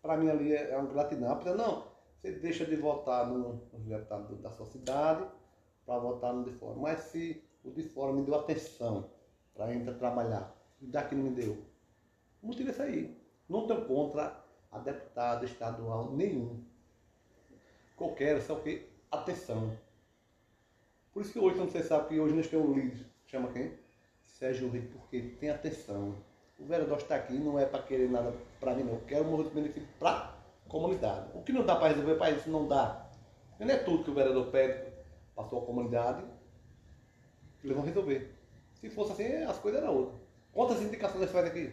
Para 0.00 0.16
mim 0.16 0.28
ali 0.28 0.54
é, 0.54 0.76
um 0.78 0.86
gratidão. 0.86 1.34
Porque 1.34 1.50
não, 1.50 1.86
você 2.20 2.32
deixa 2.32 2.64
de 2.64 2.76
votar 2.76 3.26
no, 3.26 3.54
no 3.72 3.78
deputado 3.78 4.36
da 4.36 4.50
sua 4.50 4.66
cidade 4.66 5.26
para 5.86 5.98
votar 5.98 6.32
no 6.34 6.44
de 6.44 6.52
fora. 6.52 6.78
Mas 6.78 7.00
se 7.00 7.42
o 7.64 7.70
de 7.70 7.82
fora 7.82 8.12
me 8.12 8.22
deu 8.22 8.34
atenção 8.34 9.10
para 9.54 9.74
entrar 9.74 9.94
trabalhar 9.94 10.62
daqui 10.80 11.14
não 11.14 11.24
me 11.24 11.30
deu. 11.30 11.64
O 12.42 12.48
motivo 12.48 12.68
é 12.68 12.72
esse 12.72 12.82
aí. 12.82 13.22
Não 13.48 13.66
tenho 13.66 13.86
contra 13.86 14.42
a 14.70 14.78
deputada 14.78 15.44
estadual 15.44 16.12
nenhum. 16.12 16.64
Qualquer, 17.96 18.40
só 18.42 18.56
que 18.56 18.88
atenção. 19.10 19.76
Por 21.12 21.22
isso 21.22 21.32
que 21.32 21.38
hoje, 21.38 21.56
como 21.56 21.70
você 21.70 21.82
sabe, 21.82 22.08
que 22.08 22.20
hoje 22.20 22.34
nós 22.34 22.48
temos 22.48 22.68
um 22.68 22.74
líder, 22.74 23.06
chama 23.32 23.50
quem? 23.50 23.72
Sérgio 24.24 24.68
Rico, 24.68 24.98
porque 24.98 25.20
tem 25.40 25.50
atenção. 25.50 26.14
O 26.58 26.66
vereador 26.66 26.98
está 26.98 27.16
aqui 27.16 27.32
não 27.32 27.58
é 27.58 27.64
para 27.64 27.82
querer 27.82 28.08
nada 28.08 28.34
para 28.60 28.74
mim, 28.74 28.84
não. 28.84 28.92
Eu 28.92 29.02
quero 29.06 29.24
um 29.24 29.42
benefício 29.50 29.88
para 29.98 30.34
a 30.66 30.68
comunidade. 30.68 31.30
O 31.34 31.42
que 31.42 31.52
não 31.52 31.64
dá 31.64 31.76
para 31.76 31.88
resolver 31.88 32.16
para 32.16 32.30
isso, 32.30 32.50
não 32.50 32.68
dá. 32.68 33.10
Não 33.58 33.68
é 33.68 33.78
tudo 33.78 34.04
que 34.04 34.10
o 34.10 34.14
vereador 34.14 34.46
pede 34.50 34.92
para 35.34 35.44
a 35.44 35.48
sua 35.48 35.62
comunidade 35.62 36.22
eles 37.64 37.76
vão 37.76 37.84
resolver. 37.84 38.34
Se 38.74 38.90
fosse 38.90 39.12
assim, 39.12 39.44
as 39.44 39.58
coisas 39.58 39.80
eram 39.80 39.96
outras. 39.96 40.20
Quantas 40.52 40.82
indicações 40.82 41.22
ele 41.22 41.32
faz 41.32 41.46
aqui? 41.46 41.72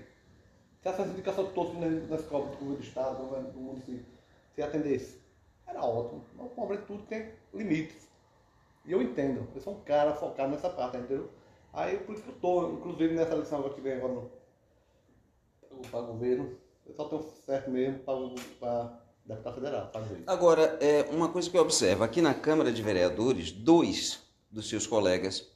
Se 0.81 0.87
essas 0.87 1.09
indicações 1.09 1.51
todas 1.53 1.73
na 1.73 2.15
escola 2.15 2.45
do 2.45 2.57
governo 2.57 2.75
do 2.75 2.83
Estado, 2.83 3.51
do 3.51 3.59
município, 3.59 4.05
se 4.53 4.61
atendesse, 4.61 5.19
era 5.67 5.83
ótimo. 5.83 6.23
Mas 6.35 6.45
o 6.45 6.49
problema 6.49 6.81
de 6.81 6.87
tudo 6.87 7.03
tem 7.03 7.33
limites. 7.53 8.07
E 8.85 8.91
eu 8.91 9.01
entendo. 9.01 9.47
Eu 9.53 9.61
sou 9.61 9.73
um 9.73 9.81
cara 9.81 10.13
focado 10.13 10.51
nessa 10.51 10.69
parte, 10.69 10.97
entendeu? 10.97 11.29
Aí 11.73 11.97
por 11.97 12.13
isso 12.13 12.23
que 12.23 12.29
eu 12.29 12.35
estou, 12.35 12.73
inclusive 12.73 13.13
nessa 13.13 13.33
eleição 13.33 13.61
que 13.69 13.81
vem 13.81 13.93
agora 13.93 14.13
no, 14.13 14.31
para 15.89 16.01
governo, 16.01 16.57
eu 16.85 16.93
só 16.93 17.05
tenho 17.05 17.23
certo 17.45 17.69
mesmo 17.69 17.99
para 17.99 18.99
deputado 19.25 19.55
federal. 19.55 19.91
Fazer. 19.91 20.23
Agora, 20.25 20.77
é, 20.81 21.03
uma 21.11 21.29
coisa 21.29 21.49
que 21.49 21.57
eu 21.57 21.61
observo, 21.61 22.03
aqui 22.03 22.21
na 22.21 22.33
Câmara 22.33 22.71
de 22.71 22.81
Vereadores, 22.81 23.51
dois 23.51 24.23
dos 24.49 24.67
seus 24.67 24.87
colegas 24.87 25.47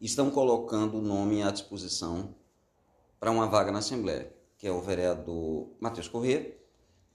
estão 0.00 0.30
colocando 0.30 0.98
o 0.98 1.02
nome 1.02 1.42
à 1.42 1.50
disposição 1.50 2.34
para 3.18 3.30
uma 3.30 3.46
vaga 3.46 3.70
na 3.70 3.78
Assembleia, 3.78 4.32
que 4.58 4.66
é 4.66 4.72
o 4.72 4.80
vereador 4.80 5.68
Matheus 5.80 6.08
Corrêa 6.08 6.56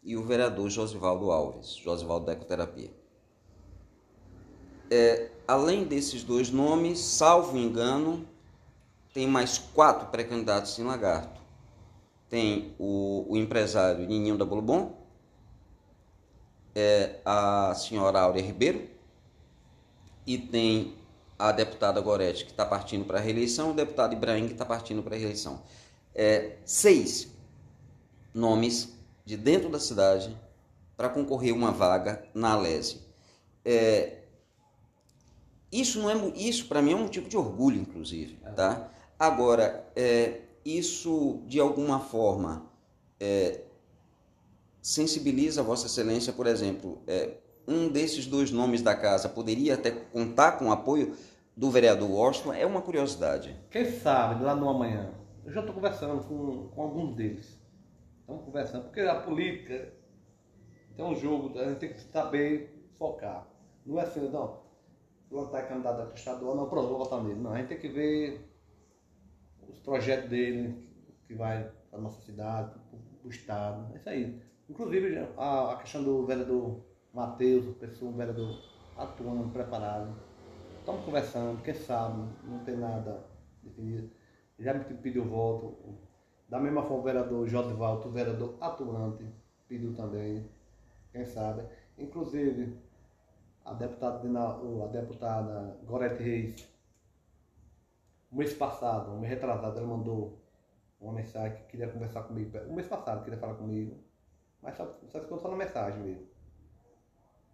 e 0.04 0.16
o 0.16 0.24
vereador 0.24 0.70
Josivaldo 0.70 1.32
Alves, 1.32 1.76
Josivaldo 1.76 2.26
da 2.26 2.34
Ecoterapia. 2.34 2.92
É, 4.90 5.30
além 5.48 5.84
desses 5.84 6.24
dois 6.24 6.50
nomes, 6.50 7.00
salvo 7.00 7.58
engano, 7.58 8.28
tem 9.14 9.28
mais 9.28 9.58
quatro 9.58 10.08
pré-candidatos 10.08 10.78
em 10.80 10.84
Lagarto. 10.84 11.42
Tem 12.30 12.76
o, 12.78 13.26
o 13.30 13.38
empresário 13.38 14.06
Nininho 14.06 14.38
da 14.38 14.46
Bolobon, 14.46 14.96
é, 16.76 17.20
a 17.26 17.74
senhora 17.74 18.22
Áurea 18.22 18.44
Ribeiro 18.44 18.88
e 20.28 20.38
tem 20.38 20.96
a 21.40 21.52
deputada 21.52 22.02
Gorete, 22.02 22.46
que 22.46 22.52
está 22.52 22.66
partindo 22.66 23.06
para 23.06 23.18
a 23.18 23.22
reeleição, 23.22 23.72
o 23.72 23.74
deputado 23.74 24.14
Ibrahim, 24.14 24.48
que 24.48 24.54
está 24.54 24.66
partindo 24.66 25.02
para 25.02 25.16
a 25.16 25.18
reeleição. 25.18 25.64
É, 26.14 26.58
seis 26.66 27.32
nomes 28.34 28.96
de 29.26 29.38
dentro 29.38 29.70
da 29.70 29.80
cidade 29.80 30.36
para 30.96 31.10
concorrer 31.10 31.54
uma 31.54 31.72
vaga 31.72 32.24
na 32.34 32.54
Alese. 32.54 33.02
É, 33.64 34.17
isso 35.72 36.00
não 36.00 36.10
é 36.10 36.16
isso 36.36 36.68
para 36.68 36.82
mim 36.82 36.94
é 36.94 36.96
um 36.96 37.04
motivo 37.04 37.28
de 37.28 37.38
orgulho, 37.38 37.80
inclusive, 37.80 38.38
tá? 38.56 38.90
Agora, 39.20 39.86
é, 39.96 40.42
isso 40.64 41.42
de 41.46 41.60
alguma 41.60 42.00
forma 42.00 42.66
é, 43.20 43.62
sensibiliza 44.82 45.64
Vossa 45.64 45.88
Excelência, 45.88 46.32
por 46.32 46.48
exemplo, 46.48 47.02
é, 47.08 47.38
um 47.68 47.90
desses 47.90 48.26
dois 48.26 48.52
nomes 48.52 48.82
da 48.82 48.96
casa 48.96 49.28
poderia 49.28 49.74
até 49.74 49.92
contar 49.92 50.54
com 50.54 50.68
o 50.68 50.72
apoio 50.72 51.16
do 51.56 51.70
vereador 51.70 52.10
Washington, 52.10 52.54
é 52.54 52.66
uma 52.66 52.82
curiosidade. 52.82 53.56
Quem 53.70 53.92
sabe, 54.00 54.44
lá 54.44 54.56
no 54.56 54.70
amanhã, 54.70 55.12
eu 55.44 55.52
já 55.52 55.60
estou 55.60 55.74
conversando 55.74 56.24
com, 56.24 56.68
com 56.70 56.82
alguns 56.82 57.16
deles. 57.16 57.60
Estamos 58.22 58.46
conversando, 58.46 58.84
porque 58.84 59.02
a 59.02 59.16
política 59.16 59.94
tem 60.96 61.04
um 61.04 61.16
jogo, 61.16 61.58
a 61.60 61.66
gente 61.70 61.80
tem 61.80 61.94
que 61.94 62.00
saber 62.00 62.88
focar. 62.98 63.48
Não 63.86 64.00
é 64.00 64.04
assim, 64.04 64.30
não, 64.30 64.60
fulano 65.30 65.48
está 65.48 65.64
candidato 65.64 66.02
a 66.02 66.14
estadual, 66.14 66.56
não, 66.56 66.70
pronto, 66.70 66.90
vou 66.90 66.98
votar 67.00 67.24
nele. 67.24 67.40
Não, 67.40 67.54
a 67.54 67.58
gente 67.58 67.68
tem 67.68 67.80
que 67.80 67.90
ver 67.90 68.50
os 69.68 69.80
projetos 69.80 70.30
dele, 70.30 70.76
que 71.26 71.34
vai 71.34 71.72
para 71.90 72.00
a 72.00 72.02
nossa 72.02 72.22
cidade, 72.22 72.72
para 72.90 73.28
o 73.28 73.30
estado, 73.30 73.94
é 73.94 73.98
isso 73.98 74.10
aí. 74.10 74.42
Inclusive 74.70 75.28
a, 75.38 75.74
a 75.74 75.78
questão 75.78 76.04
do 76.04 76.26
vereador 76.26 76.82
Matheus, 77.14 77.76
pessoa, 77.78 78.12
um 78.12 78.16
vereador 78.16 78.60
atuando, 78.98 79.50
preparado. 79.50 80.14
Estamos 80.80 81.04
conversando, 81.04 81.62
quem 81.64 81.74
sabe, 81.74 82.30
não 82.44 82.60
tem 82.60 82.78
nada 82.78 83.26
definido. 83.62 84.10
Já 84.60 84.74
me 84.74 84.84
pediu 84.84 85.26
voto. 85.26 85.78
Da 86.50 86.60
mesma 86.60 86.82
forma, 86.82 87.00
o 87.00 87.04
vereador 87.04 87.48
Josivaldo, 87.48 88.08
o 88.08 88.12
vereador 88.12 88.58
atuante, 88.62 89.26
pediu 89.68 89.94
também, 89.94 90.50
quem 91.12 91.26
sabe. 91.26 91.64
Inclusive, 91.98 92.78
a 93.68 93.74
deputada, 93.74 94.20
a 94.84 94.88
deputada 94.88 95.78
Gorete 95.84 96.24
Reis, 96.24 96.68
o 98.32 98.38
mês 98.38 98.54
passado, 98.54 99.12
um 99.12 99.20
mês 99.20 99.34
retrasado, 99.34 99.78
ela 99.78 99.88
mandou 99.88 100.42
uma 101.00 101.14
mensagem 101.14 101.58
que 101.58 101.64
queria 101.66 101.90
conversar 101.90 102.24
comigo. 102.24 102.58
O 102.68 102.74
mês 102.74 102.88
passado 102.88 103.24
queria 103.24 103.40
falar 103.40 103.56
comigo, 103.56 103.98
mas 104.62 104.76
só, 104.78 104.98
só 105.12 105.20
ficou 105.20 105.38
só 105.38 105.50
na 105.50 105.58
mensagem 105.58 106.02
mesmo. 106.02 106.28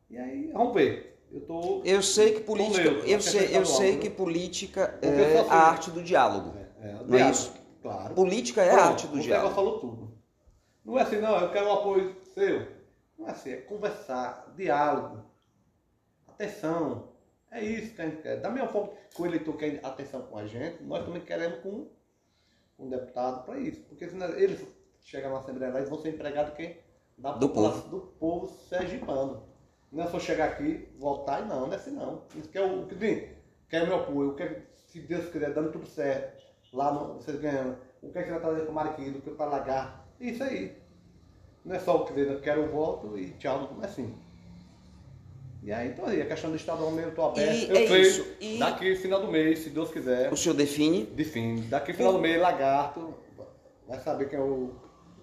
E 0.10 0.18
aí, 0.18 0.52
vamos 0.52 0.74
ver. 0.74 1.20
Eu, 1.32 1.42
tô, 1.48 1.82
Eu 1.84 2.04
sei 2.04 2.36
que 2.36 2.42
política, 2.42 2.84
neutro, 2.84 3.08
eu 3.10 3.16
na 3.16 3.22
sei, 3.22 3.40
questão 3.40 3.56
eu 3.56 3.62
estadual, 3.64 3.82
sei 3.82 3.96
né? 3.96 4.02
que 4.02 4.10
política 4.12 5.00
é 5.02 5.40
a 5.50 5.56
arte 5.56 5.90
do 5.90 6.04
diálogo. 6.04 6.54
É, 6.56 6.90
é, 6.90 7.04
Não 7.04 7.18
é 7.18 7.32
isso? 7.32 7.54
Claro. 7.82 8.14
Política 8.14 8.62
é 8.62 8.70
a 8.70 8.86
arte 8.86 9.08
do 9.08 9.16
você 9.18 9.24
diálogo. 9.24 9.50
agora 9.50 9.56
falou 9.56 9.80
tudo. 9.80 10.14
Não 10.86 11.00
é 11.00 11.02
assim, 11.02 11.20
não, 11.20 11.40
eu 11.40 11.52
quero 11.52 11.68
o 11.68 11.72
apoio 11.74 12.16
seu. 12.36 12.68
Não 13.18 13.28
é 13.28 13.32
assim, 13.32 13.50
é 13.52 13.58
conversar, 13.58 14.54
diálogo, 14.56 15.23
atenção. 16.34 17.10
É 17.52 17.64
isso 17.64 17.94
que 17.94 18.02
a 18.02 18.06
gente 18.06 18.22
quer. 18.22 18.42
Da 18.42 18.50
mesma 18.50 18.70
forma 18.70 18.94
que 19.14 19.22
o 19.22 19.26
eleitor 19.26 19.56
quer 19.56 19.80
atenção 19.84 20.24
com 20.24 20.38
a 20.38 20.46
gente, 20.46 20.84
nós 20.84 21.06
também 21.06 21.22
queremos 21.22 21.60
com 21.60 21.88
um 22.80 22.90
deputado 22.90 23.46
para 23.46 23.60
isso. 23.60 23.82
Porque 23.84 24.10
senão 24.10 24.28
eles 24.30 24.66
chegam 25.02 25.32
na 25.32 25.40
Assembleia 25.40 25.72
lá 25.72 25.82
e 25.82 25.86
vão 25.86 26.00
ser 26.00 26.10
empregados 26.10 26.52
de 26.52 26.58
quem? 26.58 26.78
Da 27.18 27.34
Do 27.34 27.48
população, 27.48 27.90
do 27.90 28.00
povo 28.20 28.48
sergipano. 28.48 29.44
Não 29.92 30.04
é 30.04 30.08
só 30.08 30.20
chegar 30.20 30.50
aqui, 30.50 30.90
voltar 30.98 31.42
e 31.42 31.46
não, 31.46 31.68
não 31.68 31.74
é 31.74 31.76
assim 31.76 31.92
não. 31.92 32.24
Isso 32.36 32.50
que 32.50 32.58
é 32.58 32.66
o 32.66 32.88
que 32.88 32.96
vem. 32.96 33.32
Quer 33.70 33.86
meu 33.86 33.98
apoio, 33.98 34.32
eu 34.32 34.36
quero, 34.36 34.64
se 34.88 35.00
Deus 35.02 35.30
quiser, 35.30 35.54
dando 35.54 35.72
tudo 35.72 35.86
certo. 35.86 36.44
Lá 36.74 36.92
no, 36.92 37.14
vocês 37.16 37.40
ganhando. 37.40 37.78
O 38.02 38.12
que 38.12 38.18
é 38.18 38.24
que 38.24 38.32
vai 38.32 38.40
trazer 38.40 38.62
para 38.62 38.72
o 38.72 38.74
Mariquinho, 38.74 39.20
o 39.20 39.22
que 39.22 39.30
para 39.30 39.52
Lagar? 39.52 40.08
Isso 40.20 40.44
aí. 40.44 40.76
Não 41.64 41.76
é 41.76 41.80
só 41.80 41.98
o 41.98 42.06
que 42.06 42.14
dizer, 42.14 42.32
eu 42.32 42.42
quero 42.42 42.64
o 42.64 42.68
voto 42.68 43.18
e 43.18 43.30
tchau, 43.34 43.72
não 43.72 43.84
é 43.84 43.86
assim. 43.86 44.23
E 45.66 45.72
aí, 45.72 45.90
então 45.90 46.06
aí, 46.06 46.22
a 46.22 46.26
questão 46.26 46.50
do 46.50 46.58
estadual 46.58 46.92
mesmo, 46.92 47.08
eu 47.08 47.10
estou 47.10 47.26
aberto. 47.30 47.54
E 47.56 47.70
eu 47.70 47.76
é 47.78 47.86
creio, 47.86 48.02
isso, 48.02 48.28
e- 48.42 48.60
daqui 48.60 48.96
final 48.96 49.22
do 49.22 49.32
mês, 49.32 49.60
se 49.60 49.70
Deus 49.70 49.90
quiser, 49.90 50.32
O 50.32 50.36
senhor 50.36 50.56
define 50.56 51.06
de 51.06 51.24
fim, 51.24 51.62
daqui 51.70 51.94
final 51.94 52.12
do 52.12 52.20
mês, 52.20 52.42
Lagarto, 52.42 53.14
vai 53.88 54.00
saber 54.02 54.30
quem 54.30 54.38
é 54.38 54.42
o 54.42 54.72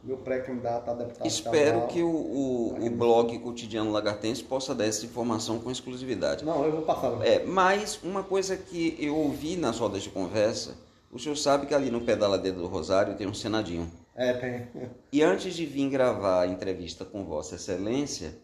meu 0.02 0.16
pré-candidato 0.16 0.90
a 0.90 0.94
deputado 0.94 1.26
Espero 1.26 1.86
que 1.88 2.02
o, 2.02 2.08
o, 2.08 2.86
o 2.86 2.90
blog 2.90 3.38
cotidiano 3.40 3.92
lagartense 3.92 4.42
possa 4.42 4.74
dar 4.74 4.86
essa 4.86 5.04
informação 5.04 5.58
com 5.58 5.70
exclusividade. 5.70 6.42
Não, 6.42 6.64
eu 6.64 6.72
vou 6.72 6.82
passar. 6.82 7.20
É, 7.22 7.44
mas 7.44 8.00
uma 8.02 8.22
coisa 8.22 8.56
que 8.56 8.96
eu 8.98 9.14
ouvi 9.14 9.56
nas 9.56 9.78
rodas 9.78 10.02
de 10.02 10.08
conversa, 10.08 10.74
o 11.12 11.18
senhor 11.18 11.36
sabe 11.36 11.66
que 11.66 11.74
ali 11.74 11.90
no 11.90 12.00
pé 12.00 12.16
da 12.16 12.26
ladeira 12.26 12.56
do 12.56 12.66
Rosário 12.66 13.14
tem 13.14 13.26
um 13.26 13.34
senadinho. 13.34 13.90
É, 14.16 14.32
tem. 14.32 14.68
E 15.12 15.22
antes 15.22 15.54
de 15.54 15.66
vir 15.66 15.90
gravar 15.90 16.42
a 16.42 16.46
entrevista 16.46 17.04
com 17.04 17.24
Vossa 17.24 17.56
Excelência, 17.56 18.34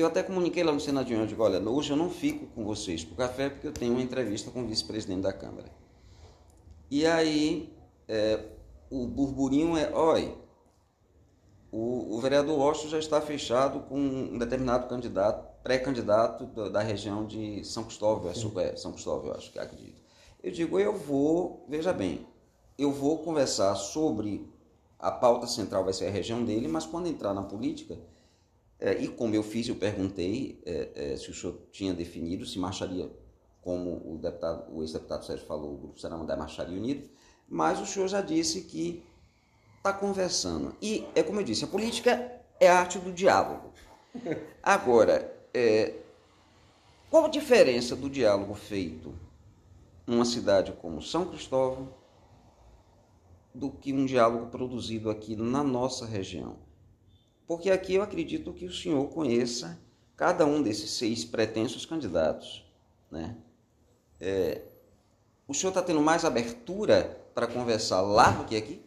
eu 0.00 0.06
até 0.06 0.22
comuniquei 0.22 0.62
lá 0.62 0.72
no 0.72 0.80
Senadinho, 0.80 1.20
eu 1.20 1.26
digo, 1.26 1.42
olha, 1.42 1.60
hoje 1.60 1.90
eu 1.90 1.96
não 1.96 2.08
fico 2.08 2.46
com 2.46 2.64
vocês 2.64 3.04
pro 3.04 3.14
café 3.14 3.50
porque 3.50 3.66
eu 3.66 3.72
tenho 3.72 3.92
uma 3.92 4.02
entrevista 4.02 4.50
com 4.50 4.62
o 4.62 4.66
vice-presidente 4.66 5.20
da 5.20 5.32
Câmara. 5.32 5.70
E 6.90 7.06
aí, 7.06 7.72
é, 8.08 8.42
o 8.90 9.06
burburinho 9.06 9.76
é, 9.76 9.90
olha, 9.92 10.34
o, 11.70 12.16
o 12.16 12.20
vereador 12.20 12.58
Washington 12.58 12.88
já 12.88 12.98
está 12.98 13.20
fechado 13.20 13.80
com 13.80 13.98
um 13.98 14.38
determinado 14.38 14.88
candidato, 14.88 15.46
pré-candidato 15.62 16.46
da, 16.46 16.68
da 16.68 16.80
região 16.80 17.26
de 17.26 17.64
São 17.64 17.84
Cristóvão, 17.84 18.30
é, 18.30 18.68
é, 18.68 18.76
São 18.76 18.92
Cristóvão, 18.92 19.28
eu 19.28 19.36
acho 19.36 19.52
que 19.52 19.58
acredito. 19.58 20.00
Eu 20.42 20.50
digo, 20.50 20.78
eu 20.78 20.96
vou, 20.96 21.64
veja 21.68 21.92
bem, 21.92 22.26
eu 22.78 22.90
vou 22.90 23.18
conversar 23.18 23.74
sobre 23.74 24.50
a 24.98 25.10
pauta 25.10 25.46
central 25.46 25.82
vai 25.82 25.92
ser 25.92 26.06
a 26.06 26.10
região 26.10 26.44
dele, 26.44 26.68
mas 26.68 26.86
quando 26.86 27.08
entrar 27.08 27.34
na 27.34 27.42
política, 27.42 27.98
e 28.90 29.06
como 29.08 29.34
eu 29.34 29.42
fiz, 29.42 29.68
eu 29.68 29.76
perguntei 29.76 30.60
é, 30.66 31.12
é, 31.12 31.16
se 31.16 31.30
o 31.30 31.34
senhor 31.34 31.56
tinha 31.70 31.94
definido 31.94 32.44
se 32.44 32.58
marcharia, 32.58 33.10
como 33.60 34.02
o 34.12 34.18
deputado, 34.18 34.74
o 34.74 34.82
ex-deputado 34.82 35.24
Sérgio 35.24 35.46
falou, 35.46 35.74
o 35.74 35.76
grupo 35.76 36.00
Seramandé 36.00 36.34
marcharia 36.34 36.76
unido, 36.76 37.08
mas 37.48 37.80
o 37.80 37.86
senhor 37.86 38.08
já 38.08 38.20
disse 38.20 38.62
que 38.62 39.04
está 39.76 39.92
conversando. 39.92 40.74
E 40.82 41.06
é 41.14 41.22
como 41.22 41.40
eu 41.40 41.44
disse, 41.44 41.64
a 41.64 41.68
política 41.68 42.42
é 42.58 42.68
a 42.68 42.80
arte 42.80 42.98
do 42.98 43.12
diálogo. 43.12 43.72
Agora, 44.62 45.32
é, 45.54 45.94
qual 47.08 47.26
a 47.26 47.28
diferença 47.28 47.94
do 47.94 48.10
diálogo 48.10 48.54
feito 48.54 49.14
numa 50.06 50.24
cidade 50.24 50.72
como 50.72 51.00
São 51.00 51.26
Cristóvão 51.26 51.94
do 53.54 53.70
que 53.70 53.92
um 53.92 54.06
diálogo 54.06 54.46
produzido 54.46 55.10
aqui 55.10 55.36
na 55.36 55.62
nossa 55.62 56.06
região? 56.06 56.56
Porque 57.46 57.70
aqui 57.70 57.94
eu 57.94 58.02
acredito 58.02 58.52
que 58.52 58.66
o 58.66 58.72
senhor 58.72 59.08
conheça 59.08 59.78
cada 60.16 60.46
um 60.46 60.62
desses 60.62 60.90
seis 60.90 61.24
pretensos 61.24 61.84
candidatos. 61.84 62.64
Né? 63.10 63.36
É, 64.20 64.62
o 65.46 65.54
senhor 65.54 65.70
está 65.70 65.82
tendo 65.82 66.00
mais 66.00 66.24
abertura 66.24 67.20
para 67.34 67.46
conversar 67.46 68.00
lá 68.00 68.30
do 68.30 68.44
que 68.44 68.56
aqui? 68.56 68.82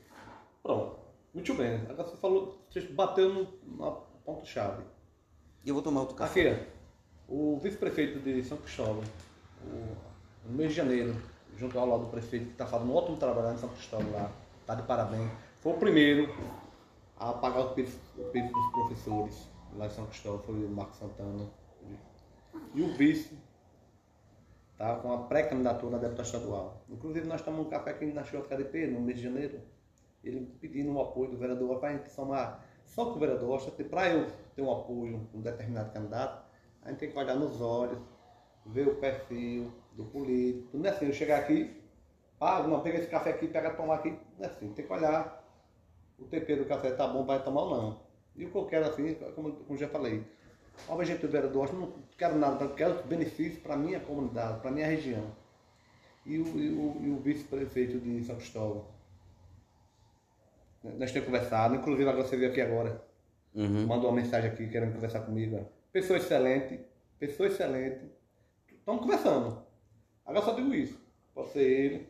Pronto. 0.63 0.97
Muito 1.33 1.53
bem. 1.53 1.75
Agora 1.89 2.07
você 2.09 2.17
falou, 2.17 2.57
você 2.69 2.81
bateu 2.81 3.33
no, 3.33 3.45
ponto-chave. 4.25 4.83
E 5.63 5.69
eu 5.69 5.75
vou 5.75 5.83
tomar 5.83 6.01
outro 6.01 6.15
café. 6.15 6.51
Aqui, 6.51 6.67
o 7.27 7.59
vice-prefeito 7.61 8.19
de 8.19 8.43
São 8.43 8.57
Cristóvão, 8.57 9.03
o- 9.65 10.47
no 10.49 10.55
mês 10.57 10.69
de 10.71 10.77
janeiro, 10.77 11.15
junto 11.57 11.77
ao 11.77 11.87
lado 11.87 12.05
do 12.05 12.09
prefeito, 12.09 12.45
que 12.45 12.51
está 12.53 12.65
fazendo 12.65 12.91
um 12.91 12.95
ótimo 12.95 13.17
trabalho 13.17 13.47
lá 13.47 13.53
em 13.53 13.57
São 13.57 13.69
Cristóvão 13.69 14.11
lá, 14.11 14.31
está 14.61 14.75
de 14.75 14.83
parabéns. 14.83 15.29
Foi 15.61 15.73
o 15.73 15.77
primeiro 15.77 16.33
a 17.17 17.33
pagar 17.33 17.61
o 17.61 17.73
peso, 17.73 17.97
o 18.17 18.23
peso 18.25 18.51
dos 18.51 18.71
professores 18.71 19.49
lá 19.75 19.87
em 19.87 19.89
São 19.89 20.05
Cristóvão, 20.05 20.39
foi 20.39 20.55
o 20.55 20.69
Marcos 20.69 20.97
Santana. 20.97 21.49
E 22.73 22.81
o 22.81 22.93
vice 22.93 23.37
tá 24.77 24.95
com 24.95 25.13
a 25.13 25.23
pré-candidatura 25.23 25.97
a 25.97 25.99
deputado 25.99 26.25
estadual. 26.25 26.81
Inclusive, 26.89 27.27
nós 27.27 27.41
tomamos 27.41 27.67
um 27.67 27.69
café 27.69 27.91
aqui 27.91 28.05
na 28.07 28.23
KDP 28.23 28.87
no 28.87 29.01
mês 29.01 29.17
de 29.17 29.23
janeiro, 29.23 29.61
ele 30.23 30.45
pedindo 30.59 30.91
o 30.93 31.01
apoio 31.01 31.31
do 31.31 31.37
vereador 31.37 31.79
para 31.79 31.89
a 31.89 31.93
gente 31.93 32.11
somar. 32.11 32.65
Só 32.85 33.11
que 33.11 33.17
o 33.17 33.19
vereador, 33.19 33.59
para 33.89 34.09
eu 34.09 34.27
ter 34.55 34.61
um 34.61 34.71
apoio 34.71 35.27
com 35.31 35.39
um 35.39 35.41
determinado 35.41 35.91
candidato, 35.91 36.45
a 36.81 36.89
gente 36.89 36.99
tem 36.99 37.11
que 37.11 37.17
olhar 37.17 37.35
nos 37.35 37.61
olhos, 37.61 37.99
ver 38.65 38.87
o 38.87 38.95
perfil 38.95 39.71
do 39.93 40.05
político. 40.05 40.77
Não 40.77 40.85
é 40.85 40.89
assim, 40.89 41.05
eu 41.05 41.13
chegar 41.13 41.39
aqui, 41.39 41.81
ah, 42.39 42.61
não, 42.63 42.81
pega 42.81 42.99
esse 42.99 43.07
café 43.07 43.31
aqui, 43.31 43.47
pega 43.47 43.73
tomar 43.73 43.95
aqui. 43.95 44.17
Não 44.37 44.45
é 44.45 44.49
assim, 44.49 44.71
tem 44.73 44.85
que 44.85 44.93
olhar 44.93 45.44
o 46.19 46.25
tempero 46.25 46.63
do 46.63 46.67
café 46.69 46.91
tá 46.91 47.07
bom, 47.07 47.25
vai 47.25 47.43
tomar 47.43 47.61
ou 47.63 47.69
não. 47.77 47.99
E 48.35 48.45
o 48.45 48.51
que 48.51 48.57
eu 48.57 48.65
quero 48.65 48.85
assim, 48.85 49.13
como, 49.35 49.53
como 49.53 49.77
já 49.79 49.87
falei, 49.87 50.23
ao 50.87 51.03
gente 51.03 51.21
do 51.21 51.27
vereador, 51.29 51.73
não 51.73 51.93
quero 52.17 52.37
nada, 52.37 52.67
quero 52.69 53.03
benefício 53.03 53.61
para 53.61 53.75
a 53.75 53.77
minha 53.77 53.99
comunidade, 53.99 54.59
para 54.59 54.69
a 54.69 54.73
minha 54.73 54.87
região. 54.87 55.25
E 56.25 56.37
o, 56.37 56.45
e 56.57 56.69
o, 56.69 57.05
e 57.05 57.09
o 57.11 57.17
vice-prefeito 57.17 57.99
de 57.99 58.23
São 58.23 58.35
Cristóvão. 58.35 58.85
Nós 60.83 61.11
temos 61.11 61.25
conversado, 61.27 61.75
inclusive 61.75 62.07
agora 62.09 62.27
você 62.27 62.37
veio 62.37 62.51
aqui 62.51 62.61
agora, 62.61 63.03
Uhum. 63.55 63.87
mandou 63.87 64.09
uma 64.09 64.21
mensagem 64.21 64.49
aqui 64.51 64.67
querendo 64.67 64.93
conversar 64.93 65.21
comigo. 65.21 65.65
Pessoa 65.91 66.17
excelente, 66.17 66.77
pessoa 67.17 67.47
excelente. 67.47 68.11
Estamos 68.69 69.01
conversando. 69.01 69.63
Agora 70.25 70.43
só 70.43 70.53
digo 70.53 70.73
isso. 70.73 70.99
Pode 71.33 71.51
ser 71.51 71.63
ele, 71.63 72.09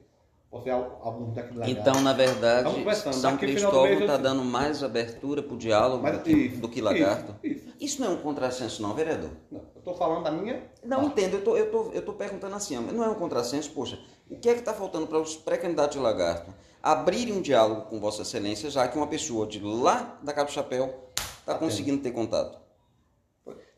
al- 0.70 0.99
algum. 1.03 1.34
Então, 1.66 2.01
na 2.01 2.14
verdade. 2.14 2.70
São 3.14 3.38
Cristóvão 3.38 3.99
está 3.99 4.18
dando 4.18 4.43
mais 4.43 4.84
abertura 4.84 5.41
para 5.43 5.53
o 5.53 5.58
diálogo 5.58 6.03
Mas 6.03 6.18
do 6.18 6.24
que, 6.24 6.32
isso, 6.32 6.58
do 6.58 6.70
que 6.70 6.82
Lagarto. 6.82 7.36
Isso, 7.43 7.56
isso. 7.58 7.76
Isso 7.80 8.01
não 8.01 8.10
é 8.10 8.12
um 8.12 8.18
contrassenso, 8.18 8.82
não, 8.82 8.93
vereador? 8.93 9.32
Não, 9.51 9.60
eu 9.60 9.80
estou 9.80 9.95
falando 9.95 10.24
da 10.24 10.32
minha. 10.32 10.64
Não 10.84 11.01
parte. 11.01 11.12
entendo, 11.12 11.34
eu 11.36 11.43
tô, 11.43 11.58
eu, 11.58 11.72
tô, 11.72 11.91
eu 11.91 12.01
tô 12.01 12.14
perguntando 12.14 12.56
assim, 12.56 12.78
não 12.78 13.03
é 13.03 13.10
um 13.10 13.16
contrassenso, 13.16 13.72
poxa, 13.72 13.99
o 14.30 14.38
que 14.38 14.49
é 14.49 14.53
que 14.53 14.60
está 14.60 14.74
faltando 14.74 15.08
para 15.08 15.20
os 15.20 15.36
pré-candidatos 15.36 15.97
de 15.97 16.01
Lagarto 16.01 16.51
abrirem 16.82 17.34
um 17.34 17.41
diálogo 17.41 17.82
com 17.89 17.99
Vossa 17.99 18.22
Excelência, 18.22 18.70
já 18.70 18.88
que 18.88 18.95
uma 18.97 19.08
pessoa 19.08 19.45
de 19.47 19.60
lá 19.60 20.20
da 20.24 20.32
Cabo 20.32 20.51
Chapéu 20.51 21.10
está 21.39 21.56
conseguindo 21.56 22.01
ter 22.01 22.12
contato? 22.12 22.60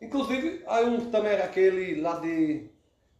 Inclusive, 0.01 0.63
aí 0.67 0.85
um 0.85 1.09
também 1.09 1.33
aquele 1.33 1.99
lá 2.01 2.19
de 2.19 2.69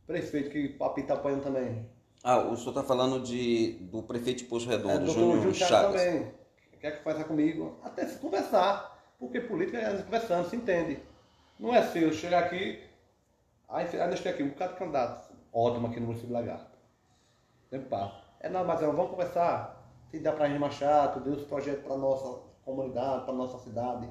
prefeito 0.06 0.50
que 0.50 0.66
o 0.68 0.78
Papi 0.78 1.02
está 1.02 1.16
apoiando 1.16 1.44
também. 1.44 1.90
Ah, 2.24 2.40
o 2.40 2.58
senhor 2.58 2.70
está 2.70 2.84
falando 2.84 3.22
de, 3.22 3.74
do 3.92 4.04
prefeito 4.04 4.40
de 4.40 4.46
Poço 4.46 4.68
Redondo, 4.68 5.10
É, 5.10 5.14
Júnior 5.14 5.54
Chagas 5.54 6.02
também. 6.02 6.32
Quer 6.80 6.98
que 6.98 7.04
faça 7.04 7.24
comigo? 7.24 7.80
Até 7.84 8.06
se 8.06 8.20
conversar. 8.20 8.96
Porque 9.20 9.40
política 9.42 9.78
é 9.78 10.02
conversando, 10.02 10.50
se 10.50 10.56
entende. 10.56 11.00
Não 11.60 11.74
é 11.74 11.82
seu 11.82 12.14
chegar 12.14 12.44
aqui. 12.44 12.84
Aí, 13.68 13.88
aí 13.88 14.10
nós 14.10 14.20
temos 14.20 14.26
aqui 14.26 14.44
um 14.44 14.50
bocado 14.50 14.74
de 14.74 14.80
candidatos. 14.80 15.30
Ótimo 15.52 15.88
aqui 15.88 16.00
no 16.00 16.06
município 16.08 16.28
de 16.28 16.34
Lagarto. 16.34 16.78
Sempre 17.70 17.90
passa. 17.90 18.16
É 18.40 18.50
não, 18.50 18.64
mas 18.64 18.80
vamos 18.80 19.10
conversar. 19.10 19.76
Se 20.12 20.20
dá 20.20 20.32
pra 20.32 20.48
gente 20.48 20.60
marchar, 20.60 21.14
tu 21.14 21.20
deu 21.20 21.34
os 21.34 21.44
projetos 21.44 21.84
pra 21.84 21.98
nossa 21.98 22.42
comunidade, 22.64 23.26
pra 23.26 23.34
nossa 23.34 23.58
cidade. 23.60 24.08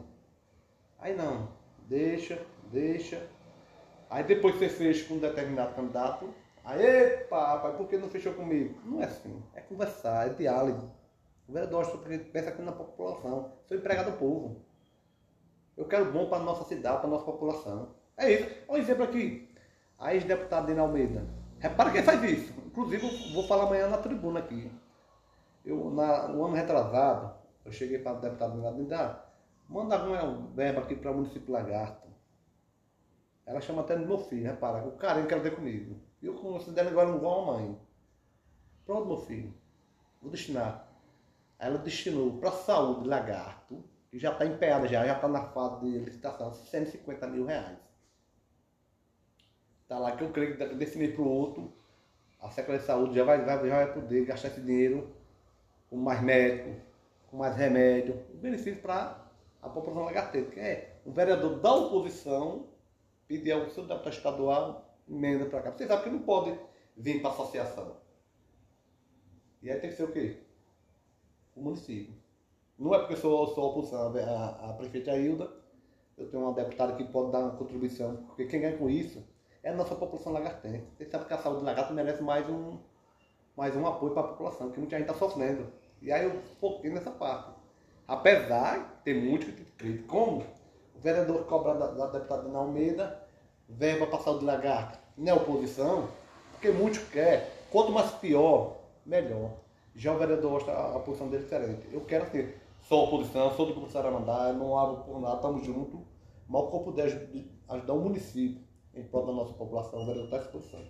Aí 0.98 1.14
não. 1.14 1.48
Deixa, 1.88 2.38
deixa. 2.72 3.22
Aí 4.10 4.24
depois 4.24 4.56
você 4.56 4.68
fecha 4.68 5.06
com 5.06 5.14
um 5.14 5.18
determinado 5.18 5.74
candidato. 5.74 6.28
Aí, 6.66 6.84
epa, 6.84 7.54
rapaz, 7.54 7.76
por 7.76 7.86
que 7.86 7.96
não 7.96 8.10
fechou 8.10 8.34
comigo? 8.34 8.76
Não 8.84 9.00
é 9.00 9.04
assim. 9.04 9.40
É 9.54 9.60
conversar, 9.60 10.26
é 10.26 10.30
diálogo. 10.30 10.90
O 11.48 11.52
vereador 11.52 11.84
só 11.84 11.96
pensa 11.96 12.50
aqui 12.50 12.60
na 12.60 12.72
população. 12.72 13.52
Sou 13.66 13.76
empregado 13.76 14.10
do 14.10 14.18
povo. 14.18 14.60
Eu 15.76 15.86
quero 15.86 16.10
bom 16.10 16.28
para 16.28 16.42
nossa 16.42 16.64
cidade, 16.64 16.98
para 16.98 17.08
nossa 17.08 17.24
população. 17.24 17.94
É 18.16 18.32
isso. 18.32 18.64
Olha 18.66 18.80
um 18.80 18.82
exemplo 18.82 19.04
aqui. 19.04 19.48
A 19.96 20.12
ex-deputada 20.12 20.66
Dina 20.66 20.82
Almeida. 20.82 21.24
Repara 21.60 21.92
quem 21.92 22.02
faz 22.02 22.20
isso. 22.24 22.52
Inclusive, 22.66 23.06
eu 23.06 23.34
vou 23.34 23.46
falar 23.46 23.66
amanhã 23.66 23.86
na 23.86 23.98
tribuna 23.98 24.40
aqui. 24.40 24.68
Eu, 25.64 25.88
na, 25.92 26.26
no 26.26 26.44
ano 26.44 26.56
retrasado, 26.56 27.32
eu 27.64 27.70
cheguei 27.70 28.00
para 28.00 28.18
o 28.18 28.20
deputado 28.20 28.56
Dina 28.56 28.70
Almeida, 28.70 29.24
manda 29.68 29.96
alguma 29.96 30.48
verba 30.48 30.80
aqui 30.80 30.96
para 30.96 31.12
o 31.12 31.14
município 31.14 31.52
Lagarto. 31.52 32.08
Ela 33.46 33.60
chama 33.60 33.82
até 33.82 33.94
meu 33.94 34.18
filho, 34.18 34.42
repara, 34.42 34.84
o 34.84 34.96
carinho 34.96 35.28
que 35.28 35.34
ela 35.34 35.44
tem 35.44 35.54
comigo. 35.54 36.05
Eu 36.26 36.34
considero 36.34 36.88
agora 36.88 37.10
igual 37.10 37.44
uma 37.44 37.52
mãe. 37.52 37.78
Pronto, 38.84 39.06
meu 39.06 39.18
filho. 39.18 39.54
Vou 40.20 40.30
destinar. 40.30 40.88
Ela 41.58 41.78
destinou 41.78 42.38
para 42.38 42.48
a 42.48 42.52
saúde 42.52 43.08
lagarto, 43.08 43.82
que 44.10 44.18
já 44.18 44.32
está 44.32 44.44
empenhada 44.44 44.88
já, 44.88 45.06
está 45.06 45.28
na 45.28 45.44
fase 45.44 45.80
de 45.84 45.98
licitação, 45.98 46.52
150 46.52 47.26
mil 47.28 47.46
reais. 47.46 47.78
Tá 49.86 49.98
lá 49.98 50.16
que 50.16 50.24
eu 50.24 50.32
creio 50.32 50.56
que 50.56 50.66
desse 50.74 50.98
mês 50.98 51.14
para 51.14 51.22
o 51.22 51.28
outro, 51.28 51.72
a 52.40 52.48
Secretaria 52.50 52.80
de 52.80 52.86
Saúde 52.86 53.14
já 53.14 53.24
vai, 53.24 53.44
já 53.46 53.56
vai 53.56 53.92
poder 53.92 54.26
gastar 54.26 54.48
esse 54.48 54.60
dinheiro 54.60 55.14
com 55.88 55.96
mais 55.96 56.20
médico, 56.20 56.74
com 57.30 57.36
mais 57.36 57.56
remédio, 57.56 58.20
benefício 58.34 58.82
para 58.82 59.24
a 59.62 59.68
população 59.68 60.04
lagarteira, 60.04 60.50
que 60.50 60.58
é 60.58 61.00
um 61.06 61.12
vereador 61.12 61.60
da 61.60 61.72
oposição 61.72 62.66
pedir 63.28 63.52
ao 63.52 63.70
seu 63.70 63.86
deputado 63.86 64.12
estadual 64.12 64.85
emenda 65.08 65.46
para 65.46 65.62
cá. 65.62 65.72
Você 65.72 65.86
sabe 65.86 66.04
que 66.04 66.10
não 66.10 66.20
pode 66.20 66.58
vir 66.96 67.20
para 67.20 67.30
a 67.30 67.32
associação. 67.32 67.96
E 69.62 69.70
aí 69.70 69.80
tem 69.80 69.90
que 69.90 69.96
ser 69.96 70.04
o 70.04 70.12
quê? 70.12 70.38
O 71.54 71.62
município. 71.62 72.14
Não 72.78 72.94
é 72.94 72.98
porque 72.98 73.14
eu 73.14 73.18
sou, 73.18 73.46
sou 73.54 73.70
oposição 73.70 74.12
prefeita 74.76 75.16
Hilda, 75.16 75.50
eu 76.16 76.30
tenho 76.30 76.42
uma 76.42 76.52
deputada 76.52 76.94
que 76.94 77.04
pode 77.04 77.32
dar 77.32 77.40
uma 77.40 77.56
contribuição, 77.56 78.16
porque 78.26 78.46
quem 78.46 78.60
ganha 78.60 78.76
com 78.76 78.88
isso 78.88 79.24
é 79.62 79.70
a 79.70 79.74
nossa 79.74 79.94
população 79.94 80.32
lagartense. 80.32 80.86
Você 80.96 81.06
sabe 81.06 81.24
que 81.24 81.34
a 81.34 81.38
saúde 81.38 81.64
lagarta 81.64 81.92
merece 81.92 82.22
mais 82.22 82.48
um, 82.48 82.78
mais 83.56 83.74
um 83.74 83.86
apoio 83.86 84.12
para 84.12 84.22
a 84.22 84.28
população, 84.28 84.70
que 84.70 84.78
muita 84.78 84.98
gente 84.98 85.08
está 85.10 85.18
sofrendo. 85.18 85.72
E 86.00 86.12
aí 86.12 86.24
eu 86.24 86.42
foquei 86.60 86.90
nessa 86.90 87.10
parte. 87.10 87.50
Apesar 88.06 88.78
de 88.78 89.02
ter 89.02 89.14
muito 89.14 89.46
crítico, 89.76 90.06
como 90.06 90.42
o 90.94 91.00
vereador 91.00 91.44
cobra 91.46 91.74
da, 91.74 91.90
da 91.92 92.06
deputada 92.06 92.44
Dina 92.44 92.58
Almeida 92.58 93.25
verba 93.68 94.06
para 94.06 94.18
saúde 94.20 94.44
lagarta 94.44 94.98
na 95.16 95.34
oposição, 95.34 96.08
porque 96.52 96.70
muitos 96.70 97.02
querem, 97.08 97.46
quanto 97.70 97.92
mais 97.92 98.10
pior, 98.12 98.76
melhor. 99.04 99.50
Já 99.94 100.12
o 100.12 100.18
vereador 100.18 100.50
gosta 100.50 100.72
a, 100.72 100.98
posição 101.00 101.28
dele 101.28 101.44
diferente. 101.44 101.86
Eu 101.90 102.02
quero 102.02 102.24
assim, 102.24 102.48
sou 102.82 103.04
oposição, 103.04 103.54
sou 103.56 103.66
do 103.66 103.74
grupo 103.74 103.90
Saramandá, 103.90 104.52
não 104.52 104.78
abro 104.78 105.02
por 105.04 105.20
nada, 105.20 105.36
estamos 105.36 105.64
juntos, 105.64 106.00
mas 106.48 106.62
o 106.62 106.66
que 106.68 106.76
eu 106.76 106.80
puder 106.80 107.28
ajudar 107.68 107.92
o 107.94 108.00
município 108.00 108.62
em 108.94 109.02
prol 109.04 109.26
da 109.26 109.32
nossa 109.32 109.52
população, 109.54 110.02
o 110.02 110.06
vereador 110.06 110.24
está 110.24 110.36
à 110.36 110.40
disposição. 110.40 110.80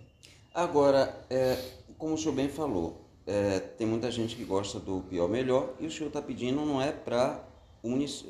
Agora, 0.53 1.25
é, 1.29 1.57
como 1.97 2.13
o 2.13 2.17
senhor 2.17 2.33
bem 2.33 2.49
falou, 2.49 3.07
é, 3.25 3.59
tem 3.59 3.85
muita 3.85 4.09
gente 4.09 4.35
que 4.35 4.43
gosta 4.43 4.79
do 4.79 5.01
pior 5.01 5.27
melhor 5.27 5.73
e 5.79 5.85
o 5.85 5.91
senhor 5.91 6.07
está 6.07 6.21
pedindo 6.21 6.65
não 6.65 6.81
é 6.81 6.91
para 6.91 7.43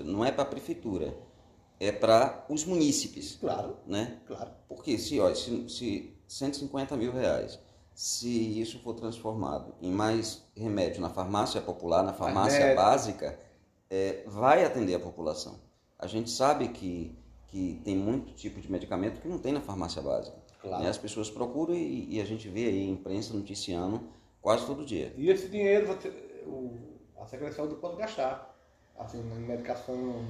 não 0.04 0.26
é 0.26 0.32
para 0.32 0.44
a 0.44 0.46
prefeitura, 0.46 1.16
é 1.80 1.92
para 1.92 2.46
os 2.50 2.66
munícipes. 2.66 3.38
Claro. 3.40 3.78
Né? 3.86 4.20
Claro. 4.26 4.52
Porque 4.68 4.98
se, 4.98 5.20
ó, 5.20 5.34
se, 5.34 5.70
se 5.70 6.18
150 6.28 6.96
mil 6.98 7.12
reais, 7.12 7.60
se 7.94 8.60
isso 8.60 8.80
for 8.80 8.94
transformado 8.94 9.74
em 9.82 9.92
mais 9.92 10.44
remédio 10.56 11.02
na 11.02 11.10
farmácia 11.10 11.62
popular, 11.62 12.04
na 12.04 12.14
farmácia 12.14 12.76
básica, 12.76 13.40
é, 13.90 14.24
vai 14.28 14.64
atender 14.64 14.96
a 14.96 15.00
população. 15.00 15.60
A 15.98 16.06
gente 16.06 16.30
sabe 16.30 16.68
que, 16.70 17.18
que 17.48 17.82
tem 17.84 17.96
muito 17.96 18.34
tipo 18.34 18.60
de 18.60 18.72
medicamento 18.72 19.20
que 19.20 19.28
não 19.28 19.40
tem 19.40 19.52
na 19.52 19.62
farmácia 19.62 20.02
básica. 20.02 20.38
Claro. 20.62 20.84
Né? 20.84 20.90
As 20.90 20.98
pessoas 20.98 21.30
procuram 21.30 21.74
e, 21.74 22.16
e, 22.16 22.22
a 22.22 22.26
gente 22.26 22.48
vê 22.50 22.66
aí 22.66 22.82
a 22.82 22.92
imprensa 22.92 23.34
noticiando 23.34 24.02
quase 24.42 24.66
todo 24.66 24.86
dia. 24.86 25.14
E 25.18 25.30
esse 25.30 25.48
dinheiro 25.48 25.88
você, 25.88 26.10
o, 26.46 26.78
a 27.20 27.26
Secretaria 27.26 27.56
Saúde 27.56 27.76
pode 27.76 27.98
gastar 27.98 28.56
assim, 28.98 29.22
na 29.24 29.36
medicação 29.36 30.24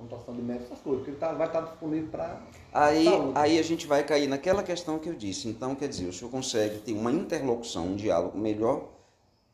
contratação 0.00 0.34
de 0.34 0.42
médicos, 0.42 0.72
essas 0.72 0.82
coisas, 0.82 1.00
porque 1.00 1.10
ele 1.10 1.20
tá, 1.20 1.32
vai 1.32 1.46
estar 1.46 1.60
disponível 1.60 2.10
para. 2.10 2.42
Aí, 2.72 3.06
aí 3.34 3.58
a 3.58 3.62
gente 3.62 3.86
vai 3.86 4.04
cair 4.04 4.26
naquela 4.26 4.62
questão 4.62 4.98
que 4.98 5.08
eu 5.08 5.14
disse. 5.14 5.48
Então, 5.48 5.74
quer 5.74 5.88
dizer, 5.88 6.06
o 6.06 6.12
senhor 6.12 6.30
consegue 6.30 6.78
ter 6.80 6.92
uma 6.92 7.12
interlocução, 7.12 7.88
um 7.88 7.96
diálogo 7.96 8.38
melhor 8.38 8.88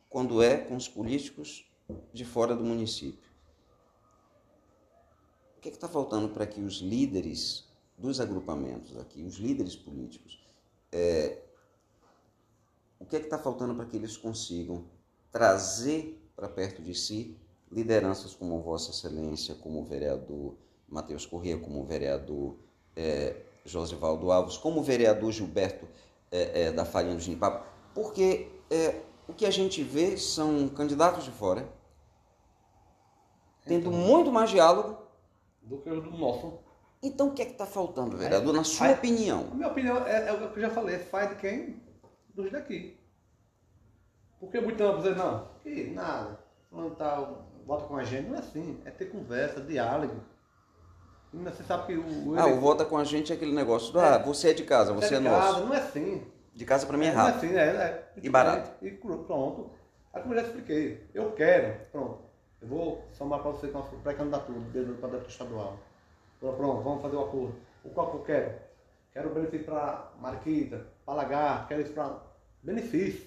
quando 0.09 0.43
é 0.43 0.57
com 0.57 0.77
os 0.77 0.89
políticos 0.89 1.69
de 2.13 2.25
fora 2.25 2.55
do 2.55 2.65
município. 2.65 3.31
O 5.57 5.61
que 5.61 5.69
é 5.69 5.73
está 5.73 5.89
faltando 5.89 6.29
para 6.29 6.47
que 6.47 6.61
os 6.61 6.77
líderes 6.77 7.65
dos 7.99 8.21
agrupamentos 8.21 8.97
aqui, 8.99 9.23
os 9.23 9.37
líderes 9.37 9.75
políticos, 9.75 10.41
é, 10.93 11.43
o 12.99 13.05
que 13.05 13.17
é 13.17 13.21
está 13.21 13.39
faltando 13.39 13.75
para 13.75 13.85
que 13.85 13.97
eles 13.97 14.17
consigam 14.17 14.85
trazer 15.31 16.23
para 16.35 16.49
perto 16.49 16.83
de 16.83 16.95
si 16.95 17.37
lideranças 17.71 18.35
como 18.35 18.61
Vossa 18.61 18.91
Excelência, 18.91 19.55
como 19.55 19.81
o 19.81 19.85
vereador 19.85 20.55
Matheus 20.89 21.27
Corrêa, 21.27 21.59
como 21.59 21.81
o 21.81 21.85
vereador 21.85 22.57
é, 22.95 23.37
Josivaldo 23.65 24.31
Alves, 24.31 24.57
como 24.57 24.81
o 24.81 24.83
vereador 24.83 25.33
Gilberto 25.33 25.87
é, 26.31 26.63
é, 26.63 26.73
da 26.73 26.85
Farinha 26.85 27.15
do 27.15 27.21
Ginipapo, 27.21 27.67
porque 27.95 28.49
é, 28.71 29.01
o 29.29 29.33
que 29.33 29.45
a 29.45 29.51
gente 29.51 29.83
vê 29.83 30.17
são 30.17 30.69
candidatos 30.69 31.25
de 31.25 31.31
fora 31.31 31.69
tendo 33.67 33.89
então, 33.89 33.93
muito 33.93 34.33
mais 34.33 34.49
diálogo 34.51 34.97
do 35.61 35.79
que 35.79 35.91
o 35.91 36.01
do 36.01 36.17
nosso. 36.17 36.61
Então 37.03 37.29
o 37.29 37.35
que 37.35 37.43
é 37.43 37.45
que 37.45 37.53
está 37.53 37.67
faltando, 37.67 38.17
vereador, 38.17 38.55
na 38.55 38.65
sua 38.65 38.93
opinião? 38.93 39.49
A 39.53 39.55
minha 39.55 39.69
opinião 39.69 40.07
é, 40.07 40.29
é, 40.29 40.33
o 40.33 40.51
que 40.51 40.59
eu 40.59 40.63
já 40.63 40.71
falei, 40.71 40.95
é 40.95 40.99
faz 40.99 41.31
de 41.31 41.37
quem? 41.37 41.83
Dos 42.35 42.51
daqui. 42.51 42.97
Porque 44.39 44.61
muitos 44.61 44.87
vão 44.87 44.99
dizer, 44.99 45.17
não, 45.17 45.49
que 45.63 45.91
nada, 45.91 46.39
tá 46.97 47.46
vota 47.67 47.85
com 47.85 47.97
a 47.97 48.05
gente, 48.05 48.29
não 48.29 48.37
é 48.37 48.39
assim. 48.39 48.81
É 48.85 48.91
ter 48.91 49.07
conversa, 49.07 49.61
diálogo. 49.61 50.23
Você 51.35 51.63
sabe 51.65 51.87
que 51.87 51.99
o. 51.99 52.39
Ah, 52.39 52.47
o 52.47 52.61
vota 52.61 52.85
com 52.85 52.97
a 52.97 53.05
gente 53.05 53.33
é 53.33 53.37
aquele 53.37 53.55
negócio 53.55 53.93
do, 53.93 54.01
é, 54.01 54.15
ah, 54.15 54.19
você 54.19 54.51
é 54.51 54.55
de 54.55 54.65
casa, 54.65 54.93
você, 54.93 55.15
é, 55.15 55.17
é 55.19 55.21
nosso. 55.21 55.55
Casa, 55.55 55.67
não 55.67 55.75
é 55.75 55.79
assim. 55.79 56.27
De 56.55 56.65
casa 56.65 56.87
para 56.87 56.97
mim 56.97 57.07
é, 57.07 57.09
é 57.09 57.13
rápido. 57.13 57.53
Não 57.53 57.59
é 57.59 57.69
assim, 57.69 57.79
é. 57.79 57.83
é 57.83 58.13
e 58.23 58.31
barato. 58.31 58.71
E 58.81 58.91
pronto. 58.93 59.71
Aí 60.15 60.23
como 60.23 60.33
eu 60.33 60.41
já 60.41 60.47
expliquei, 60.47 61.07
eu 61.13 61.33
quero, 61.33 61.79
pronto. 61.93 62.21
Eu 62.63 62.69
vou 62.69 63.05
somar 63.13 63.41
para 63.41 63.51
você 63.51 63.69
com 63.69 63.79
a 63.79 63.83
pré-candidatura 63.83 64.59
para 64.73 64.81
deputado 64.81 65.29
estadual. 65.29 65.79
Pronto, 66.41 66.83
vamos 66.83 67.03
fazer 67.03 67.17
o 67.17 67.21
um 67.21 67.25
acordo. 67.25 67.55
O 67.85 67.91
qual 67.91 68.11
que 68.11 68.17
eu 68.17 68.23
quero? 68.23 68.55
Quero 69.13 69.31
benefício 69.31 69.67
para 69.67 70.13
Mariquita, 70.21 70.87
para 71.05 71.15
Lagar, 71.15 71.69
quero 71.69 71.83
isso 71.83 71.93
para. 71.93 72.23
Benefício. 72.63 73.27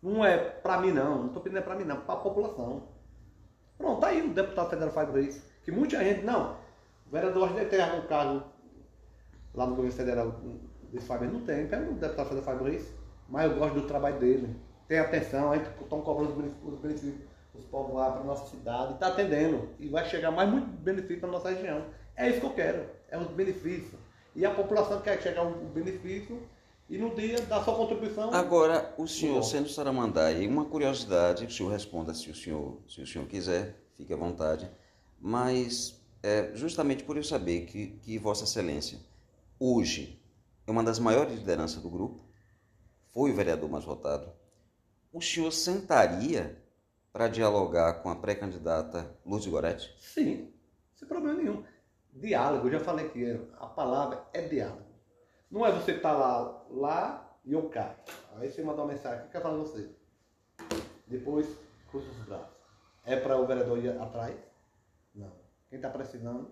Não 0.00 0.24
é 0.24 0.38
para 0.38 0.80
mim, 0.80 0.92
não. 0.92 1.18
Não 1.18 1.26
estou 1.26 1.42
pedindo 1.42 1.58
é 1.58 1.62
para 1.62 1.74
mim, 1.74 1.84
não. 1.84 2.00
Para 2.02 2.14
a 2.14 2.18
população. 2.18 2.87
Pronto, 3.78 4.00
tá 4.00 4.08
aí 4.08 4.22
o 4.22 4.34
deputado 4.34 4.68
federal 4.68 4.92
faz 4.92 5.14
isso. 5.26 5.42
Que 5.64 5.70
muita 5.70 6.02
gente, 6.02 6.24
não, 6.24 6.56
o 7.06 7.10
vereador 7.10 7.52
deve 7.52 7.80
algum 7.80 8.06
cargo 8.06 8.42
lá 9.54 9.66
no 9.66 9.76
governo 9.76 9.96
federal 9.96 10.34
de 10.90 11.00
Fábio, 11.00 11.30
não 11.30 11.40
tem, 11.42 11.66
pega 11.66 11.90
o 11.90 11.94
deputado 11.94 12.28
federal 12.28 12.58
faz 12.58 12.74
isso, 12.74 12.94
mas 13.28 13.50
eu 13.50 13.58
gosto 13.58 13.74
do 13.74 13.86
trabalho 13.86 14.18
dele. 14.18 14.56
Tem 14.86 14.98
atenção, 14.98 15.52
a 15.52 15.56
gente 15.56 15.70
estão 15.80 16.00
cobrando 16.00 16.32
os 16.64 16.78
benefícios 16.80 17.28
os 17.58 17.64
povos 17.66 17.94
lá 17.94 18.12
para 18.12 18.24
nossa 18.24 18.46
cidade, 18.46 18.94
está 18.94 19.08
atendendo 19.08 19.68
e 19.78 19.88
vai 19.88 20.04
chegar 20.04 20.30
mais 20.30 20.48
muito 20.48 20.66
benefício 20.66 21.22
na 21.22 21.32
nossa 21.32 21.50
região. 21.50 21.84
É 22.16 22.28
isso 22.28 22.40
que 22.40 22.46
eu 22.46 22.54
quero, 22.54 22.86
é 23.10 23.18
os 23.18 23.26
benefícios. 23.28 24.00
E 24.34 24.46
a 24.46 24.50
população 24.50 25.00
quer 25.00 25.20
chegar 25.20 25.42
o 25.42 25.50
benefício 25.66 26.40
e 26.88 26.96
no 26.96 27.14
dia 27.14 27.40
da 27.42 27.62
sua 27.62 27.74
contribuição. 27.74 28.32
Agora, 28.32 28.94
o 28.96 29.06
senhor, 29.06 29.42
sendo 29.42 29.68
Saramandai, 29.68 30.46
uma 30.46 30.64
curiosidade, 30.64 31.44
o 31.44 31.50
senhor 31.50 31.70
responda 31.70 32.14
se 32.14 32.30
o 32.30 32.34
senhor, 32.34 32.80
se 32.88 33.02
o 33.02 33.06
senhor 33.06 33.26
quiser, 33.26 33.76
fique 33.94 34.12
à 34.12 34.16
vontade, 34.16 34.70
mas 35.20 36.00
é, 36.22 36.52
justamente 36.54 37.04
por 37.04 37.16
eu 37.16 37.24
saber 37.24 37.66
que, 37.66 37.98
que 38.02 38.18
Vossa 38.18 38.44
Excelência 38.44 38.98
hoje 39.58 40.22
é 40.66 40.70
uma 40.70 40.82
das 40.82 40.98
maiores 40.98 41.34
lideranças 41.34 41.82
do 41.82 41.90
grupo, 41.90 42.22
foi 43.12 43.30
o 43.30 43.34
vereador 43.34 43.68
mais 43.68 43.84
votado, 43.84 44.32
o 45.12 45.20
senhor 45.20 45.50
sentaria 45.50 46.62
para 47.12 47.28
dialogar 47.28 47.94
com 48.02 48.10
a 48.10 48.16
pré-candidata 48.16 49.14
Luz 49.24 49.46
Goretti? 49.46 49.92
Sim, 49.98 50.52
sem 50.94 51.08
problema 51.08 51.36
nenhum. 51.36 51.64
Diálogo, 52.12 52.68
eu 52.68 52.72
já 52.72 52.80
falei 52.80 53.08
que 53.08 53.40
a 53.58 53.66
palavra 53.66 54.26
é 54.32 54.42
diálogo. 54.42 54.87
Não 55.50 55.64
é 55.64 55.72
você 55.72 55.92
estar 55.92 56.12
tá 56.12 56.18
lá, 56.18 56.64
lá 56.70 57.38
e 57.44 57.52
eu 57.52 57.68
cá. 57.70 57.94
Aí 58.36 58.50
você 58.50 58.62
manda 58.62 58.82
uma 58.82 58.92
mensagem, 58.92 59.20
o 59.20 59.26
que 59.26 59.32
quer 59.32 59.42
falar 59.42 59.56
você? 59.56 59.90
Depois, 61.06 61.46
cruza 61.90 62.10
os 62.10 62.26
braços. 62.26 62.56
É 63.04 63.16
para 63.16 63.38
o 63.38 63.46
vereador 63.46 63.78
ir 63.78 63.98
atrás? 64.00 64.36
Não. 65.14 65.32
Quem 65.70 65.78
está 65.78 65.88
precisando 65.88 66.50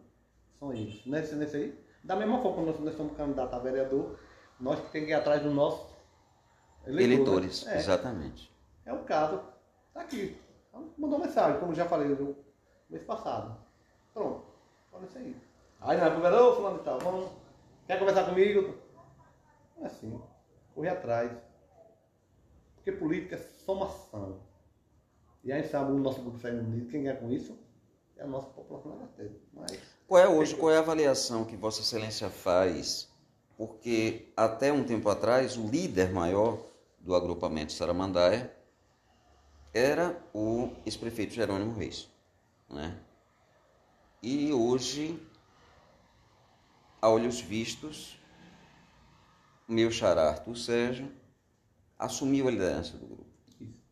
são 0.55 0.73
eles. 0.73 1.05
Nesse, 1.05 1.35
nesse 1.35 1.57
aí, 1.57 1.85
da 2.03 2.17
mesma 2.17 2.41
forma 2.41 2.61
que 2.61 2.71
nós, 2.71 2.81
nós 2.81 2.97
somos 2.97 3.17
candidatos 3.17 3.55
a 3.55 3.59
vereador, 3.59 4.19
nós 4.59 4.81
temos 4.91 5.07
que 5.07 5.13
ir 5.13 5.15
atrás 5.15 5.43
dos 5.43 5.55
nossos 5.55 5.95
eleitores. 6.87 7.63
eleitores 7.63 7.67
é. 7.67 7.77
Exatamente. 7.77 8.51
É 8.87 8.93
o 8.93 9.05
caso. 9.05 9.43
Está 9.89 10.01
aqui. 10.01 10.41
Mandou 10.97 11.19
mensagem, 11.19 11.61
como 11.61 11.75
já 11.75 11.85
falei 11.87 12.09
no 12.09 12.37
mês 12.89 13.03
passado. 13.05 13.57
Pronto. 14.15 14.47
Olha 14.93 15.05
isso 15.05 15.19
aí. 15.19 15.37
Aí 15.81 15.99
não 15.99 16.07
é 16.07 16.11
pro 16.11 16.23
vereador, 16.23 16.57
fulano 16.57 16.81
e 16.81 16.85
tal. 16.85 16.99
Vamos. 17.01 17.31
Quer 17.87 17.99
conversar 17.99 18.25
comigo? 18.25 18.86
É 19.81 19.87
assim, 19.87 20.20
correr 20.74 20.91
atrás. 20.91 21.33
Porque 22.74 22.93
política 22.93 23.37
é 23.37 23.39
somação. 23.39 24.41
E 25.45 25.53
aí 25.53 25.66
sabe 25.66 25.93
o 25.93 25.99
nosso 25.99 26.20
grupo 26.22 26.39
saindo 26.39 26.61
unido, 26.61 26.89
quem 26.89 27.03
ganha 27.03 27.16
com 27.16 27.31
isso 27.31 27.59
é 28.16 28.22
a 28.22 28.27
nossa 28.27 28.49
população 28.49 28.97
brasileira. 28.97 29.35
Mas 29.53 29.79
qual 30.09 30.20
é 30.20 30.29
hoje, 30.29 30.57
qual 30.57 30.72
é 30.72 30.77
a 30.77 30.81
avaliação 30.81 31.45
que 31.45 31.57
Vossa 31.57 31.81
Excelência 31.81 32.31
faz 32.31 33.09
porque 33.57 34.29
até 34.37 34.72
um 34.72 34.85
tempo 34.85 35.09
atrás 35.09 35.57
o 35.57 35.66
líder 35.66 36.12
maior 36.12 36.62
do 36.99 37.14
agrupamento 37.14 37.72
Saramandaia 37.72 38.55
era 39.72 40.20
o 40.35 40.70
ex-prefeito 40.85 41.35
Jerônimo 41.35 41.74
Reis. 41.74 42.09
Né? 42.68 42.99
E 44.22 44.53
hoje, 44.53 45.20
a 47.01 47.09
olhos 47.09 47.41
vistos, 47.41 48.18
meu 49.69 49.91
xará 49.91 50.29
Arthur 50.29 50.57
Sérgio 50.57 51.11
assumiu 51.99 52.49
a 52.49 52.51
liderança 52.51 52.97
do 52.97 53.07
grupo. 53.07 53.27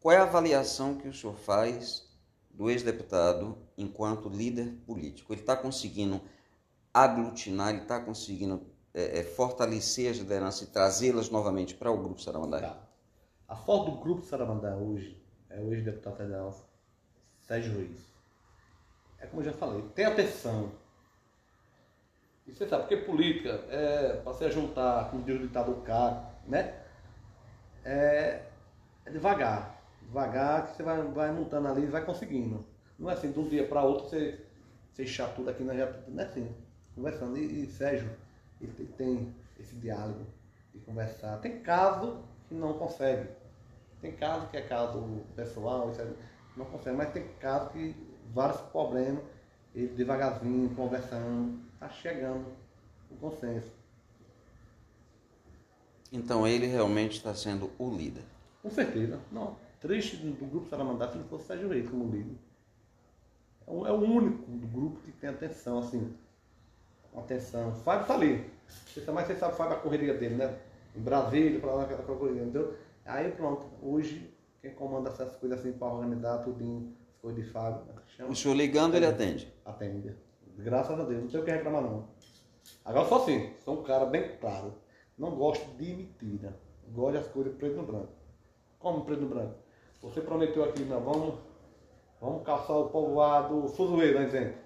Qual 0.01 0.15
é 0.15 0.19
a 0.19 0.25
avaliação 0.25 0.97
que 0.97 1.09
o 1.09 1.15
senhor 1.15 1.37
faz 1.37 2.07
do 2.51 2.71
ex-deputado 2.71 3.57
enquanto 3.77 4.29
líder 4.29 4.75
político? 4.87 5.33
Ele 5.33 5.41
está 5.41 5.57
conseguindo 5.57 6.21
aglutinar, 6.93 7.71
ele 7.71 7.83
está 7.83 7.99
conseguindo 7.99 8.63
é, 8.93 9.21
é, 9.21 9.25
fortalecer 9.25 10.11
as 10.11 10.19
lideranças 10.19 10.69
e 10.69 10.71
trazê-las 10.71 11.31
novamente 11.31 11.75
para 11.75 11.91
o 11.91 11.97
Grupo 11.97 12.21
Saramandaia? 12.21 12.69
Tá. 12.69 12.89
A 13.49 13.57
foto 13.57 13.91
do 13.91 13.99
Grupo 13.99 14.25
Saramandaia 14.25 14.77
hoje 14.77 15.21
é 15.49 15.61
o 15.61 15.73
ex-deputado 15.73 16.17
federal 16.17 16.55
Sérgio 17.41 17.73
Reis. 17.75 17.99
É 19.19 19.27
como 19.27 19.41
eu 19.41 19.47
já 19.47 19.53
falei, 19.53 19.83
tem 19.95 20.05
atenção. 20.05 20.71
E 22.47 22.53
você 22.53 22.69
sabe, 22.69 22.83
porque 22.83 22.97
política 22.99 23.65
é 23.71 24.21
para 24.23 24.35
se 24.35 24.51
juntar, 24.51 25.11
como 25.11 25.23
diz 25.23 25.37
o 25.37 25.39
ditado 25.39 25.75
caro, 25.83 26.21
né? 26.47 26.75
É, 27.85 28.43
é, 29.05 29.11
devagar. 29.11 29.83
Devagar 30.03 30.67
que 30.67 30.77
você 30.77 30.83
vai, 30.83 31.03
vai 31.03 31.33
montando 31.33 31.69
ali 31.69 31.83
e 31.83 31.87
vai 31.87 32.05
conseguindo. 32.05 32.65
Não 32.99 33.11
é 33.11 33.15
assim, 33.15 33.33
de 33.33 33.39
um 33.39 33.49
dia 33.49 33.67
para 33.67 33.83
outro 33.83 34.09
você, 34.09 34.45
você 34.93 35.05
tudo 35.35 35.51
aqui 35.51 35.65
na 35.65 35.73
Não 36.09 36.23
é 36.23 36.27
assim. 36.27 36.55
Conversando. 36.95 37.37
E, 37.39 37.65
e 37.65 37.67
Sérgio, 37.67 38.11
ele 38.61 38.93
tem 38.97 39.35
esse 39.59 39.75
diálogo 39.77 40.27
de 40.73 40.81
conversar. 40.81 41.39
Tem 41.39 41.61
caso 41.61 42.23
que 42.49 42.55
não 42.55 42.75
consegue. 42.75 43.29
Tem 44.01 44.13
caso 44.13 44.49
que 44.49 44.57
é 44.59 44.63
caso 44.63 45.25
pessoal, 45.35 45.91
não 46.57 46.67
consegue, 46.67 46.97
mas 46.97 47.13
tem 47.13 47.27
caso 47.41 47.71
que 47.71 47.97
vários 48.35 48.61
problemas, 48.61 49.23
ele 49.75 49.89
devagarzinho, 49.89 50.75
conversando, 50.75 51.59
está 51.85 51.89
chegando 51.91 52.47
o 53.11 53.17
consenso. 53.17 53.71
Então 56.13 56.47
ele 56.47 56.67
realmente 56.67 57.17
está 57.17 57.35
sendo 57.35 57.71
o 57.79 57.91
líder. 57.91 58.23
Com 58.63 58.71
certeza. 58.71 59.21
Não. 59.31 59.57
Triste 59.81 60.17
do 60.17 60.47
grupo 60.47 60.69
Saramandá 60.69 61.09
se 61.09 61.19
não 61.19 61.25
fosse 61.25 61.47
Sérgio 61.47 61.69
Reis 61.69 61.89
como 61.89 62.11
líder. 62.11 62.37
É 63.67 63.71
o, 63.71 63.87
é 63.87 63.93
o 63.93 64.01
único 64.01 64.51
do 64.51 64.67
grupo 64.69 65.01
que 65.01 65.13
tem 65.13 65.29
atenção, 65.29 65.79
assim. 65.79 66.15
Atenção. 67.15 67.71
O 67.71 67.75
Fábio 67.75 68.03
está 68.03 68.15
ali. 68.15 68.51
Você, 68.67 69.11
mas 69.11 69.27
você 69.27 69.37
sabe 69.37 69.55
o 69.55 69.57
Fábio 69.57 69.77
a 69.77 69.81
correria 69.81 70.15
dele, 70.15 70.37
né? 70.37 70.59
Em 70.97 71.01
Brasília, 71.01 71.61
para 71.61 71.73
lá, 71.73 71.83
aquela 71.85 72.03
correria, 72.03 72.43
entendeu? 72.43 72.77
Aí 73.05 73.31
pronto. 73.33 73.67
Hoje, 73.83 74.33
quem 74.63 74.73
comanda 74.73 75.11
essas 75.11 75.37
coisas 75.37 75.59
assim 75.59 75.73
para 75.73 75.89
organizar 75.89 76.39
tudinho, 76.39 76.95
as 77.15 77.21
coisas 77.21 77.45
de 77.45 77.51
Fábio. 77.51 77.85
Né? 77.85 78.03
Chama, 78.17 78.31
o 78.31 78.37
senhor 78.37 78.55
ligando, 78.55 78.95
ele 78.95 79.07
atende? 79.07 79.53
Atende. 79.65 80.15
Graças 80.57 80.99
a 80.99 81.05
Deus. 81.05 81.23
Não 81.23 81.29
tem 81.29 81.41
o 81.41 81.45
que 81.45 81.51
reclamar, 81.51 81.83
não. 81.83 82.09
Agora 82.85 83.09
só 83.09 83.23
assim, 83.23 83.53
sou 83.65 83.81
um 83.81 83.83
cara 83.83 84.07
bem 84.07 84.37
claro. 84.39 84.75
Não 85.19 85.37
gosto 85.37 85.67
de 85.77 85.95
mentira. 85.95 86.59
Gosto 86.89 87.15
das 87.15 87.29
coisas 87.29 87.55
preto 87.57 87.77
no 87.77 87.85
branco. 87.85 88.13
Como 88.79 89.05
preto 89.05 89.23
no 89.23 89.29
branco? 89.29 89.55
Você 90.03 90.21
prometeu 90.21 90.65
aqui, 90.65 90.83
não, 90.83 91.01
vamos, 91.01 91.35
vamos 92.21 92.43
caçar 92.45 92.77
o 92.77 92.91
povoado 92.91 93.69
Fuzueiro, 93.69 94.19
né, 94.19 94.27
exemplo. 94.27 94.59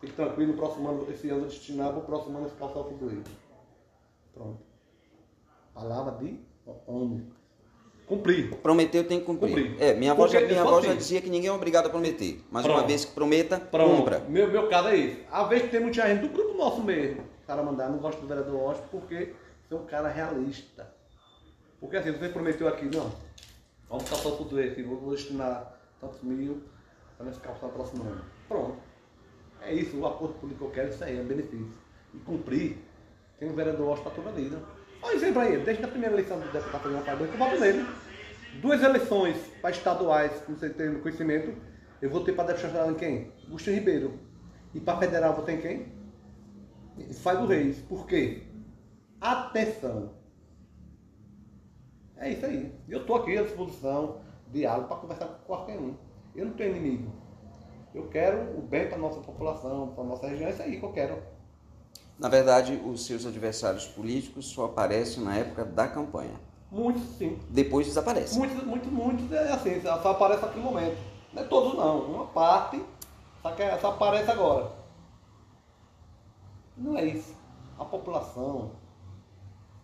Fique 0.00 0.12
tranquilo, 0.12 0.54
próximo 0.54 0.88
ano, 0.88 1.10
esse 1.10 1.28
ano 1.30 1.46
destinado 1.46 1.94
para 1.94 2.02
o 2.02 2.06
próximo 2.06 2.38
ano 2.38 2.50
caçar 2.50 2.78
o 2.78 2.84
Fuzueiro. 2.84 3.24
Pronto. 4.32 4.60
Palavra 5.74 6.12
de 6.18 6.40
homem. 6.86 7.32
Cumprir. 8.06 8.54
Prometeu 8.56 9.04
tem 9.04 9.20
que 9.20 9.26
cumprir. 9.26 9.48
cumprir. 9.50 9.82
É, 9.82 9.94
minha 9.94 10.12
avó, 10.12 10.26
já, 10.28 10.40
minha 10.40 10.60
avó 10.60 10.80
já 10.80 10.92
dizia 10.94 11.20
que 11.20 11.30
ninguém 11.30 11.48
é 11.48 11.52
obrigado 11.52 11.86
a 11.86 11.90
prometer. 11.90 12.42
Mas 12.50 12.64
Pronto. 12.64 12.78
uma 12.78 12.86
vez 12.86 13.04
que 13.04 13.12
prometa, 13.12 13.58
Pronto. 13.58 13.96
cumpra. 13.96 14.20
Meu, 14.28 14.50
meu 14.50 14.68
caso 14.68 14.88
é 14.88 14.96
isso. 14.96 15.20
A 15.30 15.44
vez 15.44 15.62
que 15.62 15.68
tem 15.68 15.80
muita 15.80 16.06
gente 16.06 16.20
do 16.20 16.28
grupo 16.28 16.56
nosso 16.56 16.82
mesmo, 16.82 17.22
cara 17.46 17.62
mandar, 17.62 17.88
não 17.88 17.98
gosto 17.98 18.20
do 18.20 18.26
vereador 18.26 18.70
Oscar 18.70 18.88
porque 18.90 19.32
é 19.70 19.74
um 19.74 19.84
cara 19.84 20.08
realista. 20.08 20.92
Porque 21.80 21.96
assim, 21.96 22.12
você 22.12 22.28
prometeu 22.28 22.68
aqui, 22.68 22.84
não, 22.84 23.10
vamos 23.88 24.08
caçar 24.08 24.32
o 24.32 24.36
futuro 24.36 24.62
aqui, 24.62 24.82
vou 24.82 25.10
destinar 25.10 25.78
tantos 26.00 26.22
mil 26.22 26.62
para 27.16 27.26
nesse 27.26 27.40
calçar 27.40 27.66
no 27.66 27.72
próximo 27.72 28.02
ano. 28.04 28.24
Pronto. 28.48 28.76
É 29.60 29.72
isso, 29.72 29.98
o 29.98 30.06
acordo 30.06 30.34
político 30.34 30.64
que 30.64 30.70
eu 30.70 30.74
quero, 30.74 30.94
isso 30.94 31.04
aí, 31.04 31.18
é 31.18 31.22
benefício. 31.22 31.72
E 32.14 32.18
cumprir, 32.18 32.78
tem 33.38 33.48
um 33.48 33.54
vereador 33.54 33.88
Oscar 33.88 34.12
para 34.12 34.22
toda 34.22 34.30
a 34.30 34.40
vida. 34.40 34.58
Olha 35.02 35.16
exemplo 35.16 35.40
aí, 35.40 35.58
desde 35.58 35.84
a 35.84 35.88
primeira 35.88 36.14
eleição 36.14 36.38
do 36.38 36.52
deputado 36.52 36.82
federal 36.82 37.02
para 37.02 37.14
eu 37.14 37.36
voto 37.36 37.58
nele. 37.58 37.84
Duas 38.60 38.82
eleições 38.82 39.36
para 39.60 39.70
estaduais, 39.70 40.40
como 40.46 40.56
você 40.56 40.70
tem 40.70 40.94
conhecimento, 41.00 41.54
eu 42.00 42.08
votei 42.08 42.32
para 42.32 42.52
deputado 42.52 42.92
em 42.92 42.94
quem? 42.94 43.32
Agostinho 43.46 43.76
Ribeiro. 43.76 44.18
E 44.72 44.80
para 44.80 44.98
federal 44.98 45.34
votei 45.34 45.56
em 45.56 45.60
quem? 45.60 45.92
Fábio 47.14 47.46
Reis. 47.46 47.80
Por 47.80 48.06
quê? 48.06 48.42
Atenção. 49.20 50.14
É 52.16 52.30
isso 52.30 52.46
aí. 52.46 52.72
Eu 52.88 53.00
estou 53.00 53.16
aqui 53.16 53.36
à 53.36 53.42
disposição, 53.42 54.20
diálogo, 54.52 54.86
para 54.86 54.98
conversar 54.98 55.26
com 55.26 55.44
qualquer 55.44 55.78
um. 55.78 55.96
Eu 56.36 56.46
não 56.46 56.52
tenho 56.52 56.76
inimigo. 56.76 57.12
Eu 57.92 58.08
quero 58.08 58.56
o 58.56 58.62
bem 58.62 58.88
para 58.88 58.98
nossa 58.98 59.20
população, 59.20 59.88
para 59.94 60.04
nossa 60.04 60.28
região, 60.28 60.48
é 60.48 60.52
isso 60.52 60.62
aí 60.62 60.78
que 60.78 60.84
eu 60.84 60.92
quero. 60.92 61.22
Na 62.22 62.28
verdade, 62.28 62.80
os 62.86 63.04
seus 63.04 63.26
adversários 63.26 63.84
políticos 63.88 64.46
só 64.46 64.66
aparecem 64.66 65.24
na 65.24 65.38
época 65.38 65.64
da 65.64 65.88
campanha. 65.88 66.40
Muitos, 66.70 67.02
sim. 67.18 67.36
Depois 67.50 67.84
desaparecem. 67.88 68.38
Muitos, 68.38 68.62
muitos, 68.62 68.92
muitos, 68.92 69.32
é 69.32 69.50
assim, 69.50 69.80
só 69.82 70.12
aparece 70.12 70.40
naquele 70.42 70.64
momento. 70.64 70.96
Não 71.32 71.42
é 71.42 71.46
todos 71.46 71.74
não, 71.74 71.98
uma 72.02 72.26
parte 72.26 72.80
só, 73.42 73.50
que, 73.50 73.78
só 73.78 73.88
aparece 73.88 74.30
agora. 74.30 74.70
Não 76.76 76.96
é 76.96 77.06
isso. 77.06 77.34
A 77.76 77.84
população 77.84 78.70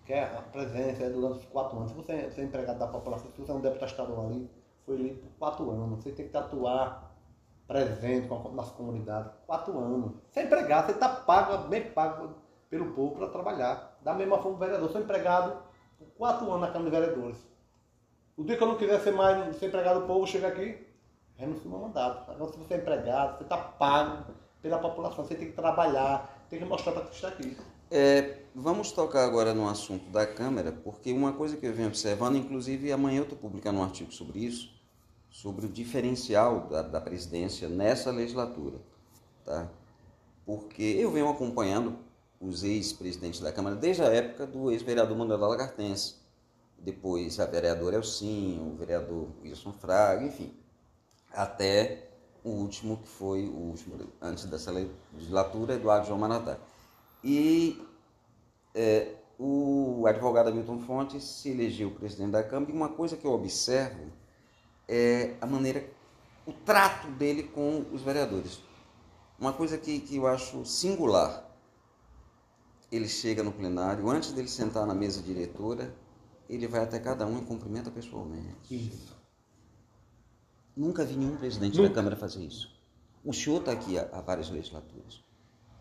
quer 0.07 0.33
a 0.37 0.41
presença 0.41 1.03
é 1.03 1.11
durante 1.11 1.41
os 1.41 1.47
quatro 1.47 1.77
anos. 1.77 1.91
Se 1.91 1.97
você, 1.97 2.13
é, 2.13 2.31
você 2.31 2.41
é 2.41 2.45
empregado 2.45 2.79
da 2.79 2.87
população, 2.87 3.29
se 3.35 3.41
você 3.43 3.51
é 3.51 3.55
um 3.57 3.61
deputado 3.61 3.91
estadual 3.91 4.27
ali, 4.27 4.49
foi 4.87 4.95
eleito 4.95 5.19
por 5.23 5.31
quatro 5.41 5.69
anos. 5.73 6.05
Você 6.05 6.13
tem 6.13 6.29
que 6.29 6.37
atuar 6.37 7.08
presente 7.69 8.27
com 8.27 8.55
nas 8.55 8.71
comunidades. 8.71 9.31
Quatro 9.47 9.79
anos. 9.79 10.13
Você 10.31 10.41
é 10.41 10.45
empregado, 10.45 10.87
você 10.87 10.93
está 10.93 11.09
pago, 11.09 11.69
bem 11.69 11.91
pago 11.91 12.35
pelo 12.71 12.93
povo 12.93 13.17
para 13.17 13.29
trabalhar. 13.29 13.99
Da 14.03 14.15
mesma 14.15 14.39
forma 14.39 14.59
vereador. 14.59 14.91
Sou 14.91 15.03
empregado 15.03 15.63
por 15.99 16.09
quatro 16.17 16.47
anos 16.51 16.63
na 16.63 16.71
Câmara 16.71 16.91
de 16.91 16.97
Vereadores. 16.97 17.47
O 18.37 18.43
dia 18.43 18.57
que 18.57 18.63
eu 18.63 18.69
não 18.69 18.77
quiser 18.77 18.99
ser 19.01 19.13
mais 19.13 19.55
ser 19.57 19.67
empregado 19.67 20.01
do 20.01 20.07
povo, 20.07 20.27
chega 20.27 20.49
aqui, 20.49 20.87
renuncio 21.37 21.69
meu 21.69 21.79
mandato. 21.79 22.31
Agora, 22.31 22.51
se 22.51 22.59
você 22.59 22.75
é 22.75 22.77
empregado, 22.79 23.37
você 23.37 23.43
está 23.43 23.59
pago 23.59 24.33
pela 24.63 24.79
população. 24.79 25.25
Você 25.25 25.35
tem 25.35 25.49
que 25.49 25.57
trabalhar, 25.57 26.47
tem 26.49 26.59
que 26.59 26.65
mostrar 26.65 26.93
para 26.93 27.03
que 27.03 27.15
está 27.15 27.29
aqui. 27.29 27.57
É, 27.91 28.43
vamos 28.55 28.93
tocar 28.93 29.25
agora 29.25 29.53
no 29.53 29.69
assunto 29.69 30.11
da 30.11 30.27
Câmara, 30.27 30.73
porque 30.73 31.13
uma 31.13 31.33
coisa 31.33 31.57
que 31.57 31.67
eu 31.67 31.73
venho 31.73 31.89
observando, 31.89 32.37
inclusive 32.37 32.93
amanhã 32.93 33.19
eu 33.19 33.23
estou 33.25 33.39
publicando 33.39 33.81
um 33.81 33.83
artigo 33.83 34.13
sobre 34.13 34.41
isso, 34.41 34.78
sobre 35.31 35.67
o 35.67 35.69
diferencial 35.69 36.69
da, 36.69 36.83
da 36.83 37.01
presidência 37.01 37.69
nessa 37.69 38.11
legislatura. 38.11 38.79
Tá? 39.45 39.69
Porque 40.45 40.83
eu 40.83 41.11
venho 41.11 41.29
acompanhando 41.29 41.99
os 42.41 42.63
ex-presidentes 42.65 43.41
da 43.41 43.53
Câmara 43.53 43.77
desde 43.77 44.03
a 44.03 44.07
época 44.07 44.47
do 44.47 44.71
ex-vereador 44.71 45.17
Manuel 45.17 45.41
Lagartense, 45.41 46.15
depois 46.79 47.41
a 47.41 47.47
vereadora 47.47 47.97
Elcinho, 47.97 48.73
o 48.73 48.77
vereador 48.77 49.29
Wilson 49.43 49.73
Fraga, 49.73 50.25
enfim, 50.25 50.55
até 51.33 52.09
o 52.45 52.51
último 52.51 52.99
que 52.99 53.09
foi 53.09 53.45
o 53.45 53.57
último 53.57 53.99
antes 54.21 54.45
dessa 54.45 54.73
legislatura, 54.73 55.75
Eduardo 55.75 56.07
João 56.07 56.19
Manatá. 56.19 56.57
E 57.23 57.83
é, 58.75 59.15
o 59.39 60.05
advogado 60.07 60.49
Hamilton 60.49 60.79
Fontes 60.81 61.25
se 61.25 61.51
elegeu 61.51 61.91
presidente 61.91 62.31
da 62.31 62.43
Câmara 62.43 62.71
e 62.71 62.75
uma 62.75 62.89
coisa 62.89 63.17
que 63.17 63.27
eu 63.27 63.33
observo 63.33 64.07
é, 64.89 65.35
a 65.41 65.47
maneira, 65.47 65.87
o 66.47 66.53
trato 66.53 67.09
dele 67.09 67.43
com 67.43 67.85
os 67.93 68.03
vereadores. 68.03 68.61
Uma 69.39 69.53
coisa 69.53 69.77
que, 69.77 70.01
que 70.01 70.17
eu 70.17 70.27
acho 70.27 70.65
singular. 70.65 71.45
Ele 72.91 73.07
chega 73.07 73.43
no 73.43 73.53
plenário, 73.53 74.09
antes 74.09 74.33
dele 74.33 74.49
sentar 74.49 74.87
na 74.87 74.95
mesa 74.95 75.23
diretora, 75.23 75.95
ele 76.49 76.67
vai 76.67 76.81
até 76.83 76.99
cada 76.99 77.27
um 77.27 77.39
e 77.39 77.45
cumprimenta 77.45 77.91
pessoalmente. 77.91 78.75
Isso. 78.75 79.15
Nunca 80.75 81.05
vi 81.05 81.17
nenhum 81.17 81.37
presidente 81.37 81.77
nunca. 81.77 81.91
da 81.91 81.95
Câmara 81.95 82.17
fazer 82.17 82.43
isso. 82.43 82.75
O 83.23 83.35
senhor 83.35 83.59
está 83.59 83.73
aqui 83.73 83.99
há, 83.99 84.09
há, 84.11 84.23
várias 84.23 84.49
legislaturas. 84.49 85.23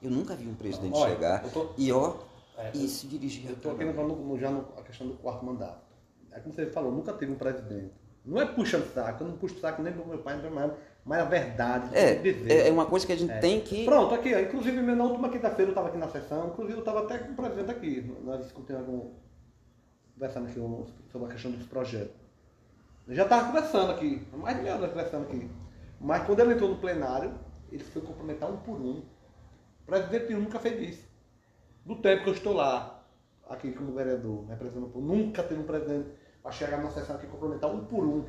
Eu 0.02 0.12
nunca 0.12 0.36
vi 0.36 0.48
um 0.48 0.56
presidente 0.56 0.98
Olha, 0.98 1.14
chegar 1.14 1.50
tô... 1.52 1.70
e 1.78 1.92
ó 1.92 2.18
é, 2.58 2.72
e 2.76 2.88
se 2.90 3.08
dirigir. 3.08 3.48
Eu 3.48 3.54
estou 3.54 3.72
aqui 3.72 3.86
já 4.40 4.52
no, 4.52 4.60
a 4.78 4.82
questão 4.82 5.08
do 5.08 5.14
quarto 5.14 5.46
mandato. 5.46 5.88
É 6.32 6.40
como 6.40 6.54
você 6.54 6.70
falou, 6.72 6.92
nunca 6.92 7.14
teve 7.14 7.32
um 7.32 7.36
presidente 7.36 7.94
não 8.28 8.42
é 8.42 8.46
puxando 8.46 8.86
saco, 8.94 9.24
eu 9.24 9.28
não 9.30 9.38
puxo 9.38 9.60
saco 9.60 9.82
nem 9.82 9.94
do 9.94 10.06
meu 10.06 10.20
pai, 10.20 10.40
nem 10.42 10.52
mãe, 10.52 10.72
Mas 11.06 11.22
a 11.22 11.24
verdade, 11.26 11.96
É, 11.98 12.16
dizer. 12.16 12.52
é 12.52 12.68
é 12.68 12.72
uma 12.72 12.86
coisa 12.86 13.06
que 13.08 13.14
a 13.14 13.16
gente 13.18 13.32
É. 13.32 13.40
tem 13.40 13.62
que. 13.62 13.86
Pronto, 13.86 14.14
aqui, 14.14 14.36
ó, 14.36 14.40
inclusive 14.40 14.82
na 14.82 15.04
última 15.06 15.30
quinta-feira 15.30 15.70
eu 15.70 15.74
estava 15.74 15.88
aqui 15.88 15.98
na 15.98 16.10
sessão, 16.10 16.48
inclusive 16.50 16.74
eu 16.78 16.80
estava 16.80 17.04
até 17.04 17.18
com 17.20 17.32
o 17.32 17.36
presidente 17.36 17.72
aqui, 17.72 18.16
nós 18.24 18.42
discutimos 18.44 18.82
algum. 18.82 19.12
conversando 20.16 20.48
aqui 20.48 20.60
um- 20.60 20.86
sobre 21.12 21.28
a 21.28 21.32
questão 21.32 21.52
dos 21.52 21.66
projetos. 21.68 22.16
Eu 23.08 23.14
já 23.16 23.24
estava 23.24 23.46
conversando 23.48 23.92
aqui, 23.92 24.28
mais 24.34 24.58
de 24.58 24.64
meia 24.64 24.76
hora 24.76 24.88
conversando 24.90 25.24
aqui. 25.28 25.48
Mas 26.02 26.26
quando 26.26 26.40
ele 26.40 26.54
entrou 26.56 26.70
no 26.72 26.78
plenário, 26.78 27.34
ele 27.72 27.84
foi 27.84 28.02
cumprimentar 28.02 28.50
um 28.52 28.58
por 28.58 28.78
um. 28.82 28.98
O 28.98 29.86
presidente 29.86 30.34
nunca 30.34 30.58
fez 30.60 30.90
isso. 30.90 31.08
Do 31.86 31.96
tempo 31.98 32.24
que 32.24 32.30
eu 32.30 32.34
estou 32.34 32.54
lá, 32.54 33.06
aqui 33.48 33.72
como 33.72 33.94
vereador, 33.94 34.44
representando 34.50 34.92
nunca 35.00 35.44
teve 35.44 35.62
um 35.62 35.66
presidente 35.66 36.10
para 36.48 36.52
chegar 36.54 36.78
na 36.82 36.90
sessão 36.90 37.16
aqui 37.18 37.26
e 37.26 37.30
cumprimentar 37.30 37.70
um 37.70 37.84
por 37.86 38.04
um. 38.06 38.26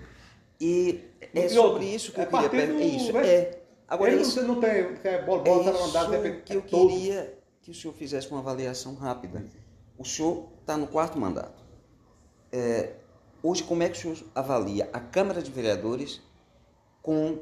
E 0.60 1.04
é 1.20 1.46
E 1.46 1.48
sobre 1.48 1.60
outro, 1.60 1.82
isso 1.84 2.12
que 2.12 2.20
é 2.20 2.24
eu 2.24 2.28
queria 2.28 2.50
perguntar. 2.50 2.82
É 2.82 2.86
isso, 2.86 3.12
né? 3.12 3.26
é. 3.28 3.62
Agora, 3.86 4.10
ele 4.12 4.22
isso, 4.22 4.40
não, 4.42 4.54
não 4.56 4.60
tem, 4.60 4.96
se 4.96 5.08
é 5.08 5.22
bola, 5.24 5.42
é 5.42 5.44
bola, 5.44 5.70
é 5.70 5.72
mandado, 5.72 6.14
isso 6.14 6.26
é, 6.26 6.30
que 6.40 6.54
eu 6.56 6.62
todo. 6.62 6.88
queria 6.88 7.38
que 7.62 7.70
o 7.70 7.74
senhor 7.74 7.94
fizesse 7.94 8.28
uma 8.30 8.40
avaliação 8.40 8.94
rápida. 8.94 9.44
O 9.96 10.04
senhor 10.04 10.48
está 10.60 10.76
no 10.76 10.86
quarto 10.88 11.16
mandato. 11.18 11.62
É, 12.52 12.94
hoje, 13.42 13.62
como 13.62 13.82
é 13.82 13.88
que 13.88 13.96
o 13.96 14.00
senhor 14.00 14.18
avalia 14.34 14.90
a 14.92 14.98
Câmara 15.00 15.40
de 15.40 15.50
Vereadores 15.50 16.20
com 17.00 17.38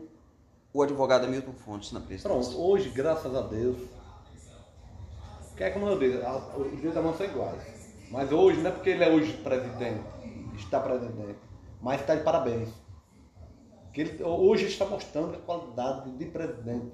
o 0.75 0.83
advogado 0.83 1.25
Hamilton 1.25 1.53
Fontes 1.55 1.91
na 1.93 2.01
presidência? 2.01 2.29
Pronto, 2.29 2.63
hoje, 2.63 2.91
graças 2.91 3.35
a 3.35 3.41
Deus, 3.41 3.79
que 5.57 5.65
é 5.65 5.71
como 5.71 5.87
eu 5.89 5.99
disse, 5.99 6.23
a- 6.23 6.37
os 6.57 6.81
dias 6.81 6.95
da 6.95 7.01
mão 7.03 7.15
são 7.17 7.25
iguais. 7.27 7.63
Mas 8.11 8.31
hoje, 8.31 8.61
não 8.61 8.71
é 8.71 8.73
porque 8.73 8.91
ele 8.91 9.03
é 9.03 9.11
hoje 9.11 9.33
presidente, 9.39 10.05
está 10.57 10.81
presidente, 10.81 11.39
mas 11.81 12.01
está 12.01 12.15
de 12.15 12.23
parabéns. 12.23 12.71
Que 13.93 14.03
ele, 14.03 14.23
hoje 14.23 14.67
está 14.67 14.85
mostrando 14.85 15.37
a 15.37 15.39
qualidade 15.39 16.11
de 16.11 16.27
presidente. 16.27 16.93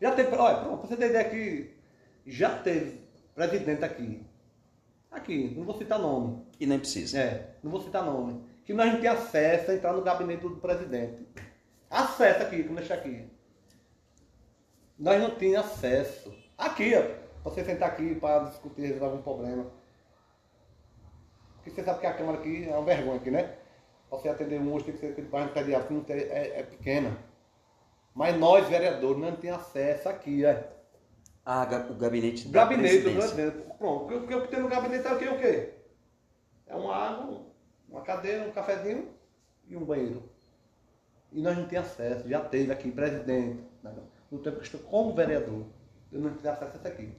Já 0.00 0.12
teve, 0.14 0.34
olha, 0.36 0.58
pra 0.58 0.76
você 0.76 0.96
ter 0.96 1.10
ideia 1.10 1.26
aqui, 1.26 1.74
já 2.26 2.58
teve 2.58 3.02
presidente 3.34 3.84
aqui. 3.84 4.26
Aqui, 5.10 5.54
não 5.56 5.64
vou 5.64 5.76
citar 5.76 5.98
nome. 5.98 6.42
E 6.60 6.66
nem 6.66 6.78
precisa. 6.78 7.18
É, 7.18 7.56
não 7.62 7.70
vou 7.70 7.80
citar 7.80 8.04
nome. 8.04 8.42
Que 8.64 8.74
nós 8.74 8.92
não 8.92 9.00
tínhamos 9.00 9.22
acesso 9.22 9.70
a 9.70 9.74
entrar 9.74 9.92
no 9.92 10.02
gabinete 10.02 10.42
do 10.42 10.56
presidente. 10.56 11.26
Acesso 11.90 12.42
aqui, 12.42 12.62
como 12.62 12.78
deixar 12.78 12.94
aqui. 12.94 13.24
Nós 14.98 15.20
não 15.20 15.30
tínhamos 15.36 15.70
acesso. 15.70 16.34
Aqui, 16.56 16.94
ó. 16.94 17.02
pra 17.42 17.50
Você 17.50 17.64
sentar 17.64 17.88
aqui 17.88 18.14
para 18.16 18.44
discutir, 18.44 18.82
resolver 18.82 19.06
algum 19.06 19.22
problema. 19.22 19.66
Porque 21.68 21.80
você 21.80 21.84
sabe 21.84 22.00
que 22.00 22.06
a 22.06 22.14
Câmara 22.14 22.38
aqui 22.38 22.66
é 22.68 22.72
uma 22.72 22.84
vergonha 22.84 23.16
aqui, 23.16 23.30
né? 23.30 23.54
Pra 24.08 24.18
você 24.18 24.28
atender 24.28 24.58
um 24.58 24.72
hoje 24.72 24.86
tem 24.86 24.94
que 24.94 25.00
ser 25.00 25.06
aquele 25.08 25.28
bairro 25.28 25.50
pediátrico, 25.52 25.88
que 25.88 25.94
não 25.94 26.04
tem- 26.04 26.16
é, 26.16 26.60
é 26.60 26.62
pequena. 26.62 27.16
Mas 28.14 28.36
nós, 28.38 28.66
vereadores, 28.68 29.20
não 29.20 29.36
tínhamos 29.36 29.66
acesso 29.66 30.08
aqui, 30.08 30.44
ó. 30.46 30.54
Ah, 31.44 31.66
o 31.90 31.94
gabinete 31.94 32.46
O 32.48 32.50
da 32.50 32.64
gabinete 32.64 33.02
do 33.02 33.14
presidente. 33.14 33.56
Pronto, 33.78 34.04
o 34.16 34.26
que- 34.26 34.34
o 34.34 34.42
que 34.42 34.48
tem 34.48 34.60
no 34.60 34.68
gabinete 34.68 35.06
é 35.06 35.12
o 35.12 35.18
quê? 35.18 35.28
O 35.28 35.38
quê? 35.38 35.70
É 36.66 36.74
uma 36.74 36.94
água, 36.94 37.46
uma 37.88 38.00
cadeira, 38.02 38.44
um 38.44 38.50
cafezinho 38.50 39.08
e 39.66 39.76
um 39.76 39.84
banheiro. 39.84 40.22
E 41.32 41.40
nós 41.42 41.56
não 41.56 41.66
tínhamos 41.68 41.90
acesso, 41.90 42.28
já 42.28 42.40
teve 42.40 42.72
aqui, 42.72 42.90
presidente, 42.90 43.62
né? 43.82 43.92
no 44.30 44.38
tempo 44.38 44.56
que 44.56 44.62
eu 44.62 44.64
estou 44.64 44.80
como 44.80 45.14
vereador. 45.14 45.64
Eu 46.10 46.20
não 46.20 46.34
tive 46.34 46.48
acesso 46.48 46.72
a 46.72 46.78
isso 46.78 46.88
aqui. 46.88 47.12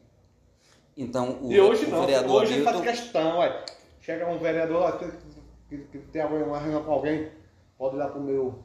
Então, 0.97 1.39
o, 1.41 1.51
e 1.51 1.59
hoje 1.59 1.85
o 1.85 1.89
não, 1.89 2.01
vereador 2.01 2.41
hoje 2.41 2.53
ele 2.55 2.63
faz 2.63 2.81
questão, 2.81 3.37
ué. 3.39 3.65
Chega 3.99 4.27
um 4.27 4.37
vereador 4.39 4.81
ó, 4.81 4.91
que, 4.93 5.77
que, 5.77 5.97
tem 6.11 6.21
alguma 6.21 6.57
reunião 6.57 6.83
com 6.83 6.91
alguém, 6.91 7.29
pode 7.77 7.95
ir 7.95 7.99
lá 7.99 8.07
pro 8.07 8.21
meu, 8.21 8.63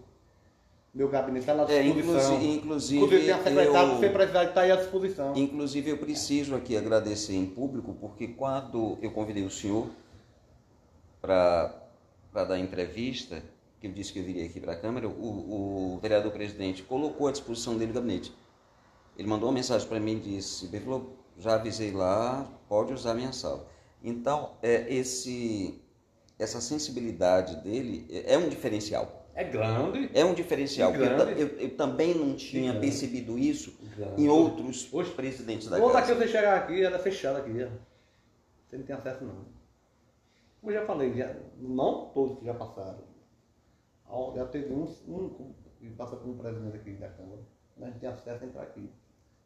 meu 0.94 1.08
gabinete, 1.08 1.40
está 1.40 1.52
lá 1.52 1.66
à 1.66 1.72
É, 1.72 1.82
disposição. 1.82 2.34
inclusive, 2.34 2.54
inclusive, 2.56 3.04
Inclusive 3.04 3.24
tem 3.24 3.34
a 3.34 3.42
secretária, 3.42 4.06
eu- 4.06 4.44
está 4.48 4.60
aí 4.60 4.70
à 4.70 4.76
disposição. 4.76 5.36
Inclusive, 5.36 5.90
eu 5.90 5.98
preciso 5.98 6.54
aqui 6.54 6.76
agradecer 6.76 7.34
em 7.34 7.46
público, 7.46 7.94
porque 8.00 8.28
quando 8.28 8.96
eu 9.02 9.10
convidei 9.10 9.44
o 9.44 9.50
senhor 9.50 9.88
para 11.20 11.74
dar 12.32 12.58
entrevista, 12.58 13.42
que 13.80 13.88
eu 13.88 13.92
disse 13.92 14.12
que 14.12 14.18
eu 14.20 14.24
viria 14.24 14.46
aqui 14.46 14.60
para 14.60 14.72
a 14.72 14.76
Câmara, 14.76 15.08
o, 15.08 15.94
o 15.94 15.98
vereador 16.00 16.32
presidente 16.32 16.82
colocou 16.82 17.26
à 17.26 17.32
disposição 17.32 17.76
dele 17.76 17.90
o 17.90 17.94
gabinete. 17.94 18.32
Ele 19.16 19.28
mandou 19.28 19.48
uma 19.48 19.54
mensagem 19.54 19.86
para 19.86 20.00
mim 20.00 20.12
e 20.16 20.20
disse, 20.20 20.70
já 21.38 21.54
avisei 21.54 21.90
lá, 21.92 22.46
pode 22.68 22.92
usar 22.92 23.12
a 23.12 23.14
minha 23.14 23.32
sala. 23.32 23.73
Então, 24.04 24.52
é, 24.62 24.92
esse, 24.94 25.82
essa 26.38 26.60
sensibilidade 26.60 27.56
dele 27.62 28.06
é 28.10 28.34
é 28.34 28.38
um 28.38 28.48
diferencial. 28.48 29.22
É 29.34 29.42
grande. 29.42 30.10
É 30.14 30.24
um 30.24 30.32
diferencial. 30.34 30.90
E 30.90 30.92
porque 30.98 31.08
Eu, 31.12 31.16
grande. 31.16 31.40
eu, 31.40 31.48
eu 31.58 31.76
também 31.76 32.14
não 32.14 32.36
tinha 32.36 32.70
grande. 32.72 32.86
percebido 32.86 33.36
isso 33.38 33.74
Grande. 33.96 34.22
em 34.22 34.28
outros 34.28 34.92
Hoje- 34.92 35.10
presidentes 35.12 35.68
da 35.68 35.80
casa. 35.80 36.14
você 36.14 36.28
chegar 36.28 36.56
aqui, 36.58 36.84
ela 36.84 36.96
é 36.96 36.98
fechada 37.00 37.38
aqui. 37.38 37.50
Você 38.68 38.76
não 38.76 38.84
tem 38.84 38.94
acesso 38.94 39.24
não. 39.24 39.46
Como 40.60 40.70
eu 40.72 40.80
já 40.80 40.86
falei, 40.86 41.12
já, 41.14 41.34
não 41.58 42.10
todos 42.10 42.38
que 42.38 42.44
já 42.44 42.54
passaram. 42.54 43.02
Já 44.36 44.46
teve 44.46 44.72
um, 44.72 44.84
um 45.08 45.52
que 45.80 45.90
passa 45.90 46.14
um 46.16 46.36
presidente 46.38 46.76
aqui 46.76 46.92
da 46.92 47.08
Câmara. 47.08 47.40
Nós 47.76 47.90
não 47.92 47.98
temos 47.98 48.18
acesso 48.20 48.44
a 48.44 48.46
entrar 48.46 48.62
aqui. 48.62 48.88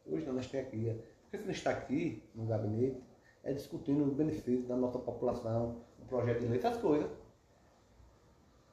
Hoje 0.04 0.26
não, 0.26 0.34
nós 0.34 0.46
temos 0.48 0.68
aqui. 0.68 1.00
Porque 1.22 1.38
se 1.38 1.44
não 1.44 1.50
está 1.52 1.70
aqui, 1.70 2.22
no 2.34 2.44
gabinete, 2.46 2.98
é 3.44 3.52
discutindo 3.52 4.04
os 4.04 4.12
benefícios 4.12 4.66
da 4.66 4.76
nossa 4.76 4.98
população, 4.98 5.76
o 6.00 6.06
projeto 6.06 6.40
de 6.40 6.46
lei, 6.46 6.58
essas 6.58 6.76
coisas. 6.78 7.08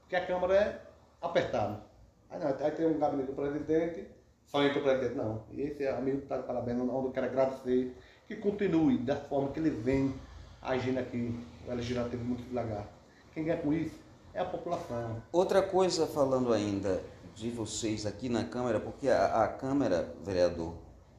Porque 0.01 0.15
a 0.15 0.25
Câmara 0.25 0.55
é 0.55 0.81
apertada. 1.21 1.81
Aí, 2.29 2.39
não, 2.39 2.47
aí 2.47 2.71
tem 2.71 2.85
um 2.85 2.99
gabinete 2.99 3.27
do 3.27 3.35
presidente, 3.35 4.07
só 4.45 4.63
entra 4.63 4.79
o 4.79 4.83
presidente. 4.83 5.15
Não. 5.15 5.43
E 5.51 5.61
esse 5.61 5.87
amigo 5.87 6.19
está 6.19 6.37
de 6.37 6.43
parabéns, 6.43 6.79
onde 6.79 7.07
eu 7.07 7.11
quero 7.11 7.25
agradecer, 7.25 7.95
que 8.27 8.35
continue 8.35 8.97
da 8.97 9.15
forma 9.15 9.51
que 9.51 9.59
ele 9.59 9.69
vem 9.69 10.13
agindo 10.61 10.99
aqui, 10.99 11.39
o 11.67 11.73
legislativo 11.73 12.23
muito 12.23 12.43
devagar. 12.43 12.87
Quem 13.33 13.43
ganha 13.43 13.61
com 13.61 13.73
isso 13.73 13.99
é 14.33 14.39
a 14.39 14.45
população. 14.45 15.21
Outra 15.31 15.61
coisa, 15.61 16.07
falando 16.07 16.51
ainda 16.51 17.01
de 17.35 17.49
vocês 17.49 18.05
aqui 18.05 18.29
na 18.29 18.45
Câmara, 18.45 18.79
porque 18.79 19.07
a, 19.09 19.43
a 19.43 19.47
Câmara, 19.47 20.13
vereador, 20.23 20.75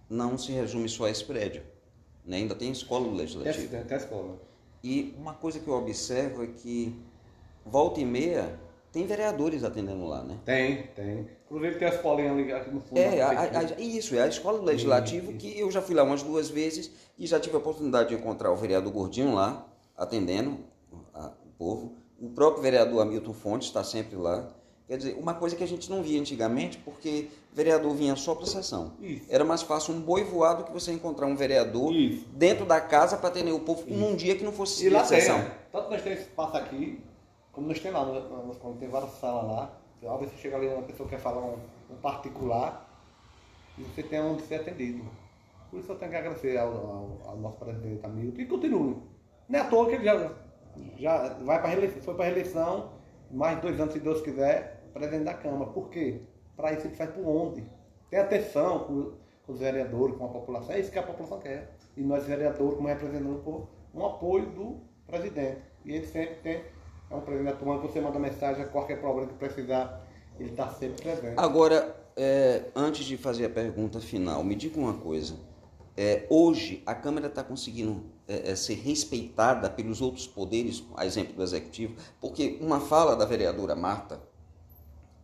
não 0.09 0.37
se 0.39 0.53
resume 0.53 0.89
só 0.89 1.05
a 1.05 1.11
esse 1.11 1.25
prédio. 1.25 1.63
Né? 2.27 2.39
Ainda 2.39 2.55
tem 2.55 2.71
escola 2.71 3.09
do 3.09 3.15
Legislativo. 3.15 3.69
Tem, 3.69 3.85
tem 3.85 3.97
escola. 3.97 4.39
E 4.83 5.15
uma 5.19 5.35
coisa 5.35 5.59
que 5.59 5.69
eu 5.69 5.75
observo 5.75 6.43
é 6.45 6.47
que, 6.49 6.95
volta 7.65 8.01
e 8.01 8.05
meia, 8.05 8.59
tem 8.93 9.07
vereadores 9.07 9.65
atendendo 9.65 10.07
lá, 10.07 10.23
né? 10.23 10.39
Tem, 10.45 10.85
tem. 10.95 11.29
Inclusive 11.45 11.79
tem 11.79 11.89
a 11.89 11.91
escolinha 11.91 12.33
ali 12.33 12.53
aqui 12.53 12.71
no 12.71 12.81
fundo. 12.81 12.99
É, 12.99 13.21
a- 13.21 13.27
a- 13.31 13.47
prefeitura. 13.49 13.77
a- 13.77 13.81
isso, 13.81 14.15
é 14.17 14.23
a 14.23 14.27
escola 14.29 14.59
do 14.59 14.65
Legislativo, 14.65 15.33
que 15.35 15.59
eu 15.59 15.71
já 15.71 15.81
fui 15.83 15.95
lá 15.95 16.03
umas 16.03 16.23
duas 16.23 16.49
vezes 16.49 16.91
e 17.19 17.27
já 17.27 17.39
tive 17.39 17.55
a 17.57 17.59
oportunidade 17.59 18.09
de 18.11 18.15
encontrar 18.15 18.51
o 18.53 18.57
vereador 18.57 18.93
Gordinho 18.93 19.35
lá, 19.35 19.67
atendendo 19.97 20.59
a- 21.15 21.33
o 21.45 21.49
povo. 21.59 21.93
O 22.21 22.31
próprio 22.31 22.63
vereador 22.63 23.03
Hamilton 23.03 23.33
Fontes 23.33 23.69
está 23.69 23.85
sempre 23.85 24.17
lá. 24.17 24.51
Quer 24.89 24.97
dizer, 24.99 25.15
uma 25.19 25.35
coisa 25.35 25.55
que 25.57 25.65
a 25.65 25.69
gente 25.69 25.91
não 25.91 26.03
via 26.03 26.19
antigamente, 26.21 26.79
porque 26.79 27.29
vereador 27.57 27.95
vinha 27.95 28.15
só 28.17 28.35
para 28.35 28.45
sessão. 28.47 28.93
Isso. 29.01 29.25
Era 29.31 29.43
mais 29.43 29.63
fácil 29.63 29.95
um 29.95 30.01
boi 30.01 30.23
voado 30.25 30.65
que 30.65 30.73
você 30.73 30.93
encontrar 30.93 31.27
um 31.27 31.35
vereador 31.35 31.91
Isso. 31.91 32.29
dentro 32.29 32.67
da 32.67 32.79
casa 32.83 33.17
para 33.17 33.31
atender 33.31 33.53
o 33.53 33.61
povo 33.61 33.83
num 33.89 34.15
dia 34.15 34.37
que 34.37 34.45
não 34.45 34.53
fosse 34.53 34.87
E 34.87 34.91
lá 34.91 34.99
tem, 35.01 35.21
sessão. 35.21 35.39
né? 35.39 35.51
Tanto 35.73 35.91
nós 35.91 36.03
temos 36.03 36.21
espaço 36.21 36.55
aqui, 36.55 37.03
como 37.53 37.67
nós 37.67 37.81
temos 37.81 37.99
lá, 37.99 38.05
nós, 38.47 38.59
como 38.59 38.77
tem 38.77 38.89
várias 38.91 39.11
salas 39.13 39.45
lá. 39.47 39.73
Às 40.13 40.21
vezes 40.21 40.35
você 40.35 40.41
chega 40.43 40.57
ali, 40.57 40.67
uma 40.69 40.83
pessoa 40.83 41.09
quer 41.09 41.19
falar 41.19 41.41
um, 41.41 41.57
um 41.91 41.97
particular, 41.97 42.87
e 43.79 43.83
você 43.85 44.03
tem 44.03 44.21
onde 44.21 44.43
ser 44.43 44.57
atendido. 44.57 45.03
Por 45.71 45.81
isso 45.81 45.91
eu 45.91 45.97
tenho 45.97 46.11
que 46.11 46.17
agradecer 46.19 46.59
ao, 46.59 46.69
ao- 46.69 47.21
ao 47.31 47.37
nosso 47.39 47.57
presidente 47.57 48.05
amigo, 48.05 48.39
e 48.39 48.45
continue. 48.47 48.97
Não 49.49 49.59
é 49.59 49.63
à 49.63 49.65
toa 49.65 49.89
que 49.89 49.95
ele 49.95 50.05
já, 50.05 50.31
já 50.99 51.29
vai 51.43 51.59
para 51.59 51.69
reeleição, 51.71 52.03
foi 52.03 52.15
para 52.15 52.27
reeleição, 52.27 52.91
mais 53.31 53.59
dois 53.63 53.81
anos, 53.81 53.95
se 53.95 53.99
Deus 54.01 54.21
quiser, 54.21 54.85
presidente 54.93 55.25
da 55.25 55.35
Câmara. 55.35 55.71
Por 55.71 55.89
quê? 55.89 56.21
Para 56.57 56.73
isso 56.73 56.87
ele 56.87 56.97
faz 56.97 57.11
por 57.11 57.27
onde? 57.27 57.65
Tem 58.11 58.19
atenção 58.19 58.81
com, 58.81 59.13
com 59.47 59.53
os 59.53 59.59
vereadores, 59.61 60.17
com 60.17 60.25
a 60.25 60.29
população. 60.29 60.75
É 60.75 60.81
isso 60.81 60.91
que 60.91 60.99
a 60.99 61.03
população 61.03 61.39
quer. 61.39 61.77
E 61.97 62.03
nós, 62.03 62.25
vereadores, 62.25 62.77
como 62.77 62.89
representando 62.89 63.43
povo, 63.43 63.69
um 63.95 64.05
apoio 64.07 64.47
do 64.47 64.81
presidente. 65.07 65.61
E 65.85 65.93
ele 65.93 66.07
sempre 66.07 66.37
tem, 66.37 66.65
é 67.11 67.15
um 67.15 67.21
presidente 67.21 67.55
atuante, 67.55 67.87
você 67.87 68.01
manda 68.01 68.19
mensagem, 68.19 68.67
qualquer 68.69 69.01
problema 69.01 69.29
que 69.29 69.35
precisar, 69.35 70.05
ele 70.39 70.51
está 70.51 70.69
sempre 70.69 71.03
presente. 71.03 71.35
Agora, 71.37 71.97
é, 72.17 72.65
antes 72.75 73.05
de 73.05 73.17
fazer 73.17 73.47
a 73.47 73.51
pergunta 73.51 74.01
final, 74.01 74.43
me 74.43 74.55
diga 74.55 74.79
uma 74.79 74.95
coisa. 74.95 75.35
É, 75.97 76.27
hoje, 76.29 76.83
a 76.85 76.95
Câmara 76.95 77.27
está 77.27 77.43
conseguindo 77.43 78.05
é, 78.29 78.51
é, 78.51 78.57
ser 78.57 78.75
respeitada 78.75 79.71
pelos 79.71 80.03
outros 80.03 80.27
poderes, 80.27 80.85
a 80.95 81.07
exemplo 81.07 81.35
do 81.35 81.43
Executivo, 81.43 81.95
porque 82.21 82.59
uma 82.61 82.81
fala 82.81 83.17
da 83.17 83.25
vereadora 83.25 83.75
Marta, 83.75 84.21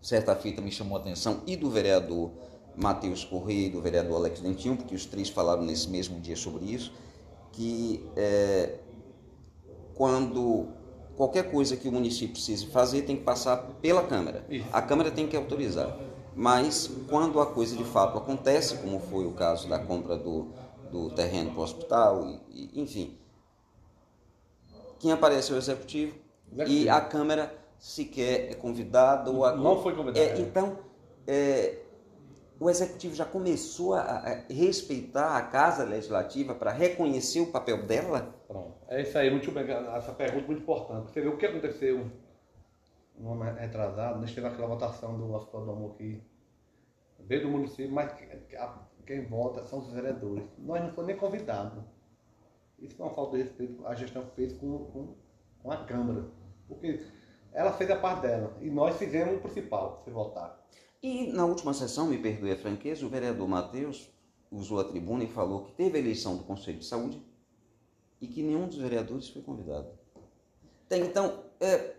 certa 0.02 0.34
feita 0.34 0.60
me 0.60 0.70
chamou 0.70 0.98
a 0.98 1.00
atenção, 1.00 1.40
e 1.46 1.56
do 1.56 1.70
vereador 1.70 2.30
Matheus 2.76 3.24
Correia 3.24 3.66
e 3.66 3.70
do 3.70 3.80
vereador 3.80 4.16
Alex 4.16 4.40
Dentinho, 4.40 4.76
porque 4.76 4.94
os 4.94 5.06
três 5.06 5.28
falaram 5.28 5.62
nesse 5.62 5.88
mesmo 5.88 6.20
dia 6.20 6.36
sobre 6.36 6.64
isso, 6.64 6.92
que 7.52 8.04
é, 8.16 8.78
quando 9.94 10.68
qualquer 11.16 11.50
coisa 11.50 11.76
que 11.76 11.88
o 11.88 11.92
município 11.92 12.32
precise 12.32 12.66
fazer 12.66 13.02
tem 13.02 13.16
que 13.16 13.22
passar 13.22 13.58
pela 13.80 14.02
Câmara. 14.02 14.44
A 14.72 14.82
Câmara 14.82 15.10
tem 15.10 15.28
que 15.28 15.36
autorizar. 15.36 15.96
Mas 16.34 16.90
quando 17.08 17.40
a 17.40 17.46
coisa 17.46 17.76
de 17.76 17.84
fato 17.84 18.16
acontece, 18.16 18.78
como 18.78 18.98
foi 18.98 19.26
o 19.26 19.32
caso 19.32 19.68
da 19.68 19.78
compra 19.78 20.16
do, 20.16 20.48
do 20.90 21.10
terreno 21.10 21.50
para 21.50 21.60
o 21.60 21.62
hospital, 21.62 22.26
e, 22.50 22.70
e, 22.74 22.80
enfim, 22.80 23.18
quem 24.98 25.12
aparece 25.12 25.52
é 25.52 25.54
o 25.54 25.58
executivo. 25.58 26.14
e 26.66 26.88
a 26.88 27.00
Câmara 27.00 27.61
sequer 27.82 28.52
é 28.52 28.54
convidada. 28.54 29.28
Ou 29.30 29.44
a... 29.44 29.56
Não 29.56 29.82
foi 29.82 29.94
convidada. 29.94 30.24
É, 30.24 30.38
então, 30.38 30.78
é, 31.26 31.80
o 32.60 32.70
executivo 32.70 33.14
já 33.14 33.24
começou 33.24 33.94
a, 33.94 34.00
a, 34.00 34.34
respeitar 34.48 35.36
a 35.36 35.42
Casa 35.42 35.82
Legislativa 35.82 36.54
para 36.54 36.70
reconhecer 36.70 37.40
o 37.40 37.50
papel 37.50 37.84
dela? 37.84 38.32
Pronto. 38.46 38.76
É 38.88 39.02
isso 39.02 39.18
aí, 39.18 39.30
muito 39.30 39.50
bem. 39.50 39.64
Essa 39.68 40.12
pergunta 40.12 40.44
é 40.44 40.46
muito 40.46 40.62
importante. 40.62 41.10
Você 41.10 41.20
vê 41.20 41.28
o 41.28 41.36
que 41.36 41.44
aconteceu 41.44 42.08
no 43.18 43.32
ano 43.32 43.58
retrasado, 43.58 44.20
nós 44.20 44.30
tivemos 44.30 44.52
aquela 44.52 44.68
votação 44.68 45.18
do 45.18 45.32
Hospital 45.32 45.64
do 45.64 45.70
Amor 45.72 45.92
aqui, 45.92 46.22
veio 47.20 47.42
do 47.42 47.48
município, 47.48 47.92
mas 47.92 48.12
quem 49.06 49.26
vota 49.26 49.62
são 49.64 49.80
os 49.80 49.92
vereadores. 49.92 50.44
Nós 50.58 50.82
não 50.82 50.90
fomos 50.92 51.08
nem 51.08 51.16
convidados. 51.16 51.84
Isso 52.78 52.96
foi 52.96 53.06
uma 53.06 53.14
falta 53.14 53.36
de 53.36 53.42
respeito 53.42 53.86
a 53.86 53.94
gestão 53.94 54.24
fez 54.34 54.52
com, 54.54 54.78
com, 54.86 55.14
com 55.62 55.70
a 55.70 55.84
Câmara. 55.84 56.24
Porque 56.66 57.00
ela 57.52 57.72
fez 57.72 57.90
a 57.90 57.96
parte 57.96 58.22
dela 58.22 58.56
e 58.60 58.70
nós 58.70 58.96
fizemos 58.96 59.36
o 59.36 59.40
principal, 59.40 60.00
foi 60.04 60.12
votar. 60.12 60.60
E 61.02 61.32
na 61.32 61.44
última 61.44 61.74
sessão, 61.74 62.06
me 62.06 62.18
perdoe 62.18 62.52
a 62.52 62.56
franqueza, 62.56 63.04
o 63.04 63.08
vereador 63.08 63.48
Matheus 63.48 64.08
usou 64.50 64.80
a 64.80 64.84
tribuna 64.84 65.24
e 65.24 65.28
falou 65.28 65.64
que 65.64 65.72
teve 65.72 65.98
eleição 65.98 66.36
do 66.36 66.44
Conselho 66.44 66.78
de 66.78 66.84
Saúde 66.84 67.20
e 68.20 68.26
que 68.26 68.42
nenhum 68.42 68.68
dos 68.68 68.76
vereadores 68.76 69.28
foi 69.28 69.42
convidado. 69.42 69.88
Então, 70.90 71.44
é, 71.58 71.94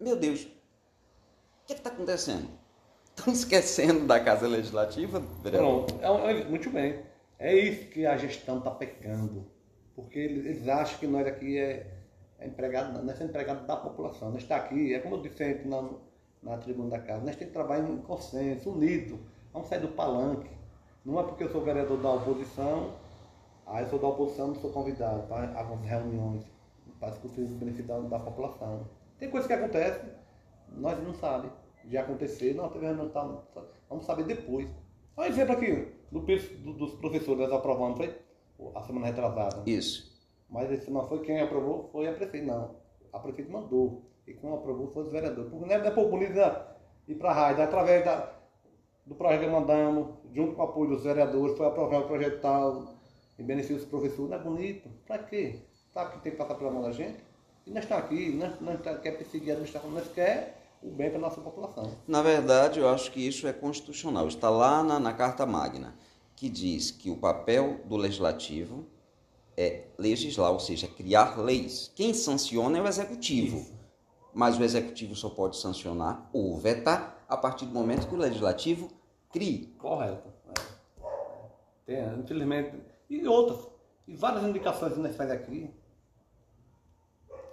meu 0.00 0.16
Deus, 0.16 0.44
o 0.44 1.66
que 1.66 1.72
é 1.72 1.76
está 1.76 1.90
acontecendo? 1.90 2.48
Estão 3.14 3.32
esquecendo 3.32 4.06
da 4.06 4.18
Casa 4.18 4.46
Legislativa, 4.48 5.20
vereador? 5.42 5.84
Pronto, 5.84 6.04
é, 6.04 6.40
é, 6.40 6.44
muito 6.44 6.70
bem. 6.70 7.04
É 7.38 7.56
isso 7.56 7.88
que 7.90 8.06
a 8.06 8.16
gestão 8.16 8.58
está 8.58 8.70
pecando. 8.70 9.46
Porque 9.94 10.18
eles, 10.18 10.46
eles, 10.46 10.68
acham 10.68 10.98
que 10.98 11.06
nós 11.06 11.26
aqui 11.26 11.58
é, 11.58 11.93
é 12.38 12.46
empregado, 12.46 12.92
nós 13.02 13.16
somos 13.16 13.30
empregados 13.30 13.66
da 13.66 13.76
população. 13.76 14.30
Nós 14.30 14.42
está 14.42 14.56
aqui, 14.56 14.94
é 14.94 15.00
como 15.00 15.16
eu 15.16 15.22
disse 15.22 15.62
na, 15.64 15.88
na 16.42 16.58
tribuna 16.58 16.90
da 16.90 16.98
casa, 16.98 17.24
nós 17.24 17.36
temos 17.36 17.52
que 17.52 17.58
trabalhar 17.58 17.88
em 17.88 17.98
consenso, 17.98 18.70
unido. 18.70 19.18
Vamos 19.52 19.68
sair 19.68 19.80
do 19.80 19.88
palanque. 19.88 20.50
Não 21.04 21.20
é 21.20 21.22
porque 21.22 21.44
eu 21.44 21.50
sou 21.50 21.62
vereador 21.62 21.98
da 22.00 22.12
oposição, 22.12 22.94
aí 23.66 23.84
eu 23.84 23.90
sou 23.90 23.98
da 23.98 24.08
oposição, 24.08 24.48
não 24.48 24.54
sou 24.54 24.70
convidado 24.70 25.22
para 25.28 25.58
algumas 25.58 25.86
reuniões, 25.86 26.44
para 26.98 27.10
discutir 27.10 27.42
os 27.42 27.50
benefícios 27.50 27.86
da, 27.86 27.98
da 28.00 28.18
população. 28.18 28.86
Tem 29.18 29.30
coisa 29.30 29.46
que 29.46 29.52
acontece, 29.52 30.00
nós 30.72 31.02
não 31.02 31.14
sabemos. 31.14 31.64
Já 31.86 32.00
aconteceu, 32.00 32.54
não, 32.54 32.70
não 32.70 33.08
tá, 33.10 33.22
vamos 33.90 34.06
saber 34.06 34.24
depois. 34.24 34.66
Um 35.16 35.22
exemplo 35.22 35.54
aqui, 35.54 35.92
do, 36.10 36.20
do, 36.20 36.72
dos 36.72 36.94
professores 36.94 37.40
nós 37.40 37.52
aprovamos, 37.52 37.98
foi 37.98 38.18
a 38.74 38.82
semana 38.82 39.06
retrasada. 39.06 39.62
Isso. 39.66 40.13
Mas 40.48 40.70
esse 40.70 40.90
não 40.90 41.06
foi 41.08 41.20
quem 41.20 41.40
aprovou, 41.40 41.88
foi 41.90 42.08
a 42.08 42.12
prefeita, 42.12 42.46
não. 42.46 42.76
A 43.12 43.18
prefeita 43.18 43.50
mandou. 43.50 44.02
E 44.26 44.34
quem 44.34 44.52
aprovou 44.52 44.88
foi 44.88 45.04
os 45.04 45.12
vereadores. 45.12 45.50
Porque 45.50 45.66
não 45.66 45.74
é, 45.74 45.86
é 45.86 45.90
por 45.90 46.08
bonito 46.08 46.38
ir 47.06 47.14
para 47.16 47.30
a 47.30 47.34
rádio, 47.34 47.62
é 47.62 47.64
através 47.64 48.04
da, 48.04 48.32
do 49.04 49.14
projeto 49.14 49.40
que 49.40 49.46
mandamos, 49.48 50.14
junto 50.32 50.54
com 50.54 50.62
o 50.62 50.64
apoio 50.64 50.90
dos 50.90 51.04
vereadores, 51.04 51.56
foi 51.56 51.66
aprovado 51.66 52.04
o 52.04 52.08
projeto 52.08 52.40
tal, 52.40 52.94
em 53.38 53.44
benefício 53.44 53.76
dos 53.76 53.86
professores. 53.86 54.30
Não 54.30 54.38
é 54.38 54.42
bonito? 54.42 54.88
Para 55.06 55.18
quê? 55.18 55.60
Sabe 55.92 56.12
que 56.12 56.22
tem 56.22 56.32
que 56.32 56.38
passar 56.38 56.54
pela 56.54 56.70
mão 56.70 56.82
da 56.82 56.92
gente? 56.92 57.22
E 57.66 57.70
nós 57.70 57.84
estamos 57.84 58.04
aqui, 58.04 58.32
nós, 58.34 58.60
nós 58.60 59.00
quer 59.00 59.12
perseguir 59.12 59.50
a 59.50 59.52
administração, 59.52 59.90
nós 59.90 60.08
quer 60.08 60.60
o 60.82 60.90
bem 60.90 61.08
para 61.08 61.18
a 61.18 61.22
nossa 61.22 61.40
população. 61.40 61.90
Na 62.06 62.20
verdade, 62.20 62.78
eu 62.78 62.88
acho 62.88 63.10
que 63.10 63.26
isso 63.26 63.46
é 63.46 63.52
constitucional. 63.52 64.28
Está 64.28 64.50
lá 64.50 64.82
na, 64.82 65.00
na 65.00 65.14
Carta 65.14 65.46
Magna, 65.46 65.94
que 66.36 66.48
diz 66.48 66.90
que 66.90 67.10
o 67.10 67.16
papel 67.16 67.80
do 67.84 67.96
legislativo 67.96 68.86
é 69.56 69.84
legislar, 69.98 70.52
ou 70.52 70.60
seja, 70.60 70.86
criar 70.86 71.38
leis. 71.38 71.90
Quem 71.94 72.12
sanciona 72.12 72.78
é 72.78 72.82
o 72.82 72.86
executivo. 72.86 73.58
Isso. 73.58 73.74
Mas 74.32 74.58
o 74.58 74.64
executivo 74.64 75.14
só 75.14 75.28
pode 75.28 75.56
sancionar 75.56 76.28
ou 76.32 76.58
vetar 76.58 77.24
a 77.28 77.36
partir 77.36 77.66
do 77.66 77.72
momento 77.72 78.08
que 78.08 78.14
o 78.14 78.18
legislativo 78.18 78.90
crie. 79.30 79.74
Correto. 79.78 80.28
É. 80.48 81.12
Tem, 81.86 82.18
infelizmente. 82.18 82.76
E 83.08 83.26
outras. 83.28 83.68
E 84.06 84.14
várias 84.14 84.44
indicações 84.44 84.92
que 84.92 84.98
nós 84.98 85.16
fazemos 85.16 85.40
aqui 85.40 85.70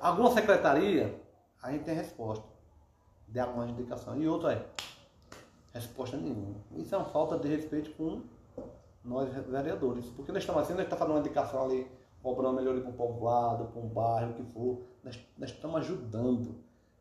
Alguma 0.02 0.32
secretaria, 0.32 1.16
a 1.62 1.72
gente 1.72 1.84
tem 1.84 1.94
resposta 1.94 2.44
de 3.28 3.40
alguma 3.40 3.68
indicação. 3.68 4.20
E 4.20 4.28
outra 4.28 4.54
é, 4.54 4.66
resposta 5.72 6.18
nenhuma. 6.18 6.56
Isso 6.76 6.96
é 6.96 6.98
uma 6.98 7.06
falta 7.06 7.38
de 7.38 7.48
respeito 7.48 7.92
com 7.92 8.24
nós 9.04 9.30
vereadores. 9.48 10.06
Porque 10.08 10.32
nós 10.32 10.44
estamos 10.44 10.62
assim, 10.62 10.74
nós 10.74 10.84
estamos 10.84 11.00
fazendo 11.00 11.16
uma 11.16 11.20
indicação 11.20 11.66
ali, 11.66 11.90
cobrando 12.22 12.56
melhoria 12.56 12.82
para 12.82 12.92
um 12.92 12.96
povoado, 12.96 13.66
para 13.66 13.82
um 13.82 13.88
bairro, 13.88 14.32
o 14.32 14.34
que 14.36 14.44
for. 14.52 14.82
Nós, 15.04 15.20
nós 15.38 15.50
estamos 15.50 15.78
ajudando. 15.78 16.56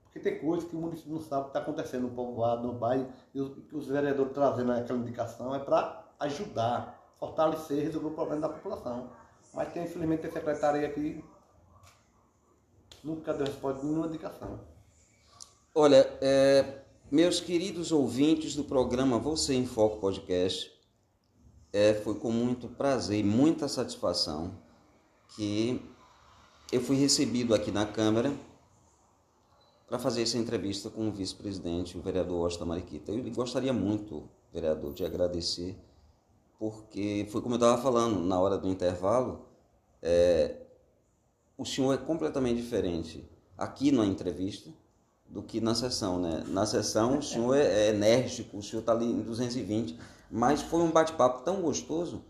Porque 0.05 0.18
tem 0.18 0.38
coisas 0.40 0.68
que 0.68 0.74
o 0.74 0.80
município 0.80 1.12
não 1.12 1.20
sabe 1.20 1.44
que 1.44 1.51
está 1.51 1.61
acontecendo 1.61 2.03
no 2.03 2.11
povoado, 2.11 2.66
no 2.66 2.72
bairro, 2.72 3.09
e 3.34 3.40
os, 3.40 3.53
os 3.72 3.86
vereadores 3.86 4.32
trazendo 4.32 4.72
aquela 4.72 4.98
indicação 4.98 5.55
é 5.55 5.59
para 5.59 6.05
ajudar, 6.20 7.14
fortalecer, 7.18 7.84
resolver 7.84 8.09
o 8.09 8.12
problema 8.12 8.40
da 8.40 8.48
população. 8.48 9.11
Mas 9.55 9.72
tem, 9.72 9.84
infelizmente, 9.84 10.22
tem 10.22 10.30
secretaria 10.30 10.86
aqui 10.86 11.22
nunca 13.03 13.32
deu 13.32 13.46
resposta 13.46 13.84
nenhuma 13.84 14.07
indicação. 14.07 14.61
Olha, 15.74 16.07
é, 16.20 16.82
meus 17.11 17.40
queridos 17.40 17.92
ouvintes 17.92 18.55
do 18.55 18.64
programa 18.64 19.18
Você 19.18 19.55
em 19.55 19.66
Foco 19.66 19.98
Podcast, 19.98 20.70
é, 21.73 21.95
foi 21.95 22.14
com 22.14 22.31
muito 22.31 22.68
prazer 22.68 23.21
e 23.21 23.23
muita 23.23 23.68
satisfação 23.68 24.53
que 25.37 25.81
eu 26.73 26.81
fui 26.81 26.97
recebido 26.97 27.55
aqui 27.55 27.71
na 27.71 27.87
Câmara 27.87 28.33
para 29.89 29.99
fazer 29.99 30.23
essa 30.23 30.39
entrevista 30.39 30.89
com 30.89 31.09
o 31.09 31.12
vice-presidente, 31.12 31.99
o 31.99 32.01
vereador 32.01 32.47
Osta 32.47 32.64
Mariquita. 32.64 33.11
Eu 33.11 33.23
gostaria 33.33 33.73
muito, 33.73 34.29
vereador, 34.53 34.93
de 34.93 35.05
agradecer, 35.05 35.77
porque 36.59 37.27
foi 37.31 37.41
como 37.43 37.55
eu 37.55 37.59
estava 37.59 37.81
falando 37.83 38.21
na 38.21 38.39
hora 38.39 38.57
do 38.57 38.68
intervalo, 38.68 39.47
é, 40.01 40.57
o 41.59 41.64
senhor 41.64 41.93
é 41.93 41.97
completamente 41.97 42.61
diferente 42.61 43.29
aqui 43.59 43.91
na 43.91 44.07
entrevista 44.07 44.71
do 45.29 45.43
que 45.43 45.61
na 45.61 45.75
sessão, 45.75 46.21
né? 46.21 46.43
Na 46.49 46.66
sessão 46.66 47.18
o 47.18 47.23
senhor 47.23 47.57
é, 47.57 47.89
enérgico, 47.91 48.59
o 48.59 48.62
senhor 48.62 48.81
está 48.81 48.93
ali 48.93 49.07
em 49.07 49.21
220, 49.23 49.99
mas 50.31 50.62
foi 50.62 50.81
um 50.81 50.91
bate-papo 50.91 51.43
tão 51.43 51.61
gostoso 51.61 52.24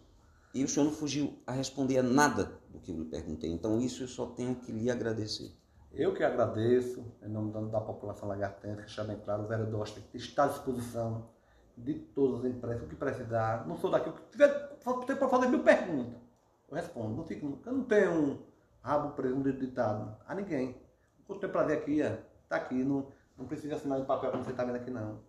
e 0.55 0.65
o 0.65 0.69
senhor 0.69 0.87
não 0.87 0.93
fugiu 0.93 1.39
a 1.47 1.53
responder 1.53 1.99
a 1.99 2.03
nada 2.03 2.59
do 2.71 2.81
que 2.81 2.91
eu 2.91 2.97
lhe 2.97 3.05
perguntei. 3.05 3.51
Então 3.51 3.81
isso 3.81 4.03
eu 4.03 4.09
só 4.09 4.27
tenho 4.27 4.55
que 4.55 4.73
lhe 4.73 4.91
agradecer. 4.91 5.53
Eu 5.93 6.15
que 6.15 6.23
agradeço, 6.23 7.05
em 7.23 7.29
nome 7.29 7.53
da 7.71 7.81
população 7.81 8.29
lagartense, 8.29 8.77
que 8.77 8.83
deixar 8.83 9.05
bem 9.05 9.19
claro, 9.19 9.43
o 9.43 9.49
vereador 9.49 9.89
está 10.15 10.45
à 10.45 10.47
disposição 10.47 11.29
de 11.77 11.95
todas 11.95 12.45
as 12.45 12.53
empresas, 12.53 12.83
o 12.85 12.87
que 12.87 12.95
precisar. 12.95 13.67
Não 13.67 13.77
sou 13.77 13.91
daqui, 13.91 14.09
o 14.09 14.13
que 14.13 14.23
tiver, 14.31 14.79
você 14.85 15.17
pode 15.17 15.31
fazer 15.31 15.49
mil 15.49 15.63
perguntas. 15.63 16.21
Eu 16.69 16.77
respondo. 16.77 17.17
Não 17.17 17.25
fico, 17.25 17.59
eu 17.67 17.73
não 17.73 17.85
tenho 17.85 18.13
um 18.13 18.39
rabo 18.83 19.15
preso 19.15 19.35
no 19.35 19.53
ditado 19.53 20.17
a 20.27 20.35
ninguém. 20.35 20.81
O 21.29 21.35
que 21.35 21.41
tem 21.41 21.51
prazer 21.51 21.79
aqui 21.79 22.01
é 22.03 22.23
tá 22.49 22.57
aqui, 22.57 22.85
não, 22.85 23.07
não 23.37 23.47
precisa 23.47 23.77
assinar 23.77 24.01
em 24.01 24.05
papel 24.05 24.31
como 24.31 24.45
você 24.45 24.51
está 24.51 24.65
vendo 24.65 24.77
aqui 24.77 24.91
não. 24.91 25.21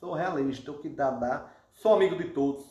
Sou 0.00 0.14
realista, 0.14 0.70
o 0.70 0.78
que 0.78 0.88
dá, 0.88 1.10
dá. 1.10 1.50
Sou 1.74 1.94
amigo 1.94 2.16
de 2.16 2.30
todos. 2.30 2.64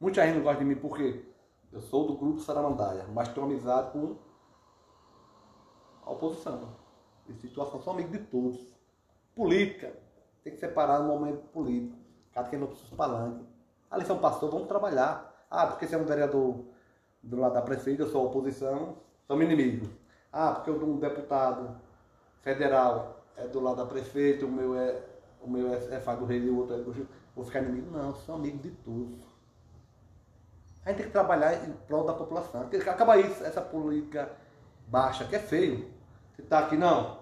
Muita 0.00 0.24
gente 0.24 0.36
não 0.36 0.42
gosta 0.42 0.58
de 0.58 0.64
mim 0.64 0.76
porque 0.76 1.24
eu 1.72 1.80
sou 1.80 2.06
do 2.06 2.16
grupo 2.16 2.40
Saramandaia, 2.40 3.06
mas 3.12 3.28
tenho 3.28 3.46
amizade 3.46 3.92
com 3.92 4.16
a 6.04 6.10
oposição. 6.10 6.74
Em 7.28 7.34
situação, 7.34 7.80
sou 7.82 7.92
amigo 7.92 8.10
de 8.10 8.18
todos. 8.18 8.60
Política, 9.34 9.92
tem 10.42 10.52
que 10.52 10.58
separar 10.58 11.00
no 11.00 11.08
momento 11.08 11.42
político. 11.50 11.96
Cada 12.32 12.48
quem 12.48 12.58
não 12.58 12.66
precisa 12.66 12.96
palanque. 12.96 13.44
Ali 13.90 14.04
são 14.06 14.18
pastor, 14.18 14.50
vamos 14.50 14.68
trabalhar. 14.68 15.46
Ah, 15.50 15.66
porque 15.66 15.86
você 15.86 15.94
é 15.94 15.98
um 15.98 16.04
vereador 16.04 16.64
do 17.22 17.36
lado 17.38 17.54
da 17.54 17.62
prefeita, 17.62 18.02
eu 18.02 18.08
sou 18.08 18.26
oposição, 18.26 18.96
somos 19.26 19.44
inimigos. 19.44 19.88
Ah, 20.32 20.52
porque 20.52 20.70
eu 20.70 20.82
um 20.82 20.98
deputado 20.98 21.76
federal 22.40 23.22
é 23.36 23.46
do 23.46 23.60
lado 23.60 23.76
da 23.76 23.86
prefeita, 23.86 24.46
o 24.46 24.50
meu 24.50 24.74
é, 24.74 25.00
o 25.40 25.48
meu 25.48 25.72
é, 25.72 25.94
é 25.94 26.00
Fábio 26.00 26.26
Rei 26.26 26.38
e 26.38 26.50
o 26.50 26.58
outro 26.58 26.74
é 26.74 26.78
do 26.78 26.92
Vou 27.34 27.44
ficar 27.44 27.62
inimigo? 27.62 27.90
Não, 27.90 28.14
sou 28.14 28.34
amigo 28.34 28.58
de 28.58 28.70
todos. 28.70 29.20
A 30.84 30.88
gente 30.88 30.98
tem 30.98 31.06
que 31.06 31.12
trabalhar 31.12 31.54
em 31.66 31.72
prol 31.86 32.04
da 32.04 32.12
população. 32.12 32.62
Acaba 32.62 33.16
isso, 33.18 33.44
essa 33.44 33.60
política 33.60 34.30
baixa, 34.88 35.24
que 35.24 35.36
é 35.36 35.38
feio. 35.38 35.90
Você 36.34 36.42
está 36.42 36.58
aqui, 36.60 36.76
não. 36.76 37.18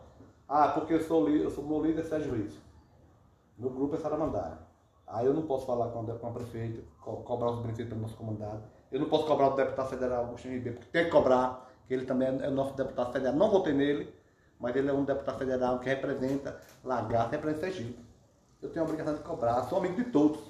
Ah, 0.49 0.69
porque 0.69 0.95
eu 0.95 1.01
sou, 1.01 1.29
eu 1.29 1.51
sou 1.51 1.65
meu 1.65 1.81
líder 1.83 2.05
Sérgio 2.05 2.33
Reis. 2.33 2.55
Meu 3.57 3.71
grupo 3.71 3.95
é 3.95 3.99
Saramandaia. 3.99 4.59
Aí 5.07 5.27
eu 5.27 5.35
não 5.35 5.43
posso 5.43 5.67
falar 5.67 5.89
com 5.89 6.01
a, 6.01 6.19
com 6.19 6.27
a 6.29 6.31
prefeita, 6.31 6.83
co 7.01 7.17
cobrar 7.19 7.51
os 7.51 7.61
benefícios 7.61 7.91
do 7.91 7.97
nosso 7.97 8.17
comandado. 8.17 8.63
Eu 8.91 9.01
não 9.01 9.09
posso 9.09 9.27
cobrar 9.27 9.51
do 9.51 9.57
deputado 9.57 9.89
federal 9.89 10.25
Agostinho 10.25 10.55
Ribeiro, 10.55 10.79
porque 10.79 10.91
tem 10.93 11.05
que 11.05 11.11
cobrar, 11.11 11.69
que 11.87 11.95
ele 11.95 12.07
também 12.07 12.29
é 12.29 12.49
nosso 12.49 12.75
deputado 12.75 13.13
federal. 13.13 13.35
Não 13.35 13.51
votei 13.51 13.73
nele, 13.73 14.15
mas 14.59 14.75
ele 14.75 14.89
é 14.89 14.93
um 14.93 15.05
deputado 15.05 15.39
federal 15.39 15.79
que 15.81 15.89
representa 15.89 16.61
Lagarto, 16.83 17.33
representa 17.33 17.67
Sergipe. 17.67 18.10
Eu 18.63 18.71
tenho 18.71 18.85
a 18.85 18.89
obrigação 18.89 19.15
de 19.15 19.21
cobrar. 19.21 19.63
Sou 19.65 19.79
amigo 19.79 19.97
de 19.97 20.05
todos. 20.05 20.41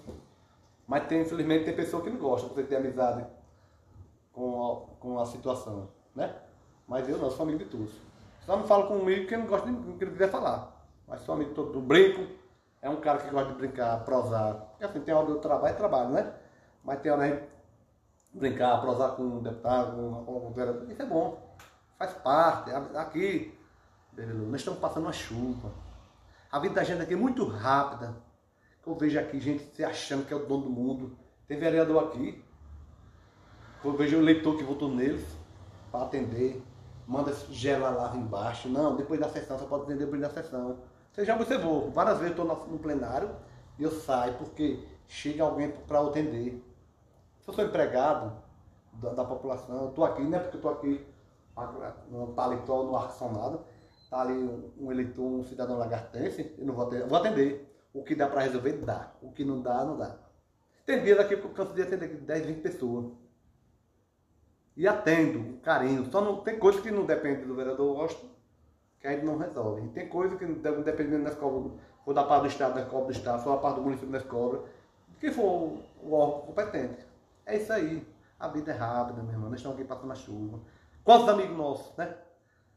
Mas 0.86 1.06
tem, 1.06 1.22
infelizmente, 1.22 1.64
tem 1.64 1.76
pessoa 1.76 2.02
que 2.02 2.10
não 2.10 2.18
gosta 2.18 2.48
de 2.48 2.54
você 2.54 2.64
ter 2.64 2.76
amizade 2.76 3.24
com 4.32 4.72
a, 4.72 4.96
com 4.98 5.20
a 5.20 5.26
situação, 5.26 5.88
né? 6.14 6.34
Mas 6.88 7.08
eu 7.08 7.16
não, 7.18 7.30
sou 7.30 7.44
amigo 7.44 7.60
de 7.60 7.66
todos. 7.66 7.92
Só 8.44 8.56
não 8.56 8.66
falo 8.66 8.88
comigo 8.88 9.28
quem 9.28 9.38
não 9.38 9.46
gosta 9.46 9.68
de 9.70 9.72
quem 9.72 10.08
não 10.08 10.14
quiser 10.14 10.30
falar. 10.30 10.84
Mas 11.06 11.20
sou 11.20 11.34
amigo 11.36 11.54
todo 11.54 11.72
do 11.72 11.80
brinco. 11.80 12.26
É 12.82 12.88
um 12.88 12.96
cara 12.96 13.18
que 13.18 13.30
gosta 13.30 13.52
de 13.52 13.58
brincar, 13.58 14.04
prosar. 14.04 14.54
Porque 14.54 14.84
assim, 14.84 15.00
tem 15.00 15.14
hora 15.14 15.26
do 15.26 15.38
trabalho, 15.38 15.72
é 15.72 15.76
trabalho, 15.76 16.10
né? 16.10 16.34
Mas 16.82 17.00
tem 17.00 17.12
hora 17.12 17.48
de 18.32 18.38
brincar, 18.38 18.80
prosar 18.80 19.10
com 19.10 19.22
um 19.22 19.42
deputado, 19.42 20.24
com 20.26 20.48
um 20.48 20.52
vereador. 20.52 20.90
Isso 20.90 21.02
é 21.02 21.06
bom. 21.06 21.56
Faz 21.98 22.14
parte. 22.14 22.70
Aqui, 22.96 23.56
nós 24.16 24.60
estamos 24.60 24.80
passando 24.80 25.04
uma 25.04 25.12
chuva. 25.12 25.70
A 26.50 26.58
vida 26.58 26.74
da 26.74 26.82
gente 26.82 27.02
aqui 27.02 27.14
é 27.14 27.16
muito 27.16 27.44
rápida. 27.44 28.16
Eu 28.84 28.94
vejo 28.96 29.18
aqui 29.20 29.38
gente 29.38 29.62
se 29.74 29.84
achando 29.84 30.26
que 30.26 30.32
é 30.32 30.36
o 30.36 30.46
dono 30.46 30.64
do 30.64 30.70
mundo. 30.70 31.16
Tem 31.46 31.58
vereador 31.58 32.04
aqui. 32.04 32.44
Eu 33.84 33.92
vejo 33.92 34.18
o 34.18 34.20
leitor 34.20 34.56
que 34.56 34.64
votou 34.64 34.88
neles 34.88 35.24
para 35.92 36.04
atender. 36.04 36.60
Manda 37.06 37.32
gela 37.50 37.90
lá 37.90 38.16
embaixo. 38.16 38.68
Não, 38.68 38.96
depois 38.96 39.20
da 39.20 39.28
sessão, 39.28 39.56
você 39.56 39.64
pode 39.66 39.84
atender 39.84 40.04
depois 40.04 40.20
da 40.20 40.30
sessão. 40.30 40.78
Você 41.12 41.24
já 41.24 41.36
observou, 41.36 41.90
várias 41.90 42.18
vezes 42.18 42.36
eu 42.36 42.44
estou 42.44 42.68
no 42.68 42.78
plenário 42.78 43.30
e 43.78 43.82
eu 43.82 43.90
saio 43.90 44.34
porque 44.34 44.86
chega 45.06 45.42
alguém 45.42 45.70
para 45.70 46.00
atender. 46.00 46.64
Se 47.40 47.48
eu 47.48 47.54
sou 47.54 47.64
empregado 47.64 48.32
da, 48.92 49.10
da 49.10 49.24
população, 49.24 49.82
eu 49.82 49.88
estou 49.88 50.04
aqui, 50.04 50.22
não 50.22 50.38
é 50.38 50.40
porque 50.40 50.56
eu 50.56 50.58
estou 50.58 50.72
aqui 50.72 51.06
no 52.10 52.28
paletó, 52.28 52.84
no 52.84 52.96
ar-condicionado, 52.96 53.60
está 54.10 54.22
ali 54.22 54.32
um, 54.32 54.72
um, 54.76 54.90
eleitor, 54.90 55.22
um 55.22 55.44
cidadão 55.44 55.78
lagartense, 55.78 56.52
eu 56.58 56.66
não 56.66 56.74
vou 56.74 56.84
atender. 56.84 57.06
Vou 57.06 57.18
atender. 57.18 57.66
O 57.94 58.02
que 58.02 58.16
dá 58.16 58.26
para 58.26 58.42
resolver, 58.42 58.72
dá. 58.72 59.12
O 59.22 59.30
que 59.30 59.44
não 59.44 59.62
dá, 59.62 59.84
não 59.84 59.96
dá. 59.96 60.16
Tem 60.84 61.02
dias 61.02 61.18
aqui 61.18 61.36
que 61.36 61.44
eu 61.44 61.50
canso 61.50 61.72
de 61.72 61.82
atender 61.82 62.08
10, 62.08 62.46
20 62.46 62.60
pessoas. 62.60 63.06
E 64.76 64.86
atendo, 64.86 65.58
carinho. 65.60 66.10
Só 66.10 66.20
não, 66.20 66.40
tem 66.40 66.58
coisas 66.58 66.80
que 66.80 66.90
não 66.90 67.04
depende 67.04 67.44
do 67.44 67.54
vereador 67.54 67.96
Washington, 67.96 68.28
que 69.00 69.06
a 69.06 69.12
gente 69.12 69.24
não 69.24 69.38
resolve. 69.38 69.88
Tem 69.90 70.08
coisas 70.08 70.36
que 70.38 70.44
dependendo 70.44 71.24
das 71.24 71.36
cobras, 71.36 71.72
for 72.04 72.12
da 72.12 72.24
parte 72.24 72.42
do 72.42 72.48
Estado, 72.48 72.74
das 72.74 72.88
cobras 72.88 73.16
do 73.16 73.18
Estado, 73.20 73.42
for 73.42 73.54
da 73.54 73.58
parte 73.58 73.76
do 73.76 73.82
município 73.82 74.10
das 74.10 74.24
cobras, 74.24 74.62
que 75.20 75.30
for 75.30 75.78
o 76.02 76.12
órgão 76.12 76.40
competente. 76.46 77.06
É 77.46 77.56
isso 77.56 77.72
aí. 77.72 78.06
A 78.38 78.48
vida 78.48 78.72
é 78.72 78.74
rápida, 78.74 79.22
meu 79.22 79.32
irmão. 79.32 79.50
Nós 79.50 79.58
estamos 79.58 79.78
aqui 79.78 79.86
passando 79.86 80.12
a 80.12 80.16
chuva. 80.16 80.60
Quantos 81.04 81.28
amigos 81.28 81.56
nossos, 81.56 81.96
né? 81.96 82.16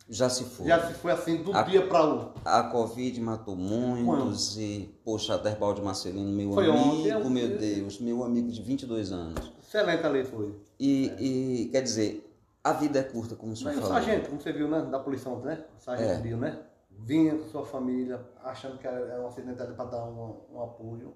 Já 0.09 0.29
se 0.29 0.43
foi. 0.43 0.67
Já 0.67 0.85
se 0.85 0.93
foi 0.95 1.11
assim, 1.11 1.41
do 1.41 1.55
a, 1.55 1.61
dia 1.63 1.87
para 1.87 2.05
o. 2.05 2.33
A 2.43 2.63
Covid 2.63 3.19
matou 3.21 3.55
muitos 3.55 4.57
e, 4.57 4.93
poxa, 5.03 5.35
Aterbalde 5.35 5.81
Marcelino, 5.81 6.31
meu 6.31 6.53
foi 6.53 6.69
amigo, 6.69 6.87
ontem, 6.87 7.29
meu 7.29 7.57
Deus, 7.57 7.99
meu 7.99 8.23
amigo 8.23 8.51
de 8.51 8.61
22 8.61 9.11
anos. 9.11 9.53
Excelente 9.61 10.05
ali 10.05 10.23
foi. 10.25 10.55
E, 10.79 11.09
é. 11.09 11.23
e 11.23 11.69
quer 11.69 11.81
dizer, 11.81 12.29
a 12.63 12.73
vida 12.73 12.99
é 12.99 13.03
curta, 13.03 13.35
como 13.35 13.53
o 13.53 13.55
senhor 13.55 13.73
falou. 13.73 13.89
Sargento, 13.89 14.29
como 14.29 14.41
você 14.41 14.51
viu, 14.51 14.67
né? 14.67 14.81
Da 14.81 14.99
ontem, 14.99 15.45
né? 15.45 15.65
O 15.79 15.81
sargento 15.81 16.11
é. 16.11 16.21
viu, 16.21 16.37
né? 16.37 16.59
Vinha 16.91 17.37
com 17.37 17.47
sua 17.47 17.65
família, 17.65 18.23
achando 18.43 18.77
que 18.77 18.85
era 18.85 19.21
um 19.21 19.27
acidente 19.27 19.57
para 19.73 19.85
dar 19.85 20.03
um, 20.05 20.35
um 20.53 20.61
apoio, 20.61 21.13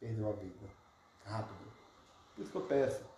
perdeu 0.00 0.28
a 0.28 0.32
vida. 0.32 0.66
Rápido. 1.24 1.64
Por 2.34 2.42
isso 2.42 2.50
que 2.50 2.58
eu 2.58 2.62
peço 2.62 3.13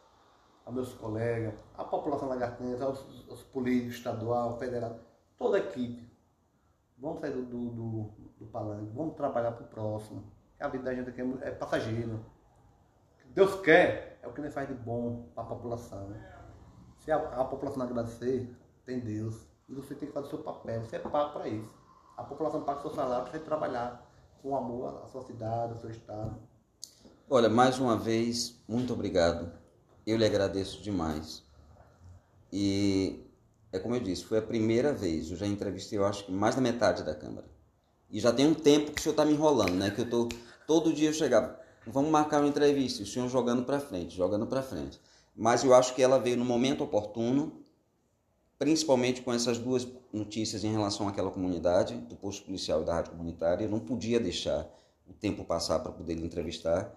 aos 0.67 0.75
meus 0.75 0.93
colegas, 0.95 1.55
à 1.79 1.85
população 1.85 2.29
lagartense, 2.29 2.83
aos, 2.83 2.99
aos 3.31 3.43
políticos 3.45 3.97
estadual, 3.97 4.59
federal, 4.59 4.99
toda 5.39 5.57
a 5.57 5.61
equipe. 5.61 6.11
Vamos 6.99 7.21
sair 7.21 7.33
do, 7.33 7.43
do, 7.45 7.71
do, 7.71 8.03
do 8.39 8.47
palanque, 8.47 8.91
vamos 8.93 9.15
trabalhar 9.15 9.53
para 9.53 9.65
o 9.65 9.69
próximo. 9.69 10.25
A 10.59 10.69
vida 10.69 10.85
da 10.85 10.95
gente 10.95 11.11
aqui 11.11 11.21
é, 11.21 11.49
é 11.49 11.51
passageiro. 11.53 12.25
Deus 13.27 13.55
quer, 13.61 14.19
é 14.23 14.27
o 14.27 14.33
que 14.33 14.41
ele 14.41 14.51
faz 14.51 14.67
de 14.67 14.75
bom 14.75 15.29
para 15.35 15.45
a 15.45 15.47
população. 15.47 16.13
Se 16.99 17.13
a, 17.13 17.17
a 17.17 17.45
população 17.45 17.83
agradecer, 17.83 18.53
tem 18.85 18.99
Deus. 18.99 19.47
E 19.69 19.75
você 19.75 19.95
tem 19.95 20.09
que 20.09 20.15
fazer 20.15 20.27
o 20.27 20.31
seu 20.31 20.39
papel, 20.43 20.83
você 20.83 20.97
é 20.97 20.99
pago 20.99 21.33
para 21.33 21.49
isso. 21.49 21.71
A 22.17 22.25
população 22.25 22.63
paga 22.63 22.81
o 22.81 22.83
seu 22.83 22.91
salário 22.91 23.25
para 23.25 23.33
você 23.33 23.45
trabalhar 23.45 24.11
com 24.43 24.57
amor 24.57 25.03
à 25.05 25.07
sua 25.07 25.23
cidade, 25.23 25.75
ao 25.75 25.79
seu 25.79 25.91
estado. 25.91 26.37
Olha, 27.29 27.49
mais 27.49 27.79
uma 27.79 27.97
vez, 27.97 28.65
muito 28.67 28.93
obrigado 28.93 29.66
eu 30.07 30.17
lhe 30.17 30.25
agradeço 30.25 30.81
demais. 30.83 31.43
E 32.53 33.21
é 33.73 33.79
como 33.79 33.95
eu 33.97 34.01
disse, 34.01 34.25
foi 34.25 34.39
a 34.39 34.43
primeira 34.43 34.93
vez, 34.93 35.31
eu 35.31 35.37
já 35.37 35.47
entrevistei, 35.47 35.99
eu 35.99 36.07
acho 36.07 36.25
que 36.25 36.33
mais 36.33 36.55
da 36.55 36.61
metade 36.61 37.03
da 37.03 37.15
Câmara. 37.15 37.47
E 38.09 38.21
já 38.21 38.33
tem 38.33 38.47
um 38.47 38.55
tempo 38.55 38.93
que 38.93 39.01
o 39.01 39.03
senhor 39.03 39.15
está 39.15 39.25
me 39.25 39.33
enrolando, 39.33 39.75
né? 39.75 39.91
Que 39.91 40.03
eu 40.03 40.09
tô 40.09 40.29
todo 40.67 40.93
dia 40.93 41.09
eu 41.09 41.13
chegava, 41.13 41.59
vamos 41.87 42.11
marcar 42.11 42.41
uma 42.41 42.49
entrevista, 42.49 43.03
o 43.03 43.07
senhor 43.07 43.29
jogando 43.29 43.65
para 43.65 43.81
frente, 43.81 44.17
jogando 44.17 44.47
para 44.47 44.63
frente. 44.63 45.01
Mas 45.35 45.65
eu 45.65 45.75
acho 45.75 45.95
que 45.95 46.03
ela 46.03 46.19
veio 46.19 46.37
no 46.37 46.45
momento 46.45 46.85
oportuno, 46.85 47.65
principalmente 48.59 49.21
com 49.21 49.33
essas 49.33 49.59
duas 49.59 49.87
notícias 50.13 50.65
em 50.65 50.73
relação 50.73 51.09
àquela 51.09 51.31
comunidade, 51.31 51.95
do 51.95 52.17
posto 52.17 52.47
policial 52.47 52.83
e 52.83 52.85
da 52.85 52.95
rádio 52.95 53.13
comunitária. 53.13 53.65
Eu 53.65 53.71
não 53.71 53.81
podia 53.81 54.19
deixar 54.19 54.67
o 55.07 55.13
tempo 55.13 55.45
passar 55.45 55.81
para 55.81 55.93
poder 55.93 56.15
entrevistar. 56.15 56.91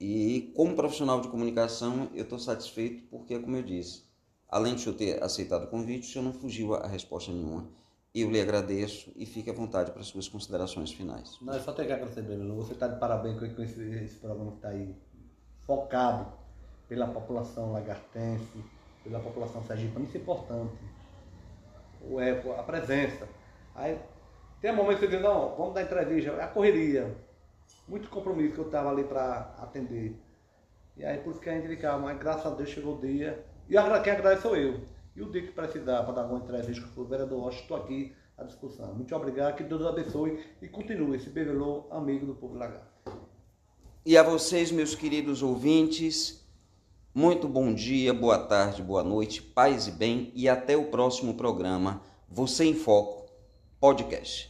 E 0.00 0.52
como 0.54 0.76
profissional 0.76 1.20
de 1.20 1.28
comunicação, 1.28 2.08
eu 2.14 2.22
estou 2.22 2.38
satisfeito 2.38 3.02
porque, 3.10 3.36
como 3.38 3.56
eu 3.56 3.62
disse, 3.62 4.04
além 4.48 4.76
de 4.76 4.86
eu 4.86 4.94
ter 4.94 5.22
aceitado 5.22 5.64
o 5.64 5.66
convite, 5.66 6.06
senhor 6.06 6.24
não 6.24 6.32
fugiu 6.32 6.74
a 6.74 6.86
resposta 6.86 7.32
nenhuma. 7.32 7.68
Eu 8.14 8.30
lhe 8.30 8.40
agradeço 8.40 9.12
e 9.16 9.26
fique 9.26 9.50
à 9.50 9.52
vontade 9.52 9.90
para 9.90 10.02
suas 10.02 10.28
considerações 10.28 10.92
finais. 10.92 11.36
Não, 11.42 11.52
é 11.52 11.60
só 11.60 11.72
ter 11.72 11.86
que 11.86 11.92
agradecer, 11.92 12.22
Bruno. 12.22 12.54
Você 12.56 12.72
está 12.72 12.86
de 12.86 12.98
parabéns 12.98 13.38
com 13.38 13.62
esse, 13.62 13.80
esse 13.82 14.14
programa 14.16 14.52
que 14.52 14.56
está 14.58 14.68
aí 14.68 14.94
focado 15.66 16.32
pela 16.88 17.08
população 17.08 17.72
lagartense, 17.72 18.64
pela 19.02 19.20
população 19.20 19.62
sergipana. 19.64 20.06
Isso 20.06 20.16
é 20.16 20.20
importante. 20.20 20.78
O 22.08 22.20
eco, 22.20 22.52
a 22.52 22.62
presença. 22.62 23.28
Aí 23.74 23.98
tem 24.60 24.70
um 24.70 24.76
momento 24.76 25.00
que 25.00 25.06
você 25.06 25.12
diz, 25.12 25.22
não, 25.22 25.56
vamos 25.56 25.74
dar 25.74 25.82
entrevista, 25.82 26.30
é 26.30 26.42
a 26.42 26.48
correria 26.48 27.27
muito 27.88 28.08
compromisso 28.10 28.54
que 28.54 28.60
eu 28.60 28.66
estava 28.66 28.90
ali 28.90 29.04
para 29.04 29.54
atender. 29.58 30.14
E 30.96 31.04
aí 31.04 31.18
por 31.18 31.30
isso 31.30 31.40
que 31.40 31.48
a 31.48 31.54
gente 31.54 31.66
indicava, 31.66 31.98
mas 31.98 32.18
graças 32.18 32.46
a 32.46 32.54
Deus 32.54 32.68
chegou 32.68 32.96
o 32.96 33.00
dia. 33.00 33.44
E 33.68 33.72
quem 33.72 34.12
agradece 34.12 34.42
sou 34.42 34.56
eu. 34.56 34.80
E 35.16 35.22
o 35.22 35.30
dia 35.30 35.42
que 35.42 35.52
precisar 35.52 36.02
para 36.04 36.14
dar 36.14 36.22
alguma 36.22 36.40
entrevista 36.40 36.86
com 36.94 37.00
o 37.00 37.04
vereador 37.04 37.42
Rocha, 37.42 37.60
estou 37.60 37.76
aqui 37.76 38.14
à 38.36 38.44
discussão. 38.44 38.94
Muito 38.94 39.14
obrigado, 39.14 39.56
que 39.56 39.64
Deus 39.64 39.84
abençoe 39.84 40.44
e 40.62 40.68
continue 40.68 41.16
esse 41.16 41.28
bebelô 41.28 41.86
amigo 41.90 42.24
do 42.24 42.34
povo 42.34 42.56
lagarto. 42.56 42.86
E 44.06 44.16
a 44.16 44.22
vocês, 44.22 44.70
meus 44.70 44.94
queridos 44.94 45.42
ouvintes, 45.42 46.46
muito 47.12 47.48
bom 47.48 47.74
dia, 47.74 48.14
boa 48.14 48.38
tarde, 48.38 48.82
boa 48.82 49.02
noite, 49.02 49.42
paz 49.42 49.88
e 49.88 49.90
bem 49.90 50.30
e 50.34 50.48
até 50.48 50.76
o 50.76 50.84
próximo 50.84 51.34
programa 51.34 52.00
Você 52.28 52.64
em 52.64 52.74
Foco 52.74 53.26
Podcast. 53.80 54.47